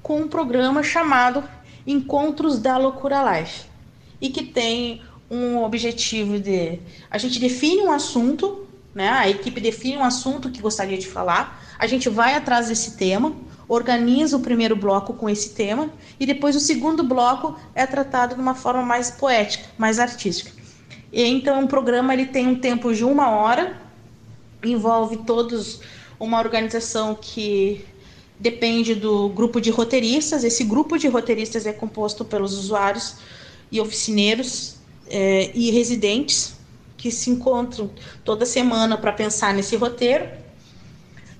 [0.01, 1.43] com um programa chamado
[1.85, 3.65] Encontros da Loucura Life
[4.19, 6.79] e que tem um objetivo de
[7.09, 9.09] a gente define um assunto, né?
[9.09, 13.33] A equipe define um assunto que gostaria de falar, a gente vai atrás desse tema,
[13.67, 18.41] organiza o primeiro bloco com esse tema e depois o segundo bloco é tratado de
[18.41, 20.51] uma forma mais poética, mais artística.
[21.11, 23.79] E então o programa ele tem um tempo de uma hora,
[24.63, 25.81] envolve todos
[26.19, 27.85] uma organização que
[28.41, 30.43] depende do grupo de roteiristas.
[30.43, 33.17] Esse grupo de roteiristas é composto pelos usuários
[33.71, 34.75] e oficineiros
[35.07, 36.55] é, e residentes
[36.97, 37.91] que se encontram
[38.25, 40.25] toda semana para pensar nesse roteiro.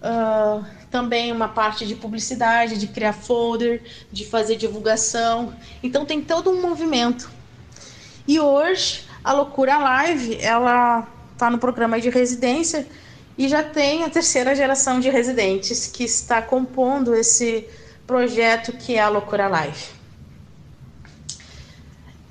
[0.02, 5.54] Uh, também uma parte de publicidade, de criar folder, de fazer divulgação.
[5.82, 7.30] Então tem todo um movimento.
[8.28, 12.88] E hoje a Loucura Live, ela está no programa de residência
[13.42, 17.66] e já tem a terceira geração de residentes que está compondo esse
[18.06, 19.84] projeto que é a Loucura Live.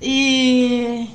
[0.01, 1.09] E,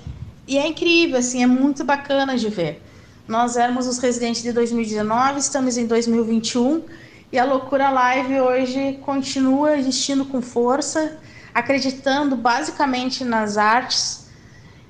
[0.47, 2.83] e é incrível, assim, é muito bacana de ver.
[3.27, 6.85] Nós éramos os residentes de 2019, estamos em 2021
[7.33, 11.19] e a Loucura Live hoje continua existindo com força,
[11.55, 14.27] acreditando basicamente nas artes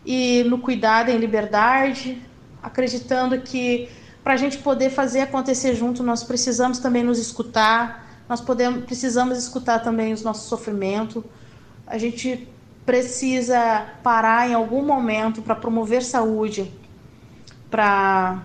[0.04, 2.20] e no cuidado em liberdade,
[2.60, 3.88] acreditando que
[4.26, 9.38] para a gente poder fazer acontecer junto, nós precisamos também nos escutar, nós podemos, precisamos
[9.38, 11.22] escutar também os nossos sofrimentos.
[11.86, 12.48] A gente
[12.84, 16.68] precisa parar em algum momento para promover saúde
[17.70, 18.42] para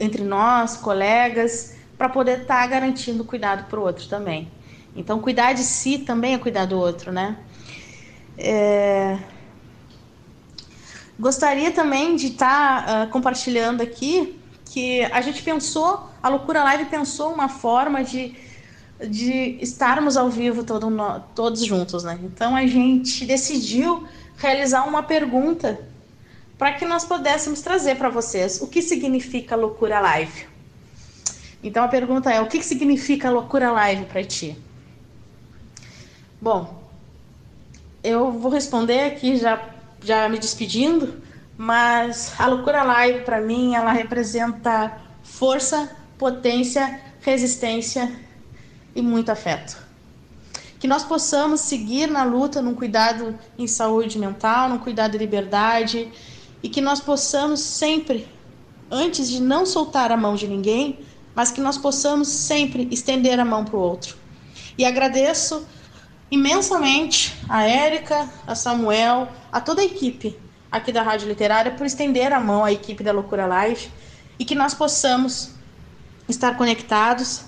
[0.00, 4.50] entre nós, colegas, para poder estar tá garantindo cuidado para o outro também.
[4.96, 7.36] Então, cuidar de si também é cuidar do outro, né?
[8.36, 9.20] É...
[11.16, 14.41] Gostaria também de estar tá, uh, compartilhando aqui
[14.72, 18.34] que a gente pensou, a Loucura Live pensou uma forma de,
[19.06, 20.88] de estarmos ao vivo todo,
[21.34, 22.18] todos juntos, né?
[22.22, 24.08] Então a gente decidiu
[24.38, 25.78] realizar uma pergunta
[26.56, 30.46] para que nós pudéssemos trazer para vocês o que significa Loucura Live.
[31.62, 34.56] Então a pergunta é: o que significa Loucura Live para ti?
[36.40, 36.82] Bom,
[38.02, 39.62] eu vou responder aqui já,
[40.02, 41.20] já me despedindo
[41.62, 48.12] mas a loucura live para mim ela representa força, potência, resistência
[48.96, 49.76] e muito afeto.
[50.80, 56.10] Que nós possamos seguir na luta, num cuidado em saúde mental, num cuidado de liberdade
[56.64, 58.26] e que nós possamos sempre,
[58.90, 60.98] antes de não soltar a mão de ninguém,
[61.32, 64.16] mas que nós possamos sempre estender a mão para o outro.
[64.76, 65.64] E agradeço
[66.28, 72.32] imensamente a Érica, a Samuel, a toda a equipe aqui da Rádio Literária por estender
[72.32, 73.90] a mão à equipe da Loucura Live
[74.38, 75.50] e que nós possamos
[76.26, 77.42] estar conectados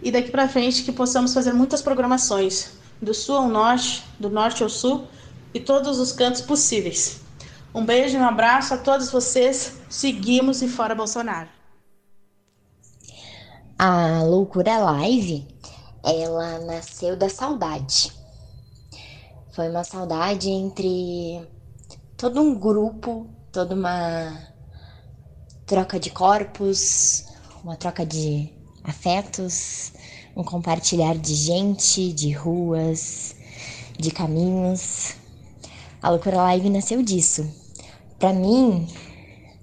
[0.00, 4.62] e daqui para frente que possamos fazer muitas programações do sul ao norte, do norte
[4.62, 5.08] ao sul
[5.52, 7.20] e todos os cantos possíveis.
[7.74, 9.80] Um beijo e um abraço a todos vocês.
[9.88, 11.48] Seguimos e fora Bolsonaro.
[13.78, 15.48] A Loucura Live,
[16.04, 18.12] ela nasceu da saudade.
[19.52, 21.44] Foi uma saudade entre
[22.22, 24.46] todo um grupo, toda uma
[25.66, 27.24] troca de corpos,
[27.64, 28.48] uma troca de
[28.84, 29.92] afetos,
[30.36, 33.34] um compartilhar de gente, de ruas,
[33.98, 35.16] de caminhos.
[36.00, 37.44] A Loucura Live nasceu disso.
[38.20, 38.86] Para mim,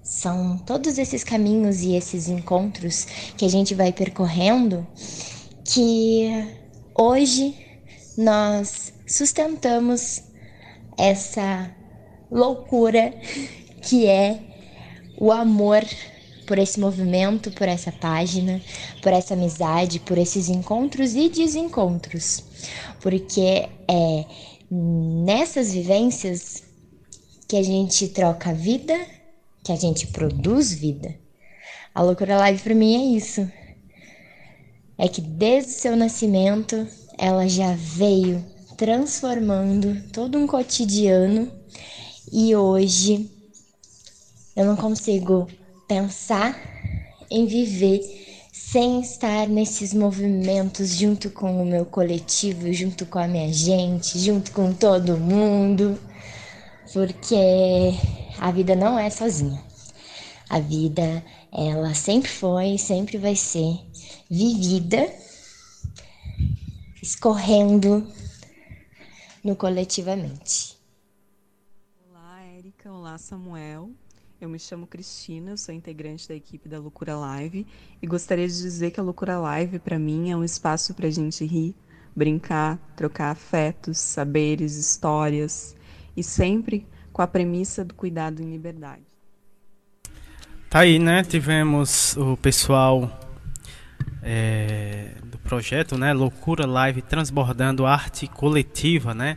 [0.02, 3.06] são todos esses caminhos e esses encontros
[3.38, 4.86] que a gente vai percorrendo
[5.64, 6.28] que
[6.94, 7.56] hoje
[8.18, 10.22] nós sustentamos
[10.98, 11.74] essa
[12.30, 13.12] loucura
[13.82, 14.38] que é
[15.18, 15.84] o amor
[16.46, 18.60] por esse movimento, por essa página,
[19.02, 22.42] por essa amizade, por esses encontros e desencontros.
[23.00, 24.24] Porque é
[24.70, 26.62] nessas vivências
[27.48, 28.98] que a gente troca vida,
[29.64, 31.14] que a gente produz vida.
[31.94, 33.50] A Loucura Live para mim é isso.
[34.96, 36.86] É que desde o seu nascimento
[37.18, 38.44] ela já veio
[38.76, 41.59] transformando todo um cotidiano
[42.32, 43.28] e hoje
[44.54, 45.48] eu não consigo
[45.88, 46.56] pensar
[47.30, 48.00] em viver
[48.52, 54.52] sem estar nesses movimentos junto com o meu coletivo, junto com a minha gente, junto
[54.52, 55.98] com todo mundo,
[56.92, 57.94] porque
[58.38, 59.60] a vida não é sozinha.
[60.48, 63.78] A vida, ela sempre foi e sempre vai ser
[64.30, 65.08] vivida
[67.02, 68.06] escorrendo
[69.42, 70.79] no coletivamente.
[73.10, 73.90] Olá, Samuel.
[74.40, 77.66] Eu me chamo Cristina, sou integrante da equipe da Loucura Live
[78.00, 81.10] e gostaria de dizer que a Loucura Live para mim é um espaço para a
[81.10, 81.74] gente rir,
[82.14, 85.74] brincar, trocar afetos, saberes, histórias
[86.16, 89.02] e sempre com a premissa do cuidado em liberdade.
[90.68, 91.24] Tá aí, né?
[91.24, 93.10] Tivemos o pessoal
[94.22, 96.12] é, do projeto, né?
[96.12, 99.36] Loucura Live transbordando arte coletiva, né?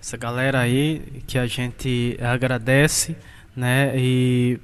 [0.00, 3.16] Essa galera aí que a gente agradece
[3.54, 3.92] né?
[3.96, 4.58] E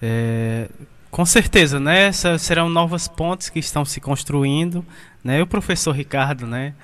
[0.00, 0.68] é,
[1.10, 2.06] com certeza, né?
[2.06, 4.84] Essas serão novas pontes que estão se construindo,
[5.22, 5.38] né?
[5.38, 6.74] E o professor Ricardo, né?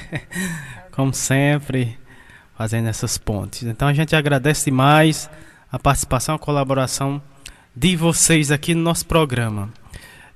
[0.92, 1.98] Como sempre,
[2.56, 3.62] fazendo essas pontes.
[3.62, 5.30] Então a gente agradece demais
[5.70, 7.22] a participação, a colaboração
[7.74, 9.70] de vocês aqui no nosso programa.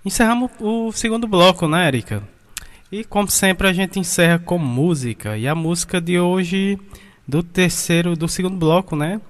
[0.05, 2.23] Encerramos o segundo bloco, né, Erika?
[2.91, 5.37] E como sempre a gente encerra com música.
[5.37, 6.79] E a música de hoje
[7.27, 9.21] do terceiro, do segundo bloco, né?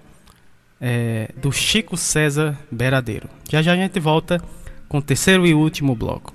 [0.87, 3.27] é, do Chico César Beradeiro.
[3.49, 4.39] Já já a gente volta
[4.87, 6.35] com o terceiro e último bloco.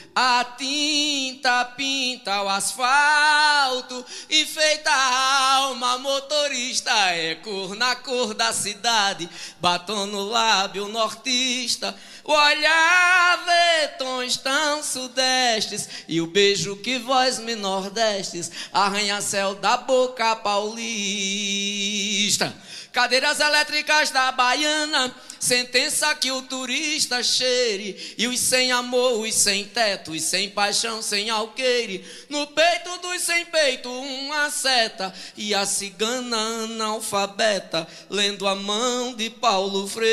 [0.13, 6.91] A tinta pinta o asfalto, enfeita a alma motorista.
[7.11, 9.29] É cor na cor da cidade,
[9.61, 11.95] batom no lábio nortista.
[12.25, 19.77] O olhar vê tons tão sudestes e o beijo que vós me nordestes arranha-céu da
[19.77, 20.93] boca paulista.
[22.91, 28.15] Cadeiras elétricas da Baiana, sentença que o turista cheire.
[28.17, 32.05] E os sem amor, os sem teto, os sem paixão, sem alqueire.
[32.27, 35.13] No peito dos sem peito, uma seta.
[35.37, 36.35] E a cigana
[36.65, 40.11] analfabeta, lendo a mão de Paulo Freire.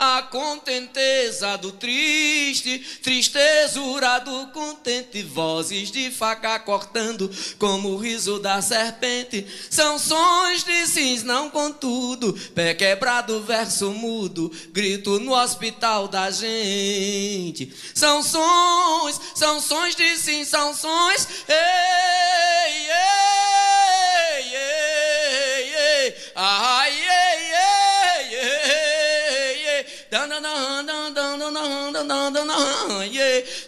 [0.00, 8.62] A contenteza do triste, tristezura do contente, vozes de faca cortando, como o riso da
[8.62, 16.30] serpente, são sons de sims, não contudo, pé quebrado, verso mudo, grito no hospital da
[16.30, 27.52] gente, são sons, são sons de sim, são sons, ei, ei, ei, ei, ai, ei,
[27.52, 28.89] ei, ei,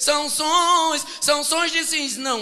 [0.01, 2.41] São sons, são sons de sims, não.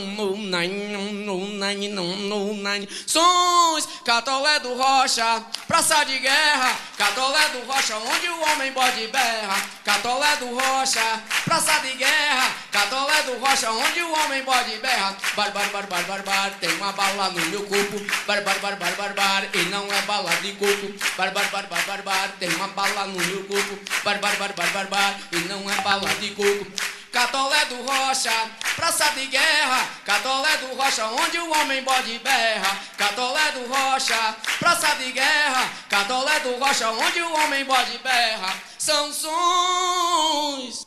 [3.06, 9.62] Sons, catolé do rocha, praça de guerra, catolé do rocha, onde o homem bode berra,
[9.84, 15.50] catolé do rocha, praça de guerra, catolé do rocha, onde o homem bode berra, bar,
[15.50, 18.96] bar, bar, bar, bar, bar, tem uma bala no meu corpo, bar, bar, bar, bar,
[18.96, 22.48] bar, bar, e não é bala de coco, bar, bar, bar, bar, bar, bar, tem
[22.54, 26.08] uma bala no meu corpo, bar, bar, bar, bar, bar, bar, e não é bala
[26.20, 26.66] de coco.
[27.12, 28.30] Catolé do Rocha,
[28.76, 32.78] praça de guerra, Catolé do Rocha, onde o homem bode berra.
[32.96, 38.54] Catolé do Rocha, praça de guerra, Catolé do Rocha, onde o homem bode berra.
[38.78, 40.86] São sons,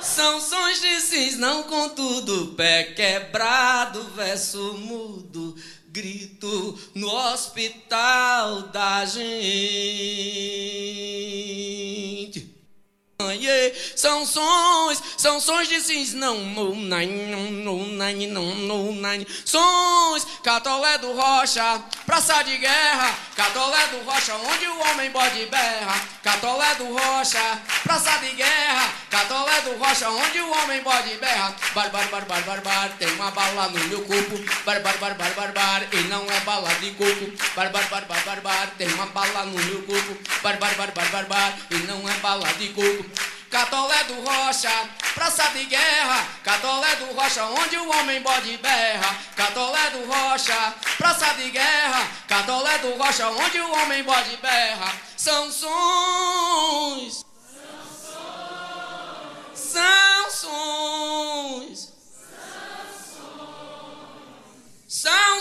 [0.00, 5.54] Sansões cis não contudo, pé quebrado, verso mudo,
[5.88, 9.34] grito no hospital da gente.
[13.94, 19.24] São sons, são sons de sims, não, não, no, nine, não, no, nine.
[19.44, 25.94] Sons, catolé do rocha, praça de guerra, catolé do rocha, onde o homem bode berra.
[26.24, 31.54] Catolé do rocha, praça de guerra, catolé do rocha, onde o homem bode berra.
[31.72, 34.36] Bar, bar, bar, bar, bar, bar, tem uma bala no meu corpo.
[34.64, 37.32] Bar, bar, bar, bar, bar, bar, e não é bala de coco.
[37.54, 40.16] Bar, bar, bar, bar, bar, bar, tem uma bala no meu corpo.
[40.42, 43.03] Bar, bar, bar, bar, bar, bar, e não é bala de coco.
[43.50, 44.70] Catolé do Rocha,
[45.14, 49.16] praça de guerra, Catolé do Rocha, onde o homem bode berra.
[49.36, 54.92] Catolé do Rocha, praça de guerra, Catolé do Rocha, onde o homem bode berra.
[55.16, 57.24] São sons,
[59.54, 61.92] são sons,
[64.88, 65.40] são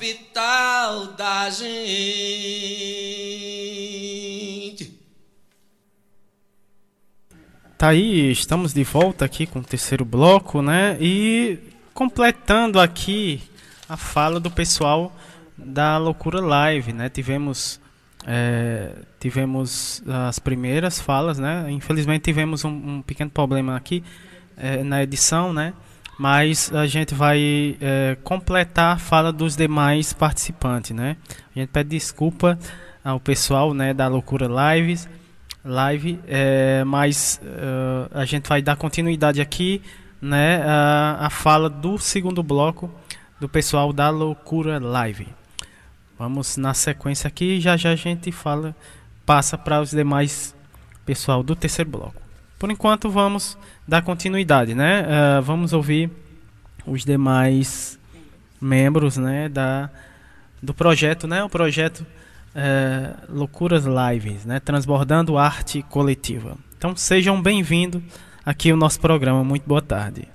[0.00, 1.68] hospital da gente.
[7.76, 10.96] Tá aí, estamos de volta aqui com o terceiro bloco, né?
[10.98, 11.58] E
[11.92, 13.42] completando aqui
[13.86, 15.14] a fala do pessoal
[15.56, 17.10] da Loucura Live, né?
[17.10, 17.78] Tivemos
[18.26, 21.70] é, tivemos as primeiras falas, né?
[21.70, 24.02] Infelizmente tivemos um, um pequeno problema aqui
[24.56, 25.74] é, na edição, né?
[26.20, 31.16] Mas a gente vai é, completar a fala dos demais participantes, né?
[31.56, 32.58] A gente pede desculpa
[33.02, 35.08] ao pessoal, né, da Loucura Lives,
[35.64, 39.80] Live, é, mas é, a gente vai dar continuidade aqui,
[40.20, 42.90] né, a, a fala do segundo bloco
[43.40, 45.26] do pessoal da Loucura Live.
[46.18, 48.76] Vamos na sequência aqui, já já a gente fala,
[49.24, 50.54] passa para os demais
[51.06, 52.19] pessoal do terceiro bloco.
[52.60, 53.56] Por enquanto vamos
[53.88, 55.00] dar continuidade, né?
[55.00, 56.10] Uh, vamos ouvir
[56.86, 57.98] os demais
[58.60, 59.88] membros, né, da
[60.62, 61.42] do projeto, né?
[61.42, 62.00] O projeto
[62.54, 64.60] uh, Loucuras Lives, né?
[64.60, 66.54] Transbordando arte coletiva.
[66.76, 68.02] Então sejam bem-vindos
[68.44, 69.42] aqui ao nosso programa.
[69.42, 70.28] Muito boa tarde.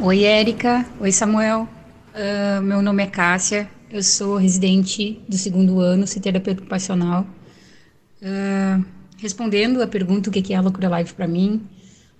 [0.00, 0.84] Oi, Érica.
[0.98, 1.68] Oi, Samuel.
[2.16, 3.70] Uh, meu nome é Cássia.
[3.88, 7.24] Eu sou residente do segundo ano, terapeuta ocupacional.
[8.20, 11.60] Uh, respondendo a pergunta o que é a Loucura Live para mim,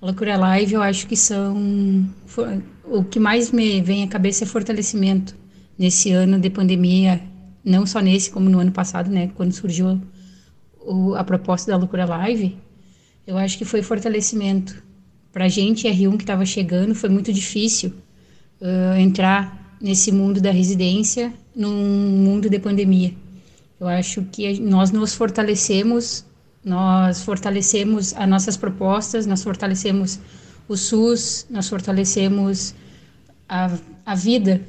[0.00, 2.08] a Loucura Live eu acho que são
[2.84, 5.34] o que mais me vem à cabeça é fortalecimento
[5.78, 7.20] nesse ano de pandemia,
[7.64, 10.00] não só nesse como no ano passado, né, quando surgiu
[10.80, 12.56] o, a proposta da Loucura Live,
[13.26, 14.82] eu acho que foi fortalecimento.
[15.32, 17.92] Para a gente R1 que estava chegando foi muito difícil
[18.60, 23.12] uh, entrar nesse mundo da residência num mundo de pandemia.
[23.78, 26.24] Eu acho que nós nos fortalecemos
[26.68, 30.20] nós fortalecemos as nossas propostas, nós fortalecemos
[30.68, 32.74] o SUS, nós fortalecemos
[33.48, 33.70] a,
[34.04, 34.60] a vida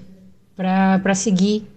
[0.56, 1.68] para seguir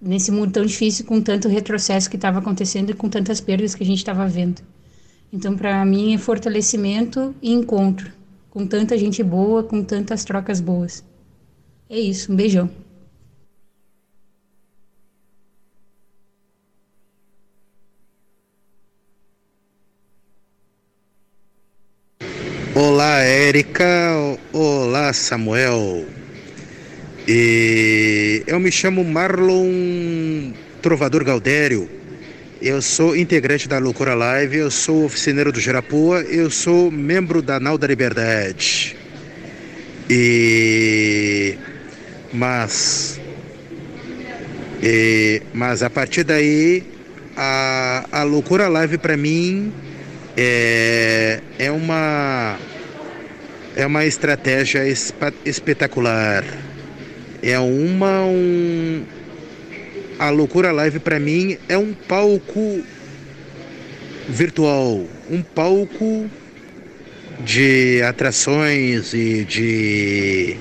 [0.00, 3.82] nesse mundo tão difícil, com tanto retrocesso que estava acontecendo e com tantas perdas que
[3.82, 4.62] a gente estava vendo.
[5.30, 8.10] Então, para mim, é fortalecimento e encontro,
[8.50, 11.04] com tanta gente boa, com tantas trocas boas.
[11.88, 12.70] É isso, um beijão.
[22.74, 23.84] Olá, Érica.
[24.50, 26.06] Olá, Samuel.
[27.28, 31.86] E eu me chamo Marlon Trovador Galdério.
[32.62, 37.60] Eu sou integrante da Loucura Live, eu sou oficineiro do Gerapua, eu sou membro da
[37.60, 38.96] Nau da Liberdade.
[40.08, 41.58] E
[42.32, 43.20] mas
[44.82, 46.84] e, mas a partir daí
[47.36, 49.70] a, a Loucura Live para mim
[50.36, 52.58] é, é uma
[53.76, 54.82] é uma estratégia
[55.44, 56.44] espetacular.
[57.42, 59.02] É uma um,
[60.18, 62.82] a loucura live para mim é um palco
[64.28, 66.30] virtual, um palco
[67.40, 70.56] de atrações e de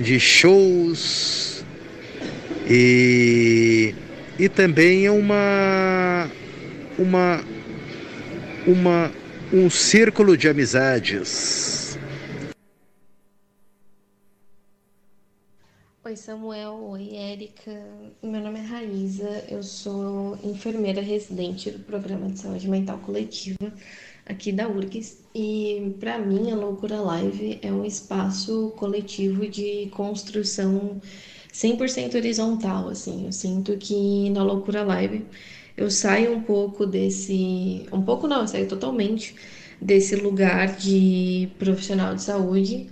[0.00, 1.64] de shows
[2.68, 3.94] e
[4.38, 6.28] e também é uma
[6.98, 7.44] uma
[8.66, 9.10] uma,
[9.52, 11.98] um círculo de amizades.
[16.04, 17.70] Oi Samuel, oi Érica,
[18.22, 23.72] meu nome é Raíza, eu sou enfermeira residente do programa de saúde mental coletiva
[24.26, 25.18] aqui da URGS.
[25.34, 31.00] E para mim a Loucura Live é um espaço coletivo de construção
[31.52, 35.26] 100% horizontal, assim, eu sinto que na Loucura Live
[35.80, 37.86] eu saio um pouco desse.
[37.92, 39.34] Um pouco não, eu saio totalmente
[39.80, 42.88] desse lugar de profissional de saúde.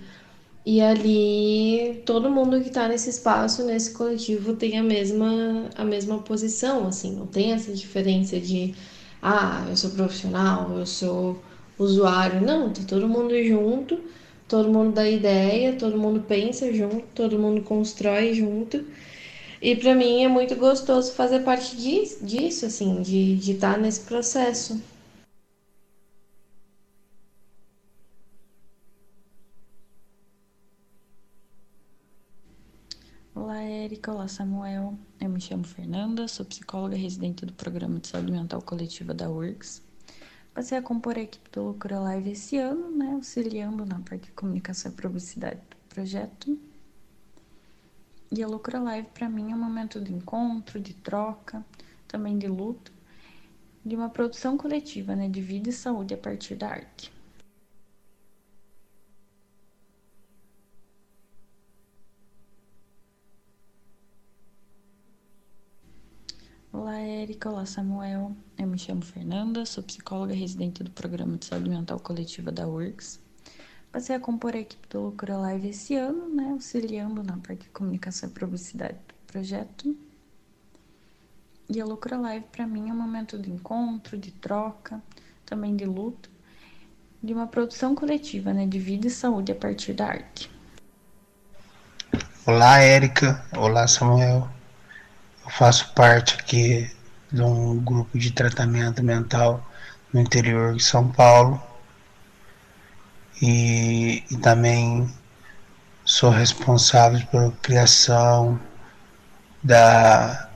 [0.64, 6.22] E ali todo mundo que está nesse espaço, nesse coletivo, tem a mesma, a mesma
[6.22, 8.74] posição, assim, não tem essa diferença de
[9.22, 11.42] ah, eu sou profissional, eu sou
[11.78, 12.40] usuário.
[12.42, 14.04] Não, tá todo mundo junto,
[14.46, 18.84] todo mundo dá ideia, todo mundo pensa junto, todo mundo constrói junto.
[19.60, 24.00] E para mim é muito gostoso fazer parte disso, assim, de estar de tá nesse
[24.02, 24.80] processo.
[33.34, 34.12] Olá, Érica.
[34.12, 34.96] Olá, Samuel.
[35.20, 39.82] Eu me chamo Fernanda, sou psicóloga residente do Programa de Saúde Mental Coletiva da URGS.
[40.54, 44.32] Passei a compor a equipe do Loucura Live esse ano, né, auxiliando na parte de
[44.32, 46.67] comunicação e publicidade do projeto.
[48.30, 51.64] E a Loucura Live para mim é um momento de encontro, de troca,
[52.06, 52.92] também de luta,
[53.84, 57.10] de uma produção coletiva, né, de vida e saúde a partir da arte.
[66.70, 67.50] Olá, Érica.
[67.50, 68.36] Olá, Samuel.
[68.58, 73.27] Eu me chamo Fernanda, sou psicóloga residente do Programa de Saúde Mental Coletiva da URGS.
[73.98, 77.68] Passei a compor a equipe do Loucura Live esse ano, né, auxiliando na parte de
[77.70, 79.96] comunicação e publicidade do projeto.
[81.68, 85.02] E a Loucura Live para mim é um momento de encontro, de troca,
[85.44, 86.28] também de luta,
[87.20, 90.48] de uma produção coletiva, né, de vida e saúde a partir da arte.
[92.46, 93.44] Olá, Érica.
[93.56, 94.48] Olá, Samuel.
[95.44, 96.88] Eu faço parte aqui
[97.32, 99.68] de um grupo de tratamento mental
[100.12, 101.60] no interior de São Paulo
[103.40, 105.08] e, e também
[106.04, 108.58] sou responsável pela criação
[109.62, 110.48] da,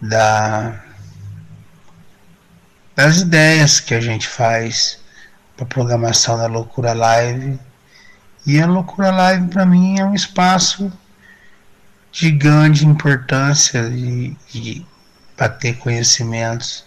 [0.00, 0.80] da
[2.94, 4.98] das ideias que a gente faz
[5.56, 7.60] para programação da Loucura Live.
[8.44, 10.92] E a Loucura Live para mim é um espaço
[12.10, 14.86] de grande importância de, de
[15.36, 16.84] para ter conhecimentos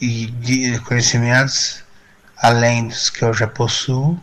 [0.00, 1.82] e de conhecimentos
[2.40, 4.20] além dos que eu já possuo,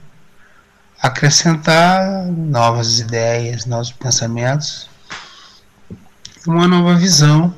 [1.02, 4.90] acrescentar novas ideias, novos pensamentos,
[6.48, 7.54] uma nova visão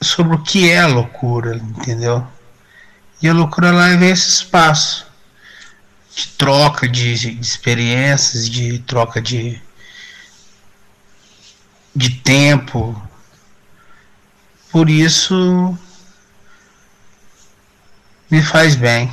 [0.00, 2.26] sobre o que é a loucura, entendeu?
[3.20, 5.06] E a loucura live é esse espaço
[6.14, 9.60] de troca de, de experiências, de troca de,
[11.94, 13.00] de tempo.
[14.70, 15.76] Por isso
[18.30, 19.10] me faz bem.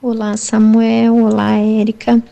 [0.00, 2.22] Olá Samuel, olá Érica.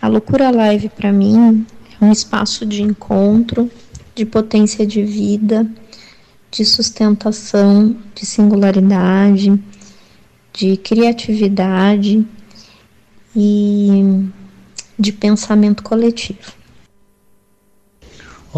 [0.00, 1.66] A Loucura Live para mim
[2.00, 3.68] é um espaço de encontro,
[4.14, 5.68] de potência de vida,
[6.50, 9.60] de sustentação, de singularidade,
[10.52, 12.24] de criatividade
[13.34, 14.28] e
[14.96, 16.57] de pensamento coletivo.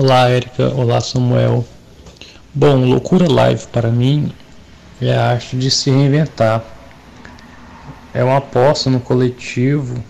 [0.03, 0.71] Olá, Érica.
[0.75, 1.63] Olá, Samuel.
[2.55, 4.33] Bom, Loucura Live para mim
[4.99, 6.65] é a arte de se reinventar.
[8.15, 10.03] É uma aposta no coletivo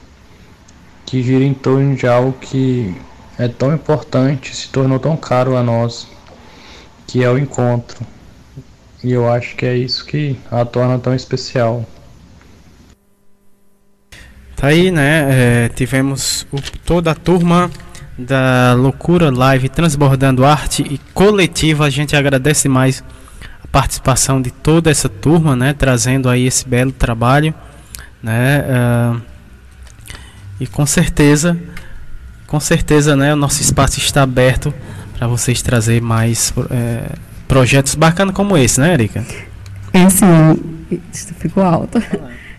[1.04, 2.94] que gira em torno de algo que
[3.36, 6.06] é tão importante, se tornou tão caro a nós,
[7.08, 8.06] que é o encontro.
[9.02, 11.84] E eu acho que é isso que a torna tão especial.
[14.54, 15.64] Tá aí, né?
[15.64, 17.68] É, tivemos o, toda a turma
[18.18, 21.86] da Loucura Live transbordando arte e coletiva.
[21.86, 23.02] A gente agradece mais
[23.62, 25.72] a participação de toda essa turma, né?
[25.72, 27.54] Trazendo aí esse belo trabalho,
[28.22, 28.64] né?
[28.68, 29.22] Uh,
[30.60, 31.58] e com certeza,
[32.46, 34.74] com certeza, né, o nosso espaço está aberto
[35.16, 37.12] para vocês trazer mais é,
[37.48, 39.24] projetos bacanas como esse, né, Erika?
[39.92, 40.26] É sim,
[41.38, 42.02] ficou alto.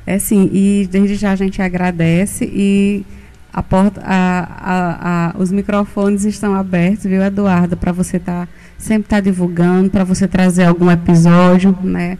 [0.03, 3.05] É sim, e desde já a gente agradece e
[3.53, 9.03] a porta, a, a, os microfones estão abertos, viu, Eduardo, para você estar tá, sempre
[9.03, 12.17] estar tá divulgando, para você trazer algum episódio, né,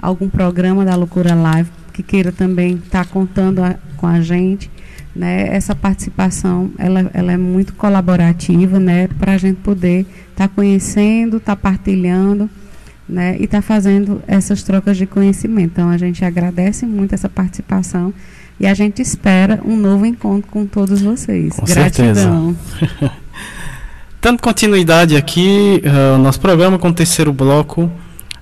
[0.00, 3.62] algum programa da Loucura Live que queira também estar tá contando
[3.96, 4.70] com a gente
[5.14, 10.00] né, essa participação ela, ela é muito colaborativa né, para a gente poder
[10.30, 12.50] estar tá conhecendo, estar tá partilhando
[13.08, 15.72] né, e estar tá fazendo essas trocas de conhecimento.
[15.72, 18.12] Então a gente agradece muito essa participação
[18.58, 21.54] e a gente espera um novo encontro com todos vocês.
[21.56, 22.56] Com Gratidão.
[22.78, 23.12] Certeza.
[24.22, 27.90] Dando continuidade aqui, uh, nosso programa com o terceiro bloco.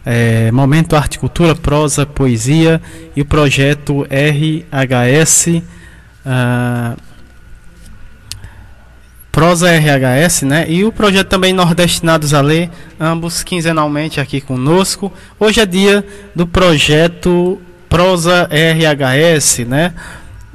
[0.04, 2.82] É, Momento Arte, Cultura, Prosa, Poesia
[3.14, 5.62] e o projeto RHS
[6.24, 6.96] Uh,
[9.30, 10.66] Prosa RHS, né?
[10.68, 12.70] E o projeto também Nordestinados a Ler,
[13.00, 15.10] ambos quinzenalmente aqui conosco.
[15.40, 17.58] Hoje é dia do projeto
[17.92, 19.92] Prosa RHS, né?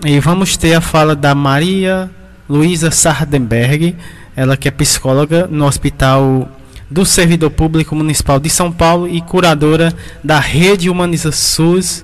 [0.03, 2.09] E vamos ter a fala da Maria
[2.49, 3.95] Luísa Sardenberg,
[4.35, 6.49] ela que é psicóloga no Hospital
[6.89, 9.93] do Servidor Público Municipal de São Paulo e curadora
[10.23, 12.03] da Rede Humaniza SUS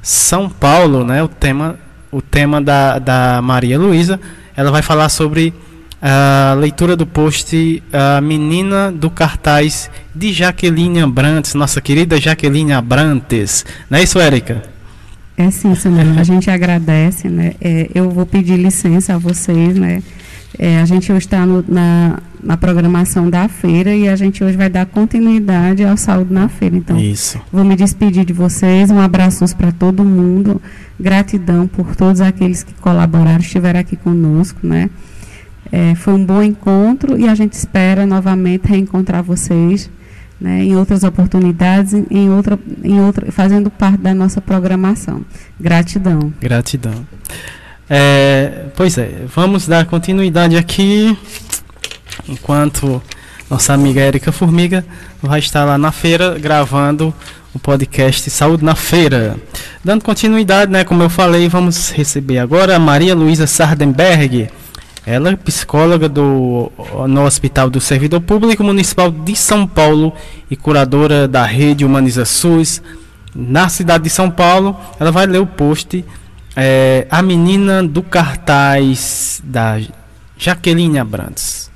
[0.00, 1.24] São Paulo, né?
[1.24, 1.76] O tema
[2.12, 4.20] o tema da, da Maria Luísa.
[4.56, 5.52] Ela vai falar sobre
[6.00, 13.64] a leitura do post A Menina do Cartaz de Jaqueline Abrantes, nossa querida Jaqueline Abrantes.
[13.90, 14.62] Não é isso, Érica?
[15.36, 16.18] É sim, Samuel.
[16.18, 17.54] A gente agradece, né?
[17.60, 20.02] É, eu vou pedir licença a vocês, né?
[20.58, 24.68] É, a gente hoje está na, na programação da feira e a gente hoje vai
[24.68, 26.76] dar continuidade ao saúde na feira.
[26.76, 27.40] Então, Isso.
[27.52, 28.90] vou me despedir de vocês.
[28.90, 30.60] Um abraço para todo mundo.
[30.98, 34.90] Gratidão por todos aqueles que colaboraram, estiveram aqui conosco, né?
[35.70, 39.90] É, foi um bom encontro e a gente espera novamente reencontrar vocês
[40.40, 45.24] né, em outras oportunidades, em outra, em outra, fazendo parte da nossa programação.
[45.60, 46.32] Gratidão.
[46.40, 47.06] Gratidão.
[47.90, 51.16] É, pois é, vamos dar continuidade aqui,
[52.28, 53.02] enquanto
[53.50, 54.84] nossa amiga Érica Formiga
[55.22, 57.14] vai estar lá na feira gravando
[57.54, 59.36] o podcast Saúde na Feira.
[59.82, 64.48] Dando continuidade, né, como eu falei, vamos receber agora a Maria Luísa Sardenberg.
[65.10, 66.70] Ela é psicóloga do,
[67.08, 70.12] no Hospital do Servidor Público Municipal de São Paulo
[70.50, 72.82] e curadora da rede Humaniza SUS
[73.34, 74.76] na cidade de São Paulo.
[75.00, 76.04] Ela vai ler o post.
[76.54, 79.80] É, a menina do cartaz da
[80.36, 81.70] Jaqueline Abrantes.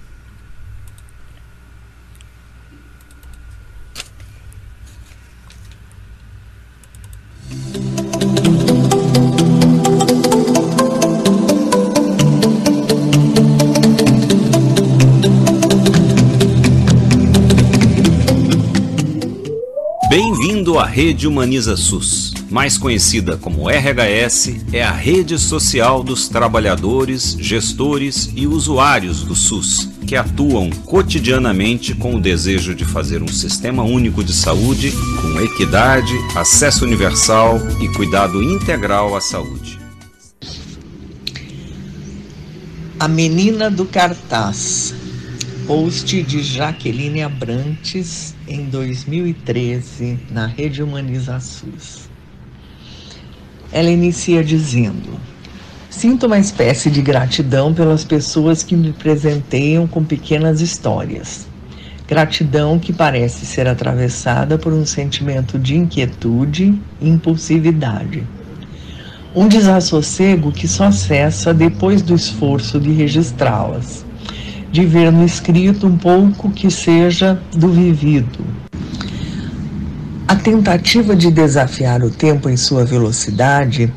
[20.15, 22.35] Bem-vindo à Rede Humaniza SUS.
[22.51, 29.89] Mais conhecida como RHS, é a rede social dos trabalhadores, gestores e usuários do SUS,
[30.07, 36.13] que atuam cotidianamente com o desejo de fazer um sistema único de saúde com equidade,
[36.37, 39.81] acesso universal e cuidado integral à saúde.
[43.01, 44.93] A Menina do Cartaz,
[45.67, 52.09] post de Jaqueline Abrantes em 2013 na Rede Humaniza SUS.
[53.71, 55.21] Ela inicia dizendo:
[55.89, 61.47] Sinto uma espécie de gratidão pelas pessoas que me presenteiam com pequenas histórias.
[62.09, 68.27] Gratidão que parece ser atravessada por um sentimento de inquietude e impulsividade.
[69.35, 74.05] Um desassossego que só cessa depois do esforço de registrá-las,
[74.73, 78.45] de ver no escrito um pouco que seja do vivido,
[80.27, 83.93] a tentativa de desafiar o tempo em sua velocidade,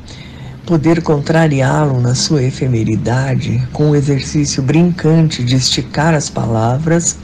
[0.65, 7.17] poder contrariá-lo na sua efemeridade, com o exercício brincante de esticar as palavras,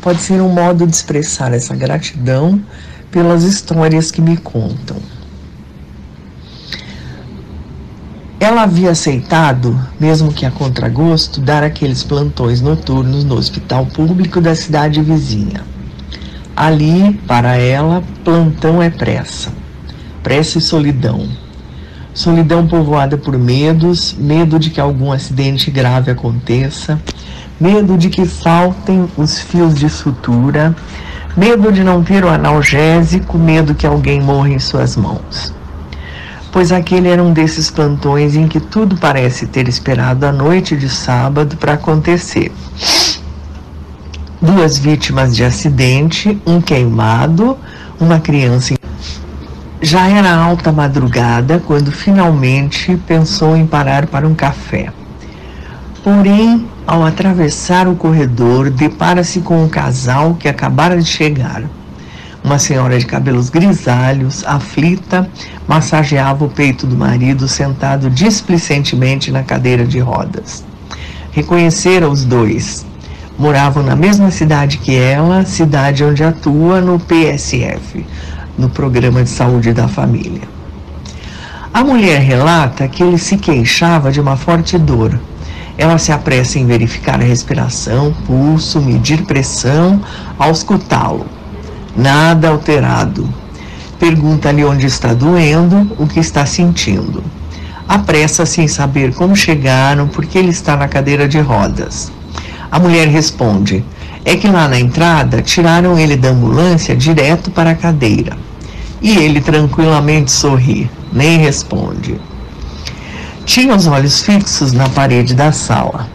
[0.00, 2.58] pode ser um modo de expressar essa gratidão
[3.10, 4.96] pelas histórias que me contam.
[8.44, 14.54] Ela havia aceitado, mesmo que a contragosto, dar aqueles plantões noturnos no hospital público da
[14.54, 15.62] cidade vizinha.
[16.54, 19.50] Ali, para ela, plantão é pressa,
[20.22, 21.26] pressa e solidão.
[22.12, 27.00] Solidão povoada por medos, medo de que algum acidente grave aconteça,
[27.58, 30.76] medo de que faltem os fios de sutura,
[31.34, 35.63] medo de não ter o analgésico, medo que alguém morra em suas mãos.
[36.54, 40.88] Pois aquele era um desses plantões em que tudo parece ter esperado a noite de
[40.88, 42.52] sábado para acontecer
[44.40, 47.58] duas vítimas de acidente, um queimado,
[47.98, 48.74] uma criança.
[49.82, 54.92] Já era alta madrugada quando finalmente pensou em parar para um café.
[56.04, 61.64] Porém, ao atravessar o corredor, depara-se com um casal que acabara de chegar.
[62.44, 65.26] Uma senhora de cabelos grisalhos, aflita,
[65.66, 70.62] massageava o peito do marido sentado displicentemente na cadeira de rodas.
[71.32, 72.84] Reconhecera os dois
[73.38, 78.06] moravam na mesma cidade que ela, cidade onde atua no PSF,
[78.56, 80.42] no Programa de Saúde da Família.
[81.72, 85.18] A mulher relata que ele se queixava de uma forte dor.
[85.76, 90.00] Ela se apressa em verificar a respiração, pulso, medir pressão,
[90.38, 91.26] auscultá-lo.
[91.96, 93.28] Nada alterado.
[93.98, 97.22] Pergunta-lhe onde está doendo, o que está sentindo.
[97.88, 102.10] Apressa-se em saber como chegaram, porque ele está na cadeira de rodas.
[102.70, 103.84] A mulher responde:
[104.24, 108.36] É que lá na entrada tiraram ele da ambulância direto para a cadeira.
[109.00, 112.18] E ele tranquilamente sorri, nem responde.
[113.44, 116.08] Tinha os olhos fixos na parede da sala.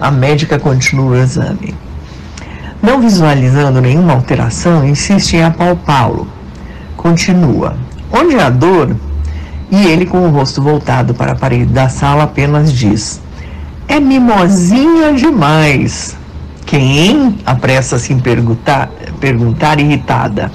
[0.00, 1.74] A médica continua o exame.
[2.82, 6.26] Não visualizando nenhuma alteração, insiste em apalpá-lo.
[6.96, 7.76] Continua.
[8.12, 8.96] Onde há dor?
[9.70, 13.20] E ele, com o rosto voltado para a parede da sala, apenas diz:
[13.86, 16.16] é mimosinha demais.
[16.64, 17.38] Quem?
[17.44, 18.88] Apressa-se em perguntar,
[19.20, 20.50] perguntar irritada.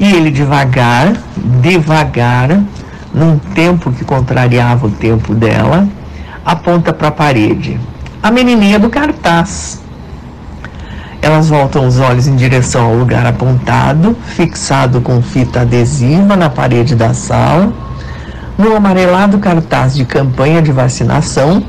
[0.00, 1.12] E ele devagar,
[1.60, 2.60] devagar,
[3.12, 5.88] num tempo que contrariava o tempo dela,
[6.44, 7.78] aponta para a parede.
[8.22, 9.82] A menininha do cartaz.
[11.20, 16.94] Elas voltam os olhos em direção ao lugar apontado, fixado com fita adesiva na parede
[16.94, 17.72] da sala.
[18.56, 21.62] No amarelado cartaz de campanha de vacinação,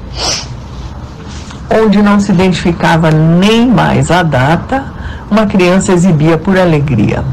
[1.70, 4.86] onde não se identificava nem mais a data,
[5.30, 7.24] uma criança exibia por alegria.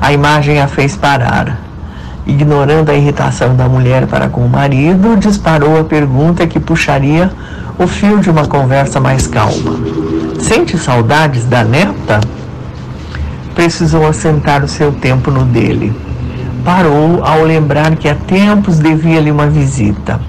[0.00, 1.58] A imagem a fez parar.
[2.26, 7.30] Ignorando a irritação da mulher para com o marido, disparou a pergunta que puxaria
[7.78, 10.07] o fio de uma conversa mais calma.
[10.40, 12.20] Sente saudades da neta?
[13.54, 15.92] Precisou assentar o seu tempo no dele.
[16.64, 20.20] Parou ao lembrar que há tempos devia-lhe uma visita.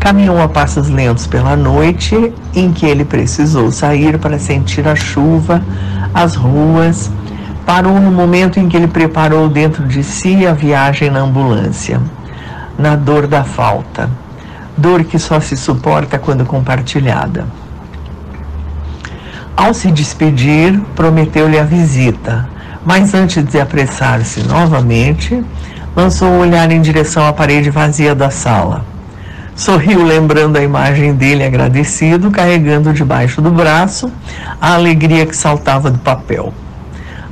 [0.00, 5.62] Caminhou a passos lentos pela noite em que ele precisou sair para sentir a chuva,
[6.14, 7.10] as ruas.
[7.66, 12.00] Parou no momento em que ele preparou dentro de si a viagem na ambulância,
[12.78, 14.08] na dor da falta,
[14.76, 17.46] dor que só se suporta quando compartilhada.
[19.58, 22.48] Ao se despedir, prometeu-lhe a visita,
[22.86, 25.44] mas antes de apressar-se novamente,
[25.98, 28.84] Lançou o olhar em direção à parede vazia da sala.
[29.56, 34.08] Sorriu lembrando a imagem dele agradecido, carregando debaixo do braço
[34.60, 36.54] a alegria que saltava do papel.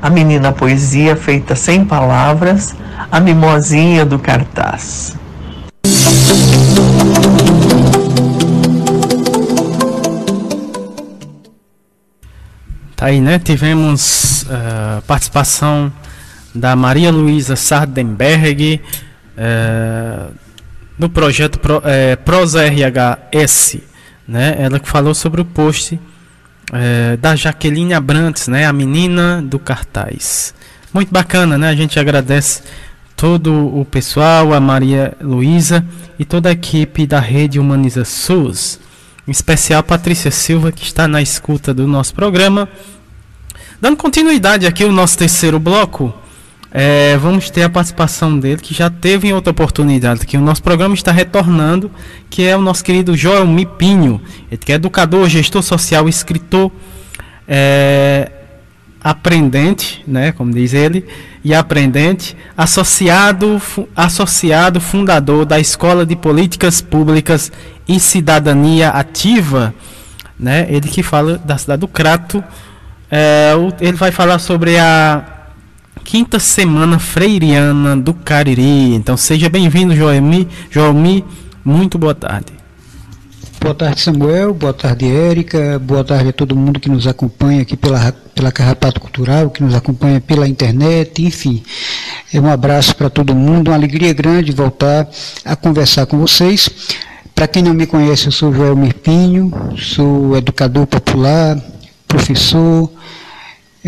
[0.02, 2.74] A menina poesia feita sem palavras,
[3.08, 5.16] a mimosinha do cartaz.
[12.96, 13.38] Tá aí, né?
[13.38, 15.92] Tivemos uh, participação
[16.54, 18.80] da Maria Luísa Sardenberg
[19.36, 20.32] uh,
[20.98, 21.82] no projeto Pro, uh,
[22.24, 23.80] Prosa RHS,
[24.26, 24.56] né?
[24.58, 28.64] Ela que falou sobre o post uh, da Jaqueline Abrantes, né?
[28.64, 30.54] A menina do cartaz.
[30.90, 31.68] Muito bacana, né?
[31.68, 32.62] A gente agradece
[33.14, 35.84] todo o pessoal, a Maria Luísa
[36.18, 38.80] e toda a equipe da Rede Humaniza SUS.
[39.26, 42.68] Em especial Patrícia Silva, que está na escuta do nosso programa.
[43.80, 46.14] Dando continuidade aqui ao nosso terceiro bloco,
[46.70, 50.62] é, vamos ter a participação dele, que já teve em outra oportunidade, que o nosso
[50.62, 51.90] programa está retornando,
[52.30, 54.20] que é o nosso querido Joel Mipinho,
[54.60, 56.70] que é educador, gestor social, escritor,
[57.48, 58.30] é,
[59.06, 61.06] aprendente, né, como diz ele,
[61.44, 63.62] e aprendente, associado,
[63.94, 67.52] associado fundador da Escola de Políticas Públicas
[67.86, 69.72] e Cidadania Ativa,
[70.36, 72.42] né, ele que fala da cidade do Crato,
[73.08, 75.22] é, ele vai falar sobre a
[76.02, 78.92] quinta semana freiriana do Cariri.
[78.92, 80.48] Então seja bem-vindo, Joelmi.
[80.68, 81.24] Joelmi,
[81.64, 82.55] muito boa tarde.
[83.60, 84.54] Boa tarde, Samuel.
[84.54, 85.78] Boa tarde, Érica.
[85.78, 89.74] Boa tarde a todo mundo que nos acompanha aqui pela, pela Carrapato Cultural, que nos
[89.74, 91.62] acompanha pela internet, enfim.
[92.32, 95.08] É um abraço para todo mundo, uma alegria grande voltar
[95.44, 96.70] a conversar com vocês.
[97.34, 101.58] Para quem não me conhece, eu sou Joel Mirpinho, sou educador popular,
[102.06, 102.90] professor,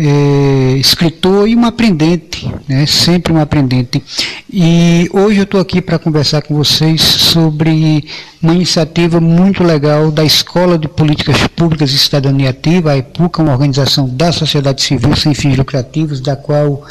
[0.01, 2.85] é, escritor e um aprendente, né?
[2.85, 4.01] sempre um aprendente.
[4.49, 8.05] E hoje eu estou aqui para conversar com vocês sobre
[8.41, 13.51] uma iniciativa muito legal da Escola de Políticas Públicas e Cidadania Ativa, a EPUCA, uma
[13.51, 16.81] organização da sociedade civil sem fins lucrativos, da qual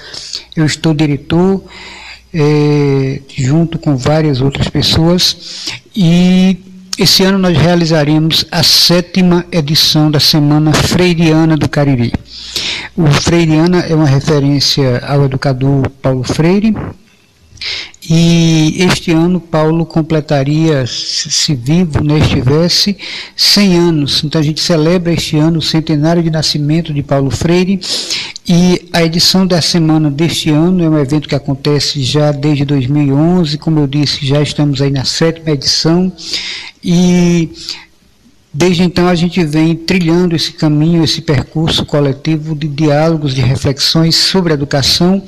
[0.55, 1.65] eu estou diretor.
[2.31, 5.67] É, junto com várias outras pessoas,
[5.97, 6.59] e
[6.99, 12.13] esse ano nós realizaremos a sétima edição da Semana Freiriana do Cariri.
[12.97, 16.74] O Freiriana é uma referência ao educador Paulo Freire,
[18.10, 22.97] e este ano Paulo completaria, se vivo né, estivesse,
[23.36, 24.24] 100 anos.
[24.24, 27.78] Então a gente celebra este ano o centenário de nascimento de Paulo Freire.
[28.48, 33.59] E a edição da semana deste ano é um evento que acontece já desde 2011.
[33.59, 36.10] Como eu disse, já estamos aí na sétima edição.
[36.82, 37.51] E
[38.59, 44.17] Desde então a gente vem trilhando esse caminho, esse percurso coletivo de diálogos, de reflexões
[44.17, 45.23] sobre educação,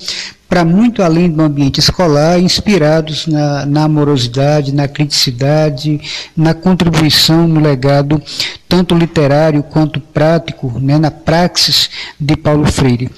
[0.48, 6.01] para muito além do ambiente escolar, inspirados na, na, amorosidade, na criticidade,
[6.36, 8.20] na contribuição no legado
[8.69, 11.89] tanto literário quanto prático, né, na praxis
[12.19, 13.09] de Paulo Freire.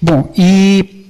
[0.00, 1.04] Bom, e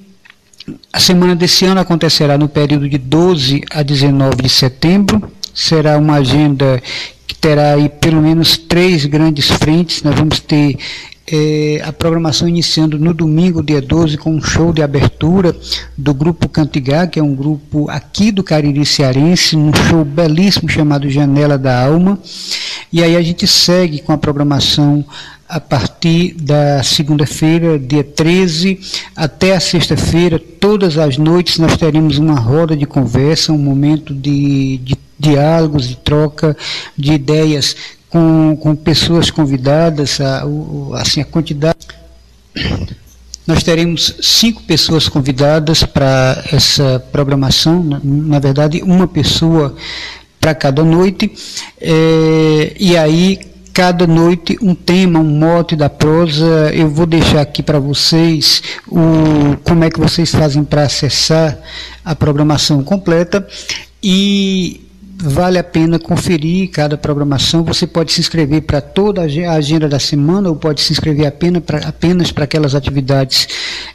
[0.92, 5.30] a semana desse ano acontecerá no período de 12 a 19 de setembro.
[5.54, 6.82] Será uma agenda
[7.28, 10.02] que terá aí pelo menos três grandes frentes.
[10.02, 10.78] Nós vamos ter
[11.30, 15.54] é, a programação iniciando no domingo, dia 12, com um show de abertura
[15.96, 21.10] do Grupo Cantigá, que é um grupo aqui do Cariri Cearense, um show belíssimo chamado
[21.10, 22.18] Janela da Alma.
[22.90, 25.04] E aí a gente segue com a programação
[25.46, 28.80] a partir da segunda-feira, dia 13,
[29.16, 34.78] até a sexta-feira, todas as noites nós teremos uma roda de conversa, um momento de,
[34.78, 36.56] de diálogos, de troca
[36.96, 37.76] de ideias
[38.08, 40.44] com, com pessoas convidadas, a,
[40.94, 41.86] assim, a quantidade.
[43.46, 49.74] Nós teremos cinco pessoas convidadas para essa programação, na, na, verdade, uma pessoa
[50.38, 51.32] para cada noite,
[51.80, 53.40] é, e aí
[53.72, 56.70] cada noite um tema, um mote da prosa.
[56.74, 61.56] Eu vou deixar aqui para vocês o, como é que vocês fazem para acessar
[62.04, 63.46] a programação completa.
[64.02, 64.87] E
[65.20, 67.64] vale a pena conferir cada programação.
[67.64, 71.62] Você pode se inscrever para toda a agenda da semana ou pode se inscrever apenas
[71.64, 73.48] para, apenas para aquelas atividades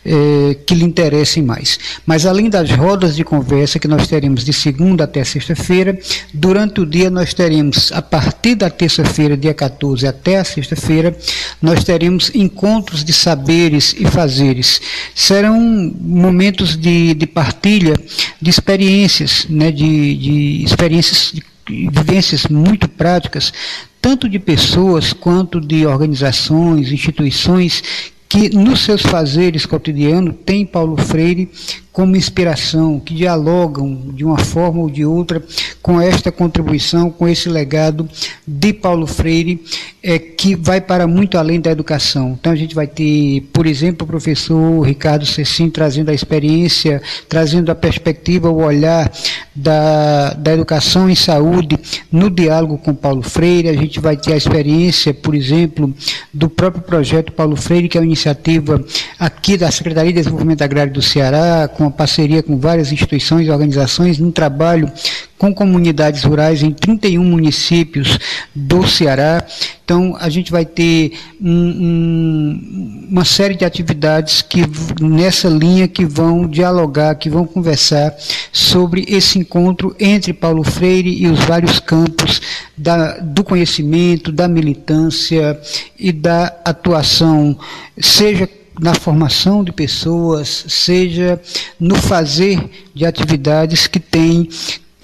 [0.05, 1.79] eh, que lhe interessem mais.
[2.05, 5.97] Mas além das rodas de conversa que nós teremos de segunda até sexta-feira,
[6.33, 11.15] durante o dia nós teremos, a partir da terça-feira, dia 14, até a sexta-feira,
[11.61, 14.81] nós teremos encontros de saberes e fazeres.
[15.15, 15.57] Serão
[16.01, 17.93] momentos de, de partilha
[18.41, 23.53] de experiências, né, de, de experiências vivências, vivências muito práticas,
[24.02, 27.84] tanto de pessoas quanto de organizações, instituições,
[28.27, 31.49] que nos seus fazeres cotidianos tem Paulo Freire
[31.93, 35.41] como inspiração, que dialogam de uma forma ou de outra
[35.79, 38.09] com esta contribuição, com esse legado
[38.47, 39.63] de Paulo Freire,
[40.01, 42.35] é, que vai para muito além da educação.
[42.39, 46.99] Então a gente vai ter, por exemplo, o professor Ricardo Cecim trazendo a experiência,
[47.29, 49.11] trazendo a perspectiva, o olhar
[49.55, 51.77] da, da educação em saúde
[52.11, 53.69] no diálogo com Paulo Freire.
[53.69, 55.93] A gente vai ter a experiência, por exemplo,
[56.33, 58.83] do próprio projeto Paulo Freire, que é uma iniciativa
[59.19, 63.51] aqui da Secretaria de Desenvolvimento Agrário do Ceará, com a parceria com várias instituições e
[63.51, 64.91] organizações, num trabalho
[65.38, 68.18] com comunidades rurais em 31 municípios
[68.55, 69.45] do Ceará.
[69.84, 74.61] Então, a gente vai ter um, um, uma série de atividades que
[75.01, 78.15] nessa linha que vão dialogar, que vão conversar
[78.53, 82.41] sobre esse encontro entre Paulo Freire e os vários campos
[82.77, 85.60] da, do conhecimento, da militância
[85.99, 87.57] e da atuação,
[87.99, 88.47] seja
[88.79, 91.39] na formação de pessoas, seja
[91.79, 94.49] no fazer de atividades que têm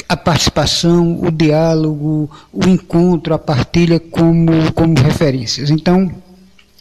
[0.07, 5.69] a participação, o diálogo, o encontro, a partilha como, como referências.
[5.69, 6.11] Então,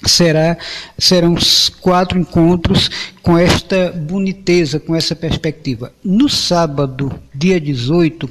[0.05, 0.57] será
[0.97, 1.35] serão
[1.81, 2.91] quatro encontros
[3.23, 5.93] com esta boniteza, com essa perspectiva.
[6.03, 8.31] No sábado, dia 18,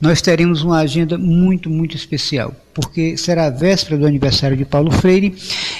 [0.00, 4.90] nós teremos uma agenda muito, muito especial, porque será a véspera do aniversário de Paulo
[4.90, 5.34] Freire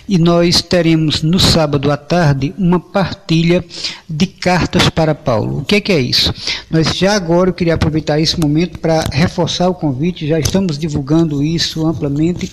[0.08, 3.64] e nós teremos no sábado à tarde uma partilha
[4.08, 5.58] de cartas para Paulo.
[5.58, 6.32] O que é, que é isso?
[6.70, 11.42] Nós já agora eu queria aproveitar esse momento para reforçar o convite, já estamos divulgando
[11.42, 12.50] isso amplamente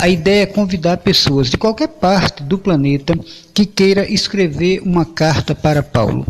[0.00, 3.14] a ideia é convidar pessoas de qualquer parte do planeta
[3.52, 6.26] que queira escrever uma carta para Paulo.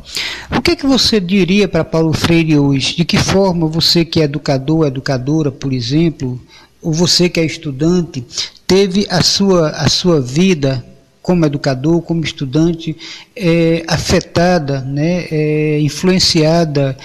[0.50, 2.96] O que é que você diria para Paulo Freire hoje?
[2.96, 6.40] De que forma você que é educador, educadora, por exemplo,
[6.82, 8.26] ou você que é estudante,
[8.66, 10.84] teve a sua, a sua vida
[11.22, 12.96] como educador, como estudante,
[13.36, 16.96] é, afetada, né, é, influenciada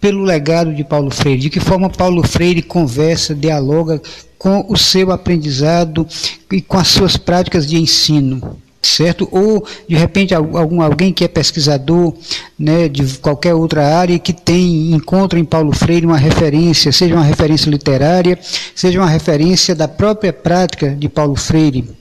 [0.00, 1.42] pelo legado de Paulo Freire?
[1.42, 4.00] De que forma Paulo Freire conversa, dialoga
[4.40, 6.06] com o seu aprendizado
[6.50, 9.28] e com as suas práticas de ensino, certo?
[9.30, 12.14] Ou de repente algum alguém que é pesquisador,
[12.58, 17.22] né, de qualquer outra área que tem encontra em Paulo Freire uma referência, seja uma
[17.22, 18.38] referência literária,
[18.74, 21.99] seja uma referência da própria prática de Paulo Freire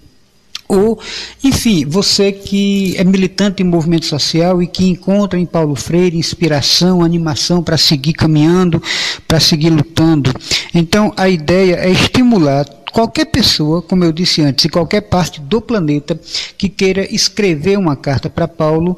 [0.69, 0.99] ou,
[1.43, 7.03] enfim, você que é militante em movimento social e que encontra em Paulo Freire inspiração,
[7.03, 8.81] animação para seguir caminhando,
[9.27, 10.31] para seguir lutando.
[10.71, 15.59] Então, a ideia é estimular qualquer pessoa, como eu disse antes, em qualquer parte do
[15.59, 16.19] planeta
[16.55, 18.95] que queira escrever uma carta para Paulo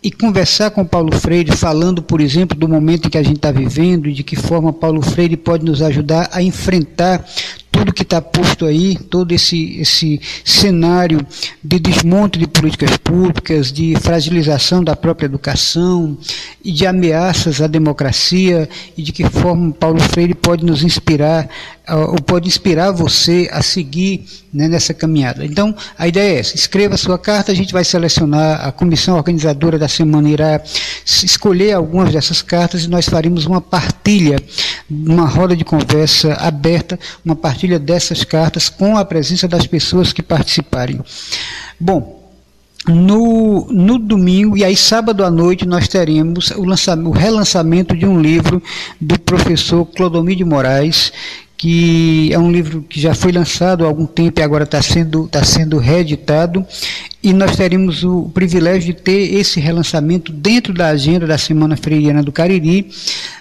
[0.00, 4.08] e conversar com Paulo Freire, falando, por exemplo, do momento que a gente está vivendo
[4.08, 7.24] e de que forma Paulo Freire pode nos ajudar a enfrentar
[7.78, 11.24] tudo que está posto aí, todo esse, esse cenário
[11.62, 16.18] de desmonte de políticas públicas, de fragilização da própria educação
[16.64, 21.48] e de ameaças à democracia e de que forma Paulo Freire pode nos inspirar,
[21.88, 25.44] ou pode inspirar você a seguir né, nessa caminhada.
[25.44, 29.16] Então, a ideia é essa: escreva a sua carta, a gente vai selecionar, a comissão
[29.16, 30.60] organizadora da semana irá
[31.04, 34.42] escolher algumas dessas cartas e nós faremos uma partilha,
[34.90, 40.12] uma roda de conversa aberta, uma partilha partilha dessas cartas com a presença das pessoas
[40.12, 41.00] que participarem.
[41.78, 42.18] Bom,
[42.86, 48.20] no, no domingo, e aí sábado à noite, nós teremos o, o relançamento de um
[48.20, 48.62] livro
[49.00, 51.12] do professor Clodomir de Moraes,
[51.58, 55.26] que é um livro que já foi lançado há algum tempo e agora está sendo,
[55.26, 56.64] tá sendo reeditado,
[57.20, 62.22] e nós teremos o privilégio de ter esse relançamento dentro da agenda da Semana Freiriana
[62.22, 62.88] do Cariri,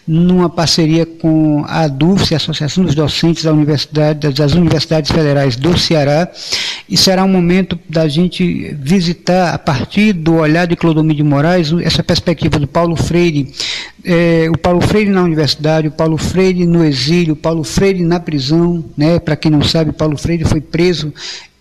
[0.07, 5.77] numa parceria com a ADUFS, a Associação dos Docentes da Universidade, das Universidades Federais do
[5.77, 6.27] Ceará,
[6.89, 11.71] e será um momento da gente visitar, a partir do olhar de Clodomir de Moraes,
[11.83, 13.51] essa perspectiva do Paulo Freire,
[14.05, 18.19] é, o Paulo Freire na universidade, o Paulo Freire no exílio, o Paulo Freire na
[18.19, 19.19] prisão, né?
[19.19, 21.13] para quem não sabe, Paulo Freire foi preso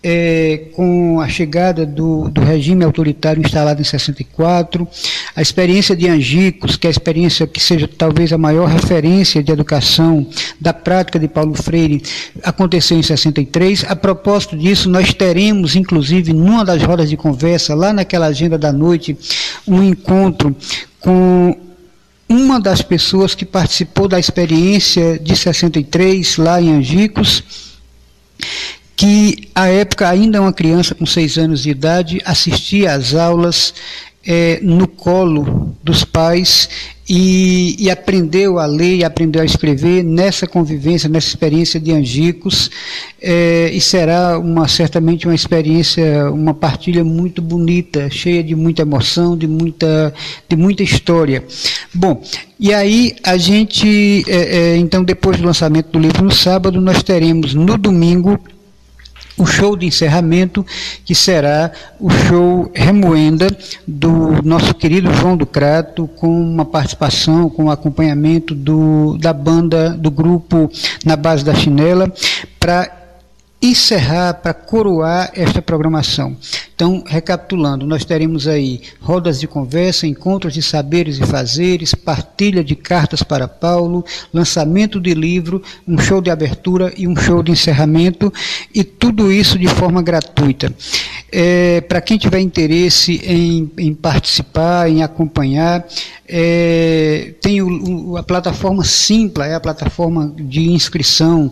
[0.09, 4.87] é, com a chegada do, do, regime autoritário instalado em 64,
[5.35, 9.51] a experiência de Angicos, que é a experiência que seja talvez a maior referência de
[9.51, 10.25] educação
[10.61, 12.01] da prática de Paulo Freire,
[12.41, 13.83] aconteceu em 63.
[13.89, 18.71] A propósito disso, nós teremos, inclusive, numa das rodas de conversa, lá naquela agenda da
[18.71, 19.17] noite,
[19.67, 20.55] um encontro
[21.01, 21.53] com
[22.29, 27.66] uma das pessoas que participou da experiência de 63 lá em Angicos,
[28.97, 33.73] que à época ainda uma criança com seis anos de idade assistia às aulas
[34.25, 36.67] é, no colo dos pais
[37.09, 42.69] e, e, aprendeu a ler aprendeu a escrever nessa convivência, nessa experiência de Angicos,
[43.21, 49.37] é, e será uma, certamente uma experiência, uma partilha muito bonita, cheia de muita emoção,
[49.37, 50.13] de muita,
[50.49, 51.45] de muita história.
[51.93, 52.21] Bom,
[52.59, 57.01] e aí a gente, é, é, então depois do lançamento do livro no sábado, nós
[57.03, 58.37] teremos no domingo
[59.37, 60.65] o show de encerramento,
[61.05, 63.47] que será o show Remoenda
[63.87, 70.09] do nosso querido João do Crato, com uma participação, com acompanhamento do, da banda, do
[70.09, 70.69] grupo
[71.05, 72.11] Na Base da Chinela,
[72.59, 72.96] para
[73.69, 76.35] encerrar, para coroar esta programação.
[76.75, 82.75] Então, recapitulando, nós teremos aí rodas de conversa, encontros de saberes e fazeres, partilha de
[82.75, 88.31] cartas para Paulo, lançamento de livro, um show de abertura e um show de encerramento,
[88.73, 90.71] e tudo isso de forma gratuita.
[91.31, 95.85] É, para quem tiver interesse em, em, participar, em acompanhar,
[96.27, 101.51] é, tem o, o, a plataforma Simpla, é a plataforma de inscrição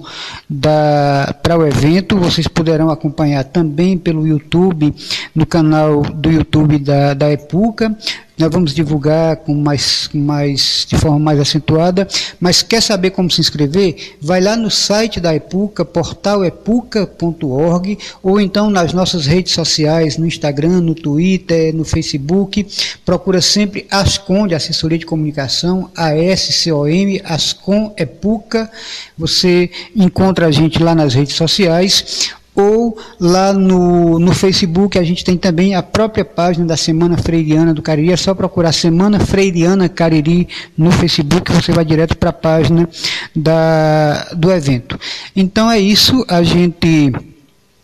[1.41, 2.17] para o evento.
[2.17, 4.93] Vocês poderão acompanhar também pelo YouTube,
[5.33, 7.95] no canal do YouTube da, da EPUCA
[8.37, 12.05] nós vamos divulgar com mais, mais, de forma mais acentuada,
[12.39, 14.17] mas quer saber como se inscrever?
[14.21, 20.81] Vai lá no site da EPUCA, portalepuca.org, ou então nas nossas redes sociais, no Instagram,
[20.81, 22.67] no Twitter, no Facebook,
[23.05, 28.69] procura sempre Ascom, de Assessoria de Comunicação, ASCOM, Ascom EPUCA,
[29.17, 34.97] você encontra a gente lá nas redes sociais, ou lá no, no Facebook.
[34.97, 38.71] A gente tem também a própria página da Semana Freiriana do Cariri, é só procurar
[38.71, 40.47] Semana Freiriana Cariri
[40.77, 42.87] no Facebook, você vai direto para a página
[43.35, 44.97] da, do evento.
[45.35, 47.11] Então é isso, a gente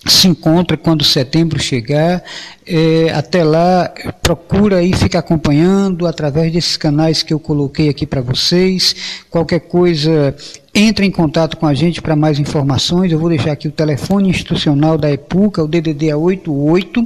[0.08, 2.24] se encontra quando setembro chegar.
[2.74, 8.22] É, até lá, procura e fica acompanhando através desses canais que eu coloquei aqui para
[8.22, 8.96] vocês.
[9.30, 10.34] Qualquer coisa,
[10.74, 13.12] entre em contato com a gente para mais informações.
[13.12, 17.06] Eu vou deixar aqui o telefone institucional da EPUCA, o DDD é 88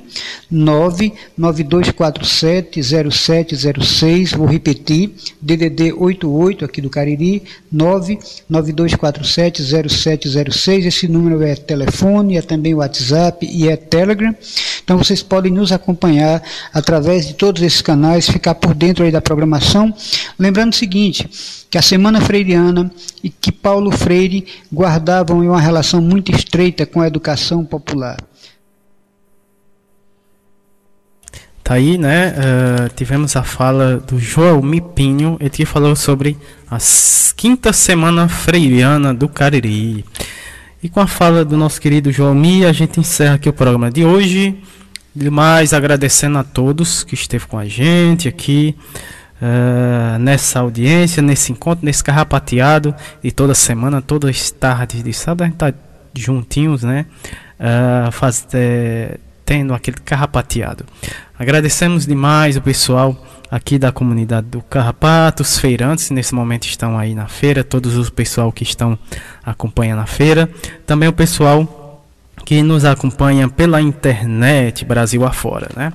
[0.52, 4.34] 99247 0706.
[4.34, 10.86] Vou repetir, DDD 88 aqui do Cariri, 99247 0706.
[10.86, 14.36] Esse número é telefone, é também WhatsApp e é Telegram.
[14.84, 19.22] Então vocês podem nos acompanhar através de todos esses canais, ficar por dentro aí da
[19.22, 19.94] programação.
[20.38, 21.28] Lembrando o seguinte,
[21.70, 22.92] que a Semana Freiriana
[23.24, 28.18] e que Paulo Freire guardavam uma relação muito estreita com a educação popular.
[31.64, 32.30] Tá aí, né?
[32.30, 36.38] Uh, tivemos a fala do João Mipinho, ele que falou sobre
[36.70, 36.78] a
[37.36, 40.06] quinta semana freiriana do Cariri.
[40.84, 43.90] E com a fala do nosso querido João Mi, a gente encerra aqui o programa
[43.90, 44.56] de hoje.
[45.16, 48.76] Demais agradecendo a todos que esteve com a gente aqui
[49.42, 52.94] uh, nessa audiência, nesse encontro, nesse carrapateado
[53.24, 55.74] de toda semana, todas as tardes de sábado, a gente tá
[56.14, 57.06] juntinhos, né?
[57.58, 60.86] Uh, faz, é, tendo aquele carrapateado.
[61.40, 63.16] Agradecemos demais o pessoal
[63.50, 68.10] aqui da comunidade do Carrapato, os feirantes nesse momento estão aí na feira, todos os
[68.10, 69.00] pessoal que estão
[69.46, 70.50] acompanhando a feira,
[70.86, 71.85] também o pessoal
[72.44, 75.94] que nos acompanha pela internet Brasil afora, né?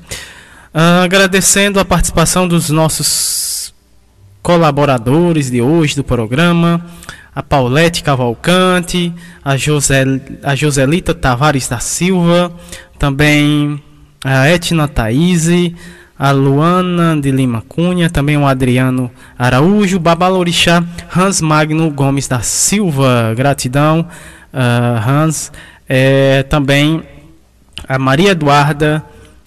[0.72, 3.74] Uh, agradecendo a participação dos nossos
[4.40, 6.84] colaboradores de hoje do programa,
[7.34, 9.12] a Paulette Cavalcante,
[9.44, 9.52] a,
[10.42, 12.52] a Joselita Tavares da Silva,
[12.98, 13.82] também
[14.24, 15.48] a Etna Thaís,
[16.18, 20.84] a Luana de Lima Cunha, também o Adriano Araújo, Babalorixá,
[21.16, 24.06] Hans Magno Gomes da Silva, gratidão,
[24.52, 25.50] uh, Hans,
[25.92, 27.02] é, também
[27.88, 29.04] a Maria Eduarda,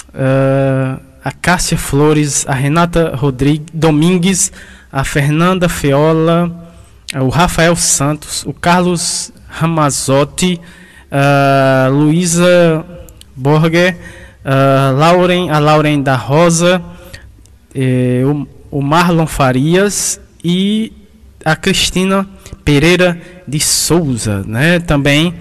[0.10, 4.52] uh, a Cássia Flores, a Renata Rodrigues Domingues,
[4.92, 6.52] a Fernanda Feola,
[7.16, 10.60] o Rafael Santos, o Carlos Ramazotti,
[11.10, 12.86] a Luísa
[13.34, 13.98] Borger,
[14.44, 16.82] a Lauren, a Lauren da Rosa,
[17.74, 18.46] eh, o,
[18.80, 20.92] o Marlon Farias e
[21.46, 22.28] a Cristina
[22.66, 23.18] Pereira
[23.48, 24.82] de Souza, né?
[24.82, 25.34] Também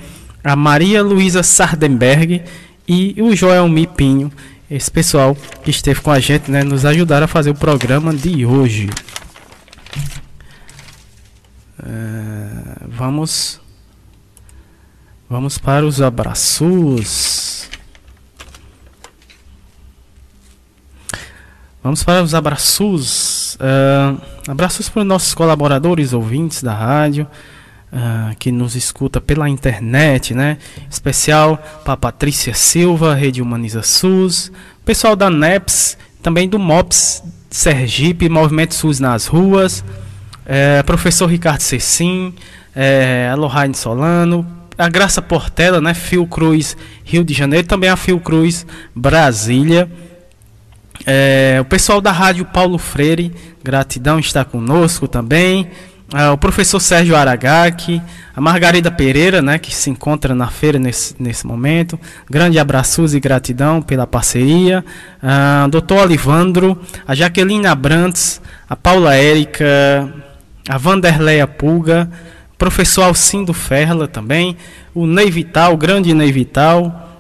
[0.43, 2.43] a Maria Luísa Sardenberg
[2.87, 4.33] e o Joel Mipinho
[4.75, 8.47] esse pessoal que esteve com a gente, né, nos ajudaram a fazer o programa de
[8.47, 8.89] hoje.
[11.85, 13.61] É, vamos
[15.29, 17.69] vamos para os abraços.
[21.83, 23.59] Vamos para os abraços.
[23.61, 27.27] É, abraços para os nossos colaboradores, ouvintes da rádio.
[27.93, 30.57] Uh, que nos escuta pela internet, né?
[30.91, 34.51] Especial para Patrícia Silva, Rede Humaniza SUS,
[34.83, 39.85] pessoal da NEPS, também do MOPS Sergipe, Movimento SUS nas ruas,
[40.47, 42.35] é, professor Ricardo Cecim,
[42.75, 44.47] é, Alohaine Solano,
[44.79, 49.91] a Graça Portela, né, Fiocruz Rio de Janeiro, também a Fiocruz Brasília.
[51.05, 53.33] É, o pessoal da Rádio Paulo Freire,
[53.63, 55.69] gratidão está conosco também.
[56.15, 58.03] É, o professor Sérgio Aragaki,
[58.37, 61.99] a Margarida Pereira, né, que se encontra na feira nesse, nesse momento.
[62.29, 64.85] Grande abraços e gratidão pela parceria.
[65.23, 70.13] Uh, doutor Olivandro, a Jaqueline Abrantes, a Paula Érica,
[70.69, 72.11] a Vanderleia Pulga,
[72.59, 74.57] professor Alcindo Ferla também,
[74.95, 77.11] o Ney Vital, o grande Ney Vital,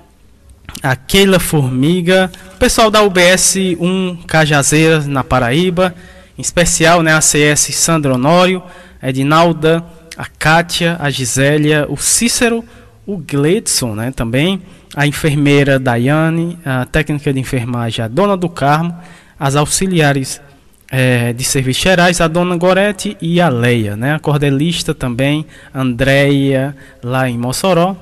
[0.82, 5.94] a Keila Formiga, o pessoal da UBS 1 Cajazeiras na Paraíba,
[6.38, 8.62] em especial né, a CS Sandro Honório,
[9.02, 9.84] a Edinalda,
[10.16, 12.64] a Kátia, a Gisélia, o Cícero,
[13.04, 14.62] o Gledson né, também,
[14.94, 18.96] a enfermeira Daiane, a técnica de enfermagem, a Dona do Carmo,
[19.38, 20.40] as auxiliares
[20.88, 26.76] é, de serviços gerais, a Dona Gorete e a Leia, né, a cordelista também, Andréia,
[27.02, 27.96] lá em Mossoró,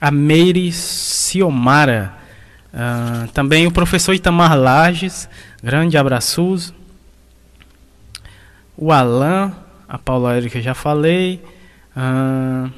[0.00, 2.12] a Meire Ciomara,
[2.72, 5.28] uh, também o professor Itamar Lages,
[5.62, 6.74] grande abraços,
[8.76, 9.50] o Alain,
[9.94, 11.40] a Paula Érica já falei.
[11.94, 12.68] A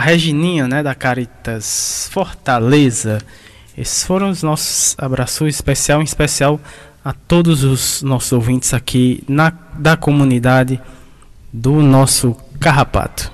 [0.00, 3.18] Regininha, né, da Caritas Fortaleza.
[3.76, 6.60] Esses foram os nossos abraços especial, em especial
[7.04, 10.80] a todos os nossos ouvintes aqui na, da comunidade
[11.52, 13.32] do nosso Carrapato.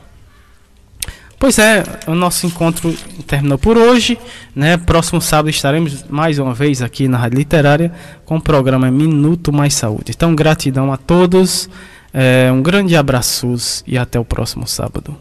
[1.39, 2.93] Pois é, o nosso encontro
[3.27, 4.19] terminou por hoje.
[4.57, 4.77] Né?
[4.77, 7.93] Próximo sábado estaremos mais uma vez aqui na Rádio Literária
[8.25, 10.11] com o programa Minuto Mais Saúde.
[10.17, 11.71] Então, gratidão a todos,
[12.13, 13.55] é, um grande abraço
[13.87, 15.17] e até o próximo sábado.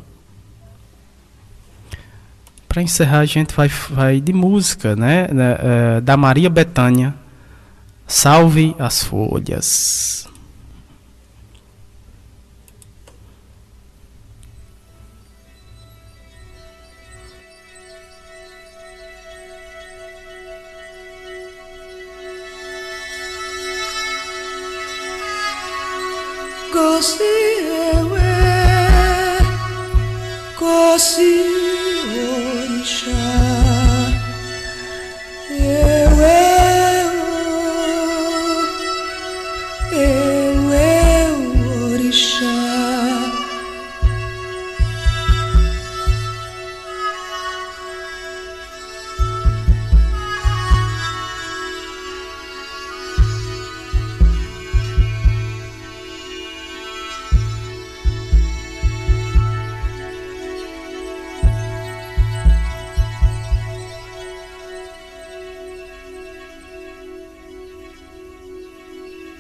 [2.67, 5.27] Para encerrar, a gente vai, vai de música, né?
[5.27, 7.13] É, da Maria Betânia.
[8.05, 10.29] Salve as folhas.
[26.77, 27.33] Kosi
[27.89, 28.33] ewe,
[30.59, 31.33] kosi
[32.29, 33.23] orisha,
[35.49, 36.56] ewe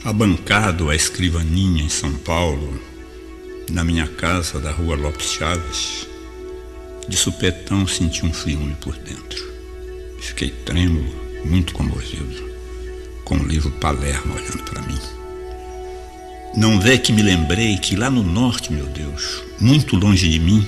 [0.07, 2.79] Abancado à escrivaninha em São Paulo,
[3.69, 6.07] na minha casa da rua Lopes Chaves,
[7.09, 9.43] de supetão senti um ciúme por dentro.
[10.21, 11.13] Fiquei trêmulo,
[11.43, 12.41] muito comovido,
[13.25, 14.97] com o livro Palermo olhando para mim.
[16.55, 20.65] Não vê que me lembrei que lá no norte, meu Deus, muito longe de mim,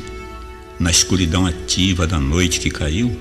[0.78, 3.18] na escuridão ativa da noite que caiu,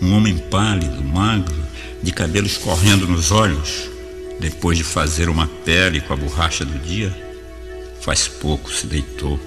[0.00, 1.56] um homem pálido, magro,
[2.04, 3.95] de cabelos correndo nos olhos,
[4.40, 7.14] depois de fazer uma pele com a borracha do dia,
[8.00, 9.38] faz pouco se deitou,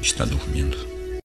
[0.00, 0.89] está dormindo.